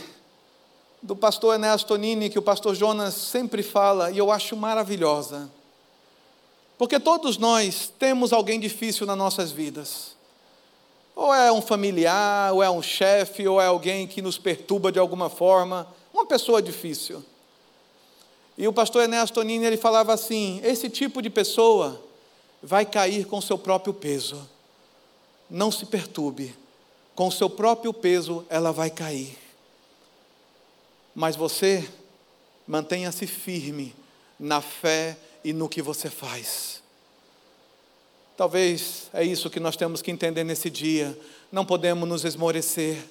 do 1.02 1.16
pastor 1.16 1.56
Enéas 1.56 1.84
Tonini 1.84 2.30
que 2.30 2.40
o 2.40 2.42
pastor 2.42 2.76
Jonas 2.76 3.14
sempre 3.14 3.64
fala 3.64 4.12
e 4.12 4.18
eu 4.18 4.32
acho 4.32 4.56
maravilhosa. 4.56 5.50
Porque 6.78 7.00
todos 7.00 7.38
nós 7.38 7.92
temos 8.00 8.34
alguém 8.34 8.60
difícil 8.60 9.06
nas 9.06 9.18
nossas 9.18 9.52
vidas. 9.52 10.16
Ou 11.16 11.34
é 11.34 11.52
um 11.52 11.62
familiar, 11.62 12.54
ou 12.54 12.64
é 12.64 12.70
um 12.70 12.82
chefe, 12.82 13.48
ou 13.48 13.62
é 13.62 13.68
alguém 13.68 14.08
que 14.08 14.22
nos 14.22 14.38
perturba 14.38 14.92
de 14.92 14.98
alguma 14.98 15.30
forma, 15.30 15.88
uma 16.12 16.26
pessoa 16.26 16.62
difícil. 16.62 17.24
E 18.62 18.68
o 18.68 18.72
pastor 18.72 19.02
Enéas 19.02 19.32
Tonini 19.32 19.66
ele 19.66 19.76
falava 19.76 20.14
assim: 20.14 20.62
esse 20.64 20.88
tipo 20.88 21.20
de 21.20 21.32
pessoa 21.32 22.00
vai 22.62 22.86
cair 22.86 23.26
com 23.26 23.42
seu 23.42 23.58
próprio 23.58 23.92
peso. 23.92 24.48
Não 25.50 25.72
se 25.72 25.88
perturbe, 25.88 26.56
com 27.16 27.32
seu 27.32 27.50
próprio 27.50 27.92
peso 27.92 28.46
ela 28.50 28.72
vai 28.72 28.92
cair. 28.92 29.36
Mas 31.16 31.36
você 31.36 31.90
mantenha-se 32.68 33.26
firme 33.26 33.96
na 34.40 34.62
fé 34.62 35.18
e 35.44 35.54
no 35.54 35.68
que 35.68 35.82
você 35.82 36.08
faz. 36.08 36.84
Talvez 38.38 39.10
é 39.12 39.24
isso 39.24 39.50
que 39.50 39.60
nós 39.60 39.76
temos 39.76 40.04
que 40.04 40.12
entender 40.12 40.44
nesse 40.44 40.70
dia. 40.70 41.18
Não 41.52 41.66
podemos 41.66 42.08
nos 42.08 42.24
esmorecer, 42.26 43.04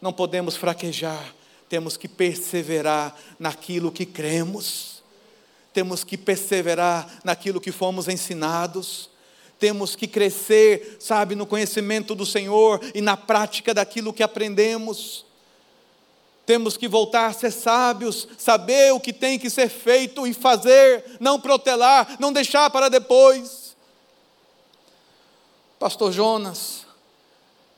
não 0.00 0.12
podemos 0.12 0.54
fraquejar, 0.54 1.34
temos 1.68 1.96
que 1.96 2.06
perseverar 2.06 3.16
naquilo 3.38 3.90
que 3.90 4.06
cremos, 4.06 4.91
temos 5.72 6.04
que 6.04 6.16
perseverar 6.16 7.20
naquilo 7.24 7.60
que 7.60 7.72
fomos 7.72 8.08
ensinados, 8.08 9.10
temos 9.58 9.94
que 9.94 10.08
crescer, 10.08 10.96
sabe, 10.98 11.34
no 11.34 11.46
conhecimento 11.46 12.14
do 12.14 12.26
Senhor 12.26 12.80
e 12.94 13.00
na 13.00 13.16
prática 13.16 13.72
daquilo 13.72 14.12
que 14.12 14.22
aprendemos. 14.22 15.24
Temos 16.44 16.76
que 16.76 16.88
voltar 16.88 17.26
a 17.26 17.32
ser 17.32 17.52
sábios, 17.52 18.26
saber 18.36 18.92
o 18.92 18.98
que 18.98 19.12
tem 19.12 19.38
que 19.38 19.48
ser 19.48 19.68
feito 19.68 20.26
e 20.26 20.34
fazer, 20.34 21.04
não 21.20 21.40
protelar, 21.40 22.16
não 22.18 22.32
deixar 22.32 22.68
para 22.70 22.88
depois. 22.88 23.76
Pastor 25.78 26.10
Jonas, 26.10 26.84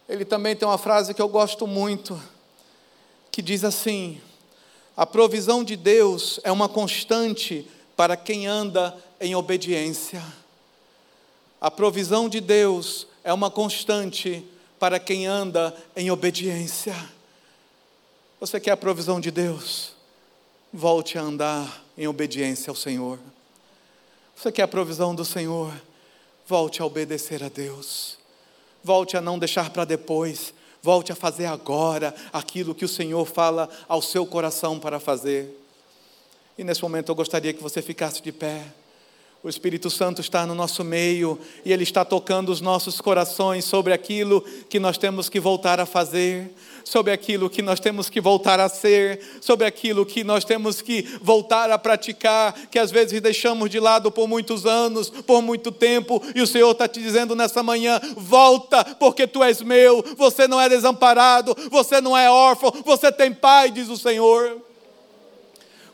ele 0.09 0.25
também 0.25 0.57
tem 0.57 0.67
uma 0.67 0.79
frase 0.79 1.13
que 1.13 1.21
eu 1.21 1.29
gosto 1.29 1.67
muito 1.67 2.21
que 3.35 3.43
diz 3.43 3.65
assim: 3.65 4.21
A 4.97 5.05
provisão 5.05 5.65
de 5.65 5.75
Deus 5.75 6.39
é 6.45 6.53
uma 6.53 6.69
constante 6.69 7.69
para 7.97 8.17
quem 8.17 8.47
anda 8.47 8.97
em 9.21 9.35
obediência. 9.35 10.23
A 11.61 11.71
provisão 11.71 12.29
de 12.29 12.41
Deus 12.41 13.07
é 13.23 13.33
uma 13.33 13.51
constante 13.51 14.45
para 14.79 14.99
quem 14.99 15.27
anda 15.27 15.75
em 15.97 16.11
obediência. 16.11 16.95
Você 18.39 18.61
quer 18.61 18.73
a 18.73 18.77
provisão 18.77 19.19
de 19.21 19.31
Deus? 19.31 19.93
Volte 20.73 21.17
a 21.17 21.23
andar 21.23 21.83
em 21.97 22.07
obediência 22.07 22.71
ao 22.71 22.77
Senhor. 22.77 23.19
Você 24.37 24.53
quer 24.53 24.63
a 24.63 24.69
provisão 24.69 25.15
do 25.15 25.25
Senhor? 25.25 25.73
Volte 26.47 26.83
a 26.83 26.85
obedecer 26.85 27.43
a 27.43 27.49
Deus. 27.49 28.19
Volte 28.83 29.17
a 29.17 29.21
não 29.21 29.39
deixar 29.39 29.71
para 29.71 29.87
depois. 29.87 30.53
Volte 30.83 31.13
a 31.13 31.15
fazer 31.15 31.47
agora 31.47 32.15
aquilo 32.31 32.75
que 32.75 32.85
o 32.85 32.89
Senhor 32.89 33.25
fala 33.25 33.71
ao 33.89 34.03
seu 34.03 34.27
coração 34.27 34.79
para 34.79 35.01
fazer. 35.01 35.64
E 36.57 36.63
nesse 36.63 36.83
momento 36.83 37.09
eu 37.11 37.15
gostaria 37.15 37.53
que 37.53 37.63
você 37.63 37.83
ficasse 37.83 38.23
de 38.23 38.31
pé. 38.31 38.63
O 39.43 39.49
Espírito 39.49 39.91
Santo 39.91 40.23
está 40.23 40.47
no 40.47 40.55
nosso 40.55 40.83
meio 40.83 41.39
e 41.67 41.73
Ele 41.73 41.83
está 41.83 42.03
tocando 42.03 42.51
os 42.51 42.63
nossos 42.63 42.99
corações 42.99 43.67
sobre 43.67 43.93
aquilo 43.93 44.41
que 44.71 44.81
nós 44.81 44.97
temos 44.97 45.29
que 45.29 45.39
voltar 45.39 45.79
a 45.79 45.85
fazer, 45.85 46.51
sobre 46.83 47.13
aquilo 47.13 47.51
que 47.51 47.61
nós 47.61 47.79
temos 47.79 48.09
que 48.09 48.23
voltar 48.23 48.59
a 48.59 48.71
ser, 48.71 49.21
sobre 49.43 49.67
aquilo 49.67 50.07
que 50.07 50.25
nós 50.25 50.47
temos 50.47 50.81
que 50.81 51.03
voltar 51.21 51.71
a 51.71 51.79
praticar, 51.79 52.55
que 52.71 52.79
às 52.79 52.91
vezes 52.91 53.21
deixamos 53.21 53.69
de 53.69 53.79
lado 53.79 54.11
por 54.11 54.27
muitos 54.27 54.65
anos, 54.65 55.11
por 55.11 55.43
muito 55.43 55.71
tempo, 55.71 56.23
e 56.35 56.41
o 56.41 56.47
Senhor 56.47 56.71
está 56.71 56.89
te 56.89 57.03
dizendo 57.03 57.37
nessa 57.37 57.63
manhã: 57.63 58.01
volta, 58.17 58.83
porque 58.99 59.27
tu 59.27 59.45
és 59.45 59.61
meu, 59.61 60.03
você 60.17 60.49
não 60.49 60.59
é 60.59 60.71
desamparado, 60.71 61.55
você 61.71 62.01
não 62.01 62.17
é 62.17 62.31
órfão, 62.31 62.73
você 62.83 63.13
tem 63.13 63.31
pai, 63.31 63.71
diz 63.71 63.91
o 63.91 63.99
Senhor 63.99 64.63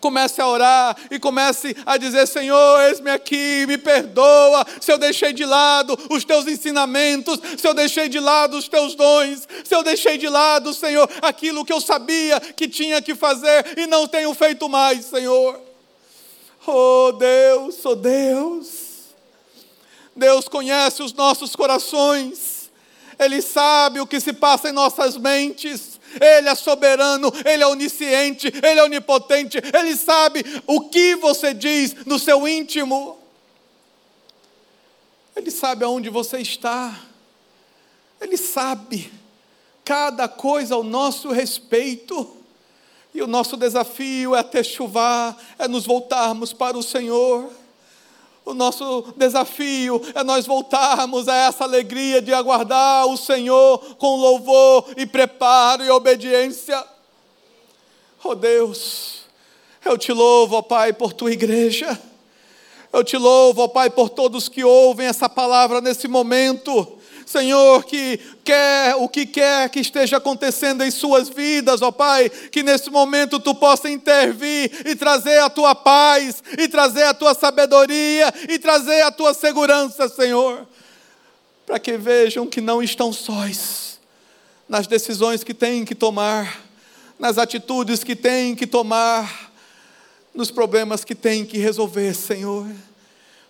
comece 0.01 0.41
a 0.41 0.49
orar 0.49 0.97
e 1.11 1.19
comece 1.19 1.77
a 1.87 1.97
dizer: 1.97 2.27
Senhor, 2.27 2.81
eis-me 2.81 3.11
aqui, 3.11 3.67
me 3.67 3.79
perdoa 3.79 4.67
se 4.81 4.91
eu 4.91 4.99
deixei 4.99 5.33
de 5.33 5.45
lado 5.45 5.97
os 6.11 6.25
teus 6.25 6.47
ensinamentos, 6.47 7.39
se 7.57 7.67
eu 7.67 7.75
deixei 7.75 8.09
de 8.09 8.19
lado 8.19 8.57
os 8.57 8.69
teus 8.69 8.95
dons, 8.95 9.47
se 9.65 9.75
eu 9.75 9.83
deixei 9.83 10.19
de 10.19 10.29
lado, 10.29 10.73
Senhor, 10.73 11.09
aquilo 11.23 11.65
que 11.65 11.73
eu 11.73 11.81
sabia 11.81 12.41
que 12.41 12.69
tinha 12.69 13.01
que 13.01 13.15
fazer 13.15 13.79
e 13.79 13.87
não 13.87 14.07
tenho 14.09 14.33
feito 14.35 14.69
mais, 14.69 15.05
Senhor. 15.05 15.61
Oh 16.67 17.13
Deus, 17.13 17.85
oh 17.85 17.95
Deus. 17.95 18.91
Deus 20.15 20.49
conhece 20.49 21.03
os 21.03 21.13
nossos 21.13 21.57
corações, 21.57 22.71
Ele 23.19 23.41
sabe 23.41 24.01
o 24.01 24.07
que 24.07 24.21
se 24.21 24.33
passa 24.33 24.69
em 24.69 24.73
nossas 24.73 25.17
mentes. 25.17 25.90
Ele 26.21 26.49
é 26.49 26.55
soberano, 26.55 27.33
Ele 27.45 27.63
é 27.63 27.67
onisciente, 27.67 28.49
Ele 28.49 28.81
é 28.81 28.85
onipotente, 28.85 29.59
Ele 29.59 29.97
sabe 29.97 30.45
o 30.67 30.89
que 30.89 31.15
você 31.17 31.53
diz 31.53 31.95
no 32.07 32.19
seu 32.19 32.49
íntimo. 32.49 33.19
Ele 35.37 35.51
sabe 35.51 35.85
aonde 35.85 36.09
você 36.09 36.39
está, 36.39 36.99
Ele 38.21 38.37
sabe 38.37 39.13
cada 39.85 40.29
coisa 40.29 40.75
ao 40.75 40.83
nosso 40.83 41.31
respeito. 41.31 42.37
E 43.13 43.21
o 43.23 43.27
nosso 43.27 43.57
desafio 43.57 44.37
é 44.37 44.43
ter 44.43 44.65
chuvar, 44.65 45.37
é 45.59 45.67
nos 45.67 45.85
voltarmos 45.85 46.53
para 46.53 46.79
o 46.79 46.83
Senhor. 46.83 47.51
O 48.45 48.55
nosso 48.55 49.13
desafio 49.17 50.01
é 50.15 50.25
nós 50.25 50.47
voltarmos 50.47 51.29
a 51.29 51.35
essa 51.35 51.65
alegria 51.65 52.23
de 52.23 52.33
aguardar 52.33 53.07
o 53.07 53.17
Senhor 53.17 53.79
com 53.97 54.17
louvor 54.17 54.87
e 54.97 55.07
preparo 55.07 55.85
e 55.85 55.91
obediência. 55.91 56.83
Oh 58.25 58.35
Deus, 58.35 59.21
eu 59.85 59.97
te 59.97 60.13
louvo, 60.13 60.57
ó 60.57 60.63
Pai, 60.63 60.93
por 60.93 61.13
tua 61.13 61.33
igreja. 61.33 61.99
Eu 62.93 63.05
te 63.05 63.17
louvo, 63.17 63.63
ó 63.63 63.69
Pai, 63.69 63.89
por 63.89 64.09
todos 64.09 64.49
que 64.49 64.65
ouvem 64.65 65.07
essa 65.07 65.29
palavra 65.29 65.81
nesse 65.81 66.09
momento. 66.09 66.99
Senhor, 67.31 67.85
que 67.85 68.19
quer 68.43 68.97
o 68.97 69.09
que 69.09 69.25
quer 69.25 69.71
que 69.71 69.79
esteja 69.79 70.17
acontecendo 70.17 70.83
em 70.83 70.91
suas 70.91 71.29
vidas, 71.29 71.81
ó 71.81 71.93
Pai, 71.93 72.29
que 72.29 72.61
nesse 72.61 72.91
momento 72.91 73.39
tu 73.39 73.55
possa 73.55 73.89
intervir 73.89 74.83
e 74.85 74.97
trazer 74.97 75.39
a 75.39 75.49
tua 75.49 75.73
paz, 75.73 76.43
e 76.59 76.67
trazer 76.67 77.05
a 77.05 77.15
tua 77.15 77.33
sabedoria, 77.33 78.35
e 78.49 78.59
trazer 78.59 79.03
a 79.03 79.13
tua 79.13 79.33
segurança, 79.33 80.09
Senhor, 80.09 80.67
para 81.65 81.79
que 81.79 81.97
vejam 81.97 82.49
que 82.49 82.61
não 82.61 82.83
estão 82.83 83.13
sós 83.13 84.01
nas 84.69 84.89
decisões 84.89 85.45
que 85.45 85.55
têm 85.55 85.85
que 85.85 85.95
tomar, 85.95 86.61
nas 87.17 87.39
atitudes 87.39 88.03
que 88.03 88.17
têm 88.17 88.57
que 88.57 88.67
tomar, 88.67 89.53
nos 90.35 90.51
problemas 90.51 91.05
que 91.05 91.15
têm 91.15 91.47
que 91.47 91.59
resolver, 91.59 92.13
Senhor. 92.13 92.67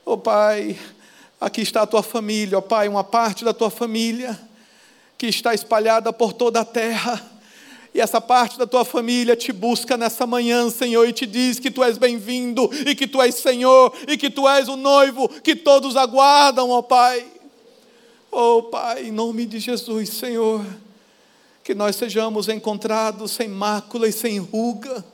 Ó 0.05 0.19
Pai, 0.19 0.79
Aqui 1.41 1.63
está 1.63 1.83
a 1.83 1.87
tua 1.87 2.03
família, 2.03 2.59
ó 2.59 2.61
Pai, 2.61 2.87
uma 2.87 3.03
parte 3.03 3.47
da 3.47 3.55
tua 3.55 3.71
família 3.71 4.39
que 5.17 5.27
está 5.27 5.55
espalhada 5.55 6.13
por 6.13 6.35
toda 6.35 6.61
a 6.61 6.65
terra. 6.65 7.21
E 7.95 8.01
essa 8.01 8.21
parte 8.21 8.59
da 8.59 8.67
tua 8.67 8.85
família 8.85 9.35
te 9.35 9.53
busca 9.53 9.97
nessa 9.97 10.27
manhã, 10.27 10.69
Senhor, 10.71 11.09
e 11.09 11.13
te 11.13 11.27
diz 11.27 11.59
que 11.59 11.71
tu 11.71 11.83
és 11.83 11.99
bem-vindo, 11.99 12.71
e 12.87 12.95
que 12.95 13.07
tu 13.07 13.21
és 13.21 13.35
Senhor, 13.35 13.93
e 14.07 14.17
que 14.17 14.31
tu 14.31 14.49
és 14.49 14.69
o 14.69 14.77
noivo 14.77 15.29
que 15.29 15.57
todos 15.57 15.97
aguardam, 15.97 16.71
ó 16.71 16.83
Pai. 16.83 17.27
Oh 18.31 18.65
Pai, 18.65 19.07
em 19.07 19.11
nome 19.11 19.47
de 19.47 19.59
Jesus, 19.59 20.11
Senhor, 20.11 20.65
que 21.65 21.75
nós 21.75 21.97
sejamos 21.97 22.49
encontrados 22.49 23.33
sem 23.33 23.49
mácula 23.49 24.07
e 24.07 24.13
sem 24.13 24.39
ruga, 24.39 25.05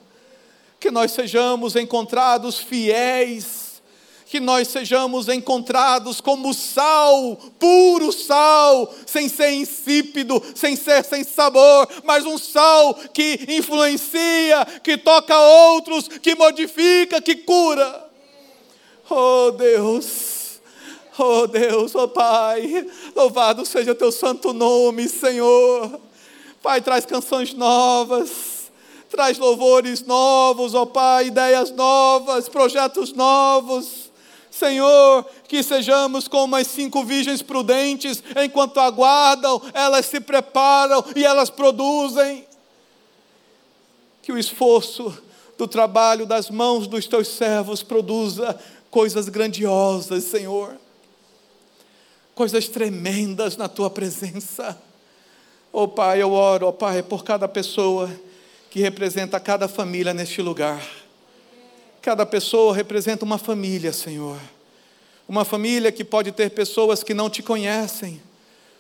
que 0.79 0.91
nós 0.91 1.12
sejamos 1.12 1.77
encontrados 1.77 2.59
fiéis, 2.59 3.65
que 4.27 4.41
nós 4.41 4.68
sejamos 4.68 5.29
encontrados 5.29 6.20
como 6.20 6.53
sal, 6.53 7.39
puro 7.61 8.11
sal, 8.11 8.93
sem 9.07 9.29
ser 9.29 9.53
insípido, 9.53 10.43
sem 10.55 10.74
ser 10.74 11.05
sem 11.05 11.22
sabor, 11.22 11.89
mas 12.05 12.27
um 12.27 12.37
sal 12.37 12.95
que 13.14 13.39
influencia, 13.49 14.66
que 14.83 14.99
toca 14.99 15.39
outros, 15.39 16.09
que 16.09 16.35
modifica, 16.35 17.22
que 17.22 17.37
cura. 17.37 18.05
Oh 19.09 19.53
Deus, 19.53 20.61
oh 21.16 21.47
Deus, 21.47 21.95
oh 21.95 22.09
Pai, 22.09 22.85
louvado 23.14 23.64
seja 23.64 23.93
o 23.93 23.95
teu 23.95 24.11
santo 24.11 24.53
nome, 24.53 25.09
Senhor. 25.09 26.01
Pai, 26.61 26.81
traz 26.81 27.07
canções 27.07 27.55
novas 27.55 28.57
traz 29.09 29.39
louvores 29.39 30.03
novos, 30.03 30.74
ó 30.74 30.83
oh 30.83 30.87
Pai, 30.87 31.29
ideias 31.29 31.70
novas, 31.70 32.49
projetos 32.49 33.12
novos. 33.12 34.05
Senhor, 34.59 35.24
que 35.46 35.62
sejamos 35.62 36.26
como 36.26 36.57
as 36.57 36.66
cinco 36.66 37.04
virgens 37.04 37.42
prudentes, 37.42 38.22
enquanto 38.42 38.80
aguardam, 38.80 39.61
elas 39.74 40.07
se 40.07 40.18
preparam 40.18 41.04
e 41.14 41.24
elas 41.24 41.50
produzem. 41.50 42.46
Que 44.22 44.32
o 44.32 44.38
esforço 44.38 45.16
do 45.59 45.68
trabalho 45.68 46.26
das 46.26 46.50
mãos 46.50 46.86
dos 46.86 47.07
teus 47.07 47.28
servos 47.28 47.82
produza 47.82 48.59
coisas 48.90 49.28
grandiosas, 49.28 50.24
Senhor, 50.24 50.76
coisas 52.34 52.66
tremendas 52.66 53.57
na 53.57 53.68
tua 53.68 53.90
presença. 53.90 54.80
Oh 55.70 55.86
Pai, 55.86 56.22
eu 56.22 56.32
oro, 56.32 56.68
oh 56.68 56.72
Pai, 56.72 57.02
por 57.02 57.22
cada 57.24 57.46
pessoa 57.46 58.11
que 58.70 58.80
representa 58.80 59.38
cada 59.38 59.68
família 59.68 60.14
neste 60.14 60.40
lugar. 60.40 61.05
Cada 62.07 62.24
pessoa 62.24 62.72
representa 62.72 63.24
uma 63.24 63.36
família, 63.36 63.92
Senhor. 63.92 64.38
Uma 65.28 65.44
família 65.44 65.90
que 65.90 66.04
pode 66.04 66.30
ter 66.30 66.50
pessoas 66.50 67.02
que 67.02 67.12
não 67.12 67.28
te 67.28 67.42
conhecem, 67.42 68.22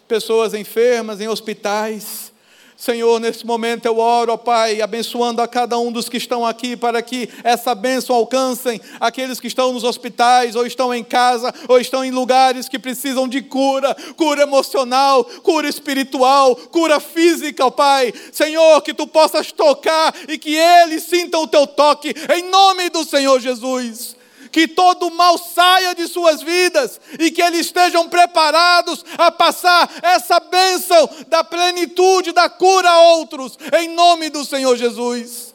pessoas 0.06 0.54
enfermas 0.54 1.20
em 1.20 1.26
hospitais. 1.26 2.32
Senhor, 2.76 3.18
nesse 3.18 3.46
momento 3.46 3.86
eu 3.86 3.98
oro, 3.98 4.34
ó 4.34 4.36
Pai, 4.36 4.82
abençoando 4.82 5.40
a 5.40 5.48
cada 5.48 5.78
um 5.78 5.90
dos 5.90 6.10
que 6.10 6.18
estão 6.18 6.44
aqui, 6.44 6.76
para 6.76 7.00
que 7.00 7.28
essa 7.42 7.74
bênção 7.74 8.14
alcancem 8.14 8.78
aqueles 9.00 9.40
que 9.40 9.46
estão 9.46 9.72
nos 9.72 9.82
hospitais, 9.82 10.54
ou 10.54 10.66
estão 10.66 10.92
em 10.92 11.02
casa, 11.02 11.54
ou 11.68 11.80
estão 11.80 12.04
em 12.04 12.10
lugares 12.10 12.68
que 12.68 12.78
precisam 12.78 13.26
de 13.26 13.40
cura, 13.40 13.96
cura 14.14 14.42
emocional, 14.42 15.24
cura 15.42 15.66
espiritual, 15.66 16.54
cura 16.54 17.00
física, 17.00 17.64
ó 17.64 17.70
Pai. 17.70 18.12
Senhor, 18.30 18.82
que 18.82 18.92
tu 18.92 19.06
possas 19.06 19.50
tocar 19.50 20.14
e 20.28 20.36
que 20.36 20.54
eles 20.54 21.02
sintam 21.04 21.44
o 21.44 21.48
teu 21.48 21.66
toque, 21.66 22.14
em 22.34 22.50
nome 22.50 22.90
do 22.90 23.04
Senhor 23.04 23.40
Jesus 23.40 24.15
que 24.50 24.68
todo 24.68 25.10
mal 25.10 25.38
saia 25.38 25.94
de 25.94 26.06
suas 26.06 26.42
vidas 26.42 27.00
e 27.18 27.30
que 27.30 27.42
eles 27.42 27.66
estejam 27.66 28.08
preparados 28.08 29.04
a 29.18 29.30
passar 29.30 29.90
essa 30.02 30.40
bênção 30.40 31.08
da 31.28 31.44
plenitude, 31.44 32.32
da 32.32 32.48
cura 32.48 32.88
a 32.88 33.00
outros, 33.14 33.58
em 33.78 33.88
nome 33.88 34.30
do 34.30 34.44
Senhor 34.44 34.76
Jesus. 34.76 35.54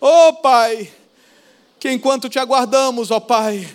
Oh 0.00 0.32
Pai, 0.34 0.90
que 1.78 1.90
enquanto 1.90 2.28
te 2.28 2.38
aguardamos, 2.38 3.10
ó 3.10 3.16
oh, 3.16 3.20
Pai, 3.20 3.68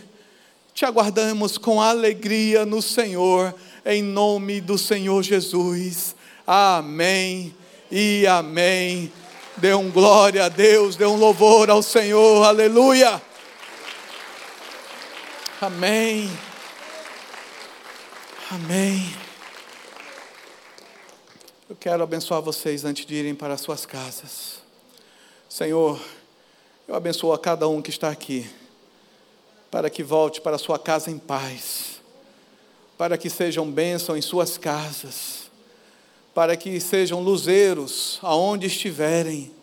te 0.74 0.86
aguardamos 0.86 1.57
com 1.57 1.82
alegria 1.82 2.66
no 2.66 2.82
Senhor, 2.82 3.53
em 3.86 4.01
nome 4.01 4.61
do 4.61 4.78
Senhor 4.78 5.24
Jesus. 5.24 6.16
Amém 6.45 7.55
e 7.91 8.26
amém 8.28 9.11
Dê 9.57 9.74
um 9.74 9.89
glória 9.89 10.45
a 10.45 10.49
Deus, 10.49 10.97
dê 10.97 11.05
um 11.05 11.16
louvor 11.16 11.70
ao 11.70 11.82
Senhor, 11.82 12.43
aleluia. 12.43 13.22
Amém. 15.61 16.29
Amém. 18.51 19.15
Eu 21.69 21.77
quero 21.77 22.03
abençoar 22.03 22.41
vocês 22.41 22.83
antes 22.83 23.05
de 23.05 23.15
irem 23.15 23.33
para 23.33 23.55
suas 23.55 23.85
casas. 23.85 24.59
Senhor, 25.47 25.97
eu 26.85 26.93
abençoo 26.93 27.31
a 27.31 27.39
cada 27.39 27.69
um 27.69 27.81
que 27.81 27.89
está 27.89 28.09
aqui, 28.09 28.49
para 29.71 29.89
que 29.89 30.03
volte 30.03 30.41
para 30.41 30.57
sua 30.57 30.77
casa 30.77 31.09
em 31.09 31.17
paz, 31.17 32.01
para 32.97 33.17
que 33.17 33.29
sejam 33.29 33.71
bênção 33.71 34.17
em 34.17 34.21
suas 34.21 34.57
casas, 34.57 35.49
para 36.33 36.57
que 36.57 36.81
sejam 36.81 37.21
luzeiros 37.21 38.19
aonde 38.21 38.67
estiverem, 38.67 39.53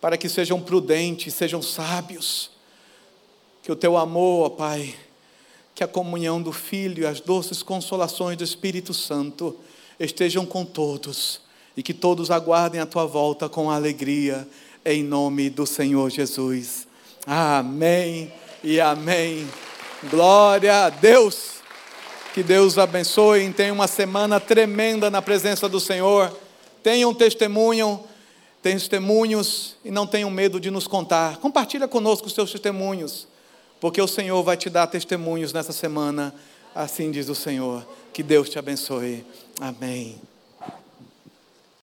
para 0.00 0.16
que 0.16 0.28
sejam 0.28 0.58
prudentes, 0.58 1.34
sejam 1.34 1.60
sábios, 1.60 2.50
que 3.62 3.70
o 3.70 3.76
teu 3.76 3.94
amor, 3.94 4.46
ó 4.46 4.48
Pai, 4.48 4.94
que 5.78 5.84
a 5.84 5.86
comunhão 5.86 6.42
do 6.42 6.52
Filho 6.52 7.04
e 7.04 7.06
as 7.06 7.20
doces 7.20 7.62
consolações 7.62 8.36
do 8.36 8.42
Espírito 8.42 8.92
Santo 8.92 9.56
estejam 10.00 10.44
com 10.44 10.64
todos 10.64 11.40
e 11.76 11.84
que 11.84 11.94
todos 11.94 12.32
aguardem 12.32 12.80
a 12.80 12.86
tua 12.86 13.06
volta 13.06 13.48
com 13.48 13.70
alegria, 13.70 14.48
em 14.84 15.04
nome 15.04 15.48
do 15.48 15.64
Senhor 15.64 16.10
Jesus. 16.10 16.88
Amém 17.24 18.32
e 18.64 18.80
amém. 18.80 19.48
Glória 20.10 20.86
a 20.86 20.90
Deus. 20.90 21.58
Que 22.34 22.42
Deus 22.42 22.76
abençoe 22.76 23.48
tenha 23.52 23.72
uma 23.72 23.86
semana 23.86 24.40
tremenda 24.40 25.08
na 25.08 25.22
presença 25.22 25.68
do 25.68 25.78
Senhor. 25.78 26.36
Tenham 26.82 27.14
testemunho, 27.14 28.02
testemunhos 28.60 29.76
e 29.84 29.92
não 29.92 30.08
tenham 30.08 30.28
medo 30.28 30.58
de 30.58 30.72
nos 30.72 30.88
contar. 30.88 31.36
Compartilha 31.36 31.86
conosco 31.86 32.26
os 32.26 32.34
seus 32.34 32.50
testemunhos, 32.50 33.28
porque 33.80 34.00
o 34.00 34.08
Senhor 34.08 34.42
vai 34.42 34.56
te 34.56 34.68
dar 34.68 34.86
testemunhos 34.86 35.52
nessa 35.52 35.72
semana. 35.72 36.34
Assim 36.74 37.10
diz 37.10 37.28
o 37.28 37.34
Senhor. 37.34 37.86
Que 38.12 38.22
Deus 38.22 38.48
te 38.48 38.58
abençoe. 38.58 39.24
Amém. 39.60 40.20